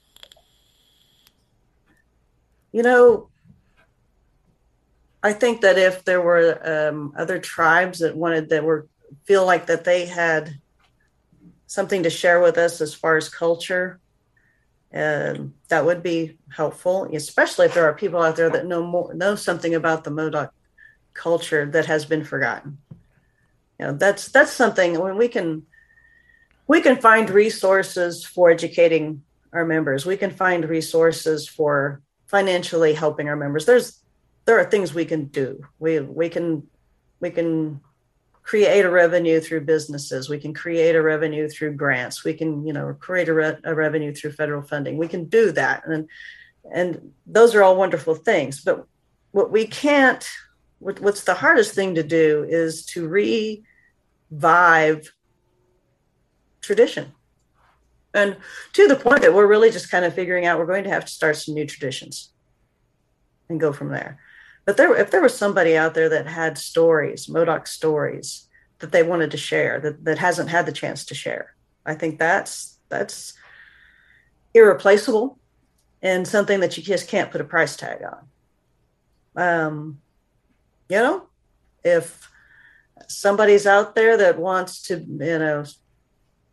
you 2.78 2.84
know, 2.84 3.28
I 5.24 5.34
think 5.34 5.62
that 5.62 5.80
if 5.80 6.06
there 6.06 6.22
were 6.22 6.62
um, 6.64 7.12
other 7.18 7.40
tribes 7.40 7.98
that 8.00 8.16
wanted 8.16 8.50
that 8.50 8.64
were 8.64 8.88
feel 9.24 9.48
like 9.48 9.66
that 9.66 9.84
they 9.84 10.06
had 10.06 10.60
something 11.66 12.04
to 12.04 12.12
share 12.12 12.40
with 12.40 12.56
us 12.60 12.80
as 12.80 12.94
far 12.94 13.18
as 13.18 13.30
culture, 13.30 14.00
um, 14.94 15.56
that 15.70 15.86
would 15.86 16.04
be 16.04 16.38
helpful. 16.56 17.10
Especially 17.12 17.66
if 17.66 17.74
there 17.74 17.86
are 17.86 17.96
people 17.96 18.22
out 18.22 18.36
there 18.36 18.52
that 18.52 18.68
know 18.68 18.86
more 18.86 19.12
know 19.16 19.34
something 19.34 19.74
about 19.74 20.04
the 20.04 20.12
Modoc 20.12 20.54
culture 21.16 21.66
that 21.66 21.88
has 21.88 22.06
been 22.06 22.24
forgotten. 22.24 22.78
You 23.80 23.88
know, 23.88 23.94
that's 23.94 24.28
that's 24.28 24.54
something 24.54 25.00
when 25.00 25.18
we 25.18 25.30
can 25.30 25.66
we 26.68 26.82
can 26.82 26.98
find 26.98 27.28
resources 27.32 28.24
for 28.24 28.52
educating 28.52 29.24
our 29.52 29.66
members. 29.66 30.06
We 30.06 30.16
can 30.18 30.30
find 30.30 30.70
resources 30.70 31.48
for 31.48 32.04
financially 32.28 32.94
helping 32.94 33.28
our 33.28 33.36
members. 33.36 33.66
There's 33.66 34.02
there 34.46 34.60
are 34.60 34.66
things 34.66 34.94
we 34.94 35.06
can 35.06 35.26
do. 35.26 35.64
We 35.80 36.00
we 36.00 36.30
can 36.30 36.68
we 37.20 37.32
can 37.32 37.82
create 38.44 38.86
a 38.86 38.90
revenue 38.90 39.42
through 39.42 39.62
businesses. 39.62 40.30
We 40.30 40.40
can 40.40 40.54
create 40.54 40.96
a 40.96 41.02
revenue 41.02 41.50
through 41.50 41.74
grants. 41.74 42.24
We 42.24 42.34
can 42.34 42.66
you 42.66 42.74
know 42.74 42.96
create 43.00 43.30
a, 43.30 43.34
re- 43.34 43.58
a 43.64 43.76
revenue 43.76 44.14
through 44.14 44.34
federal 44.34 44.62
funding. 44.62 44.98
We 44.98 45.08
can 45.08 45.26
do 45.26 45.52
that, 45.54 45.84
and 45.86 46.08
and 46.74 47.12
those 47.26 47.56
are 47.56 47.64
all 47.64 47.76
wonderful 47.76 48.16
things. 48.16 48.62
But 48.62 48.86
what 49.32 49.52
we 49.52 49.68
can't 49.68 50.28
what, 50.80 51.00
what's 51.00 51.24
the 51.24 51.34
hardest 51.34 51.74
thing 51.74 51.96
to 51.96 52.04
do 52.04 52.46
is 52.48 52.86
to 52.86 53.08
revive 53.08 53.64
tradition 56.62 57.14
and 58.18 58.36
to 58.74 58.88
the 58.88 58.96
point 58.96 59.22
that 59.22 59.34
we're 59.34 59.48
really 59.48 59.72
just 59.72 59.92
kind 59.92 60.04
of 60.04 60.14
figuring 60.14 60.46
out 60.46 60.60
we're 60.60 60.66
going 60.66 60.84
to 60.84 60.90
have 60.90 61.06
to 61.06 61.12
start 61.12 61.38
some 61.38 61.54
new 61.54 61.66
traditions 61.66 62.32
and 63.50 63.60
go 63.60 63.72
from 63.72 63.90
there 63.90 64.20
but 64.68 64.76
there, 64.76 64.94
if 64.98 65.12
there 65.12 65.22
was 65.22 65.36
somebody 65.36 65.78
out 65.78 65.94
there 65.94 66.10
that 66.10 66.28
had 66.28 66.58
stories, 66.58 67.30
Modoc 67.30 67.68
stories 67.68 68.50
that 68.80 68.92
they 68.92 69.02
wanted 69.02 69.32
to 69.32 69.38
share 69.38 69.80
that, 69.80 70.04
that 70.04 70.18
hasn't 70.18 70.50
had 70.50 70.66
the 70.66 70.74
chance 70.74 71.06
to 71.06 71.16
share, 71.16 71.56
I 71.86 71.96
think 71.96 72.20
that's 72.20 72.78
that's 72.90 73.34
irreplaceable 74.54 75.40
and 76.02 76.28
something 76.28 76.60
that 76.60 76.76
you 76.76 76.84
just 76.84 77.08
can't 77.08 77.32
put 77.32 77.40
a 77.40 77.46
price 77.46 77.78
tag 77.78 78.00
on. 78.04 79.42
Um, 79.42 80.02
you 80.90 80.98
know, 80.98 81.28
if 81.86 82.30
somebody's 83.08 83.66
out 83.66 83.96
there 83.96 84.18
that 84.18 84.38
wants 84.38 84.82
to, 84.84 84.98
you 85.00 85.40
know, 85.40 85.64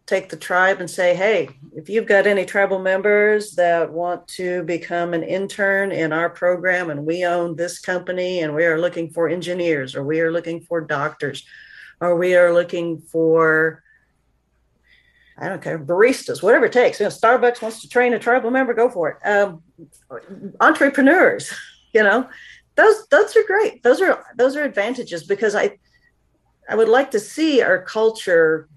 take 0.06 0.28
the 0.28 0.36
tribe 0.36 0.80
and 0.80 0.90
say, 0.90 1.14
hey, 1.14 1.48
if 1.74 1.88
you've 1.88 2.06
got 2.06 2.26
any 2.26 2.44
tribal 2.44 2.78
members 2.78 3.52
that 3.52 3.90
want 3.90 4.26
to 4.28 4.62
become 4.64 5.14
an 5.14 5.22
intern 5.22 5.92
in 5.92 6.12
our 6.12 6.28
program 6.28 6.90
and 6.90 7.06
we 7.06 7.24
own 7.24 7.56
this 7.56 7.78
company 7.78 8.40
and 8.40 8.54
we 8.54 8.64
are 8.64 8.78
looking 8.78 9.10
for 9.10 9.28
engineers 9.28 9.94
or 9.94 10.04
we 10.04 10.20
are 10.20 10.30
looking 10.30 10.60
for 10.60 10.82
doctors 10.82 11.44
or 12.00 12.16
we 12.16 12.34
are 12.36 12.52
looking 12.52 13.00
for 13.00 13.82
I 15.36 15.48
don't 15.48 15.60
care, 15.60 15.80
baristas, 15.80 16.44
whatever 16.44 16.66
it 16.66 16.72
takes. 16.72 17.00
You 17.00 17.04
know, 17.04 17.10
Starbucks 17.10 17.60
wants 17.60 17.80
to 17.80 17.88
train 17.88 18.14
a 18.14 18.20
tribal 18.20 18.52
member, 18.52 18.72
go 18.72 18.88
for 18.88 19.10
it. 19.10 19.26
Um, 19.26 19.64
entrepreneurs, 20.60 21.52
you 21.92 22.04
know, 22.04 22.28
those 22.76 23.06
those 23.08 23.34
are 23.36 23.42
great. 23.44 23.82
Those 23.82 24.00
are 24.00 24.24
those 24.36 24.54
are 24.54 24.62
advantages 24.62 25.24
because 25.24 25.56
I 25.56 25.78
I 26.68 26.76
would 26.76 26.88
like 26.88 27.10
to 27.12 27.20
see 27.20 27.62
our 27.62 27.82
culture 27.82 28.68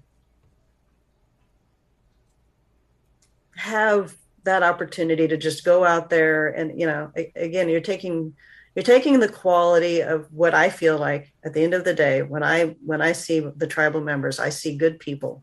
have 3.58 4.14
that 4.44 4.62
opportunity 4.62 5.28
to 5.28 5.36
just 5.36 5.64
go 5.64 5.84
out 5.84 6.08
there 6.10 6.48
and 6.48 6.80
you 6.80 6.86
know 6.86 7.12
again 7.36 7.68
you're 7.68 7.80
taking 7.80 8.34
you're 8.74 8.82
taking 8.82 9.20
the 9.20 9.28
quality 9.28 10.00
of 10.00 10.32
what 10.32 10.54
i 10.54 10.70
feel 10.70 10.96
like 10.96 11.32
at 11.44 11.52
the 11.52 11.62
end 11.62 11.74
of 11.74 11.84
the 11.84 11.92
day 11.92 12.22
when 12.22 12.42
i 12.42 12.76
when 12.86 13.02
i 13.02 13.12
see 13.12 13.40
the 13.56 13.66
tribal 13.66 14.00
members 14.00 14.38
i 14.38 14.48
see 14.48 14.76
good 14.76 14.98
people 15.00 15.42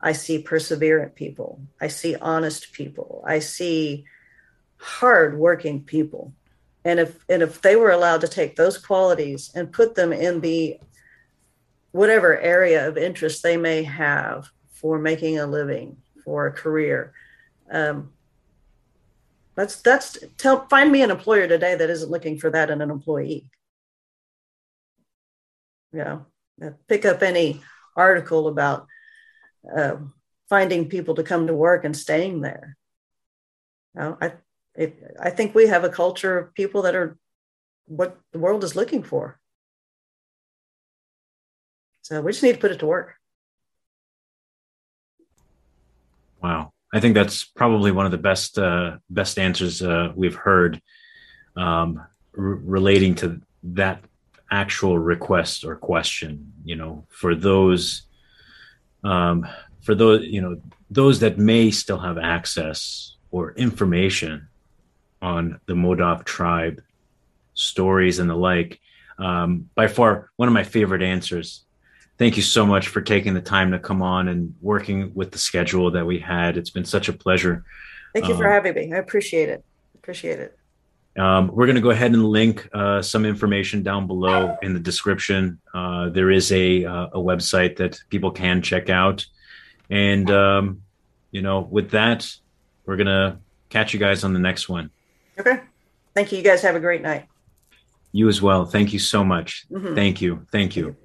I 0.00 0.12
see 0.12 0.42
perseverant 0.42 1.14
people. 1.14 1.60
I 1.80 1.88
see 1.88 2.14
honest 2.16 2.72
people. 2.72 3.24
I 3.26 3.40
see 3.40 4.04
hard 4.78 5.38
working 5.38 5.82
people. 5.82 6.34
And 6.84 7.00
if 7.00 7.24
and 7.28 7.42
if 7.42 7.60
they 7.60 7.76
were 7.76 7.90
allowed 7.90 8.20
to 8.20 8.28
take 8.28 8.56
those 8.56 8.78
qualities 8.78 9.50
and 9.54 9.72
put 9.72 9.94
them 9.94 10.12
in 10.12 10.40
the 10.40 10.78
whatever 11.90 12.38
area 12.38 12.86
of 12.86 12.96
interest 12.96 13.42
they 13.42 13.56
may 13.56 13.82
have 13.82 14.48
for 14.70 14.98
making 14.98 15.38
a 15.38 15.46
living, 15.46 15.96
for 16.28 16.46
a 16.46 16.52
career, 16.52 17.14
um, 17.72 18.12
that's 19.54 19.80
that's 19.80 20.18
tell 20.36 20.68
find 20.68 20.92
me 20.92 21.00
an 21.00 21.10
employer 21.10 21.48
today 21.48 21.74
that 21.74 21.88
isn't 21.88 22.10
looking 22.10 22.38
for 22.38 22.50
that 22.50 22.68
in 22.68 22.82
an 22.82 22.90
employee. 22.90 23.50
You 25.94 26.04
know, 26.04 26.74
pick 26.86 27.06
up 27.06 27.22
any 27.22 27.62
article 27.96 28.46
about 28.46 28.86
uh, 29.74 29.96
finding 30.50 30.90
people 30.90 31.14
to 31.14 31.22
come 31.22 31.46
to 31.46 31.54
work 31.54 31.86
and 31.86 31.96
staying 31.96 32.42
there. 32.42 32.76
You 33.94 34.00
know, 34.02 34.18
I 34.20 34.32
it, 34.74 35.02
I 35.18 35.30
think 35.30 35.54
we 35.54 35.66
have 35.68 35.84
a 35.84 35.88
culture 36.02 36.36
of 36.38 36.52
people 36.52 36.82
that 36.82 36.94
are 36.94 37.16
what 37.86 38.18
the 38.32 38.38
world 38.38 38.64
is 38.64 38.76
looking 38.76 39.02
for. 39.02 39.40
So 42.02 42.20
we 42.20 42.32
just 42.32 42.42
need 42.42 42.56
to 42.56 42.60
put 42.60 42.72
it 42.72 42.80
to 42.80 42.86
work. 42.86 43.14
Wow, 46.42 46.72
I 46.92 47.00
think 47.00 47.14
that's 47.14 47.44
probably 47.44 47.90
one 47.90 48.06
of 48.06 48.12
the 48.12 48.18
best 48.18 48.58
uh, 48.58 48.98
best 49.10 49.38
answers 49.38 49.82
uh, 49.82 50.12
we've 50.14 50.34
heard 50.34 50.80
um, 51.56 51.98
r- 51.98 52.06
relating 52.36 53.14
to 53.16 53.40
that 53.62 54.04
actual 54.50 54.98
request 54.98 55.64
or 55.64 55.76
question. 55.76 56.52
You 56.64 56.76
know, 56.76 57.06
for 57.08 57.34
those 57.34 58.02
um, 59.04 59.46
for 59.82 59.94
those 59.94 60.24
you 60.26 60.40
know 60.40 60.60
those 60.90 61.20
that 61.20 61.38
may 61.38 61.70
still 61.70 61.98
have 61.98 62.18
access 62.18 63.16
or 63.30 63.52
information 63.52 64.48
on 65.20 65.60
the 65.66 65.74
Modoc 65.74 66.24
tribe 66.24 66.80
stories 67.54 68.18
and 68.18 68.30
the 68.30 68.36
like. 68.36 68.80
Um, 69.18 69.68
by 69.74 69.88
far, 69.88 70.30
one 70.36 70.48
of 70.48 70.54
my 70.54 70.62
favorite 70.62 71.02
answers. 71.02 71.64
Thank 72.18 72.36
you 72.36 72.42
so 72.42 72.66
much 72.66 72.88
for 72.88 73.00
taking 73.00 73.34
the 73.34 73.40
time 73.40 73.70
to 73.70 73.78
come 73.78 74.02
on 74.02 74.26
and 74.26 74.54
working 74.60 75.12
with 75.14 75.30
the 75.30 75.38
schedule 75.38 75.92
that 75.92 76.04
we 76.04 76.18
had. 76.18 76.56
It's 76.56 76.70
been 76.70 76.84
such 76.84 77.08
a 77.08 77.12
pleasure. 77.12 77.64
Thank 78.12 78.26
you 78.26 78.34
um, 78.34 78.40
for 78.40 78.50
having 78.50 78.74
me. 78.74 78.92
I 78.92 78.96
appreciate 78.96 79.48
it. 79.48 79.64
Appreciate 79.94 80.40
it. 80.40 80.58
Um, 81.16 81.48
we're 81.48 81.66
going 81.66 81.76
to 81.76 81.82
go 81.82 81.90
ahead 81.90 82.12
and 82.12 82.24
link 82.24 82.68
uh, 82.72 83.02
some 83.02 83.24
information 83.24 83.82
down 83.82 84.06
below 84.06 84.56
in 84.62 84.74
the 84.74 84.80
description. 84.80 85.60
Uh, 85.72 86.08
there 86.08 86.30
is 86.30 86.50
a, 86.52 86.84
uh, 86.84 87.06
a 87.12 87.18
website 87.18 87.76
that 87.76 88.00
people 88.08 88.30
can 88.30 88.62
check 88.62 88.88
out. 88.90 89.24
And, 89.90 90.30
um, 90.30 90.82
you 91.30 91.42
know, 91.42 91.60
with 91.60 91.90
that, 91.90 92.32
we're 92.84 92.96
going 92.96 93.06
to 93.06 93.38
catch 93.68 93.94
you 93.94 94.00
guys 94.00 94.24
on 94.24 94.32
the 94.32 94.38
next 94.38 94.68
one. 94.68 94.90
Okay. 95.38 95.60
Thank 96.14 96.32
you. 96.32 96.38
You 96.38 96.44
guys 96.44 96.62
have 96.62 96.74
a 96.74 96.80
great 96.80 97.02
night. 97.02 97.26
You 98.10 98.28
as 98.28 98.40
well. 98.42 98.64
Thank 98.64 98.92
you 98.92 98.98
so 98.98 99.22
much. 99.22 99.66
Mm-hmm. 99.70 99.94
Thank 99.94 100.20
you. 100.20 100.46
Thank 100.50 100.76
you. 100.76 100.96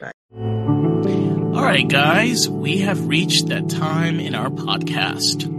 Bye. 0.00 0.12
All 0.34 1.62
right, 1.62 1.86
guys, 1.86 2.48
we 2.48 2.78
have 2.78 3.06
reached 3.06 3.48
that 3.48 3.68
time 3.68 4.18
in 4.18 4.34
our 4.34 4.48
podcast. 4.48 5.50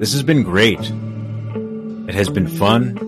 This 0.00 0.12
has 0.12 0.24
been 0.24 0.42
great. 0.42 0.80
It 0.80 2.14
has 2.14 2.28
been 2.30 2.48
fun, 2.48 2.98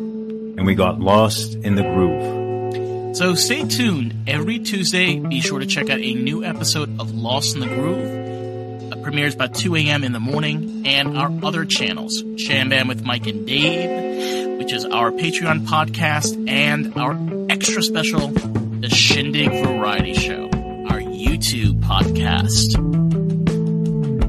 and 0.56 0.66
we 0.66 0.76
got 0.76 1.00
lost 1.00 1.56
in 1.56 1.74
the 1.74 1.82
groove. 1.82 3.16
So 3.16 3.34
stay 3.34 3.66
tuned. 3.66 4.14
Every 4.28 4.60
Tuesday, 4.60 5.18
be 5.18 5.40
sure 5.40 5.58
to 5.58 5.66
check 5.66 5.90
out 5.90 5.98
a 5.98 6.14
new 6.14 6.44
episode 6.44 7.00
of 7.00 7.12
Lost 7.12 7.56
in 7.56 7.60
the 7.60 7.66
Groove. 7.66 8.92
It 8.92 9.02
premieres 9.02 9.34
by 9.34 9.48
2 9.48 9.74
a.m. 9.74 10.04
in 10.04 10.12
the 10.12 10.20
morning, 10.20 10.86
and 10.86 11.18
our 11.18 11.32
other 11.42 11.64
channels, 11.64 12.22
Shambam 12.22 12.86
with 12.86 13.04
Mike 13.04 13.26
and 13.26 13.48
Dave, 13.48 14.58
which 14.58 14.72
is 14.72 14.84
our 14.84 15.10
Patreon 15.10 15.66
podcast, 15.66 16.48
and 16.48 16.96
our 16.96 17.18
extra 17.50 17.82
special, 17.82 18.32
The 18.84 18.94
Shindig 18.94 19.48
Variety 19.48 20.12
Show, 20.12 20.44
our 20.44 21.00
YouTube 21.00 21.80
podcast. 21.80 22.76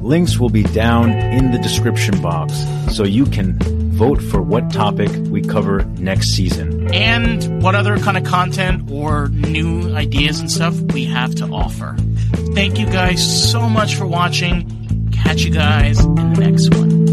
Links 0.01 0.39
will 0.39 0.49
be 0.49 0.63
down 0.63 1.11
in 1.11 1.51
the 1.51 1.57
description 1.57 2.21
box 2.21 2.63
so 2.89 3.03
you 3.03 3.25
can 3.25 3.59
vote 3.91 4.21
for 4.21 4.41
what 4.41 4.71
topic 4.71 5.09
we 5.29 5.41
cover 5.41 5.83
next 5.97 6.29
season. 6.29 6.89
And 6.93 7.61
what 7.61 7.75
other 7.75 7.97
kind 7.97 8.15
of 8.15 8.23
content 8.23 8.89
or 8.89 9.27
new 9.27 9.93
ideas 9.93 10.39
and 10.39 10.49
stuff 10.49 10.79
we 10.79 11.03
have 11.03 11.35
to 11.35 11.47
offer. 11.47 11.97
Thank 12.53 12.79
you 12.79 12.85
guys 12.85 13.51
so 13.51 13.67
much 13.67 13.95
for 13.95 14.07
watching. 14.07 15.09
Catch 15.11 15.41
you 15.41 15.51
guys 15.51 15.99
in 15.99 16.15
the 16.15 16.23
next 16.23 16.73
one. 16.73 17.04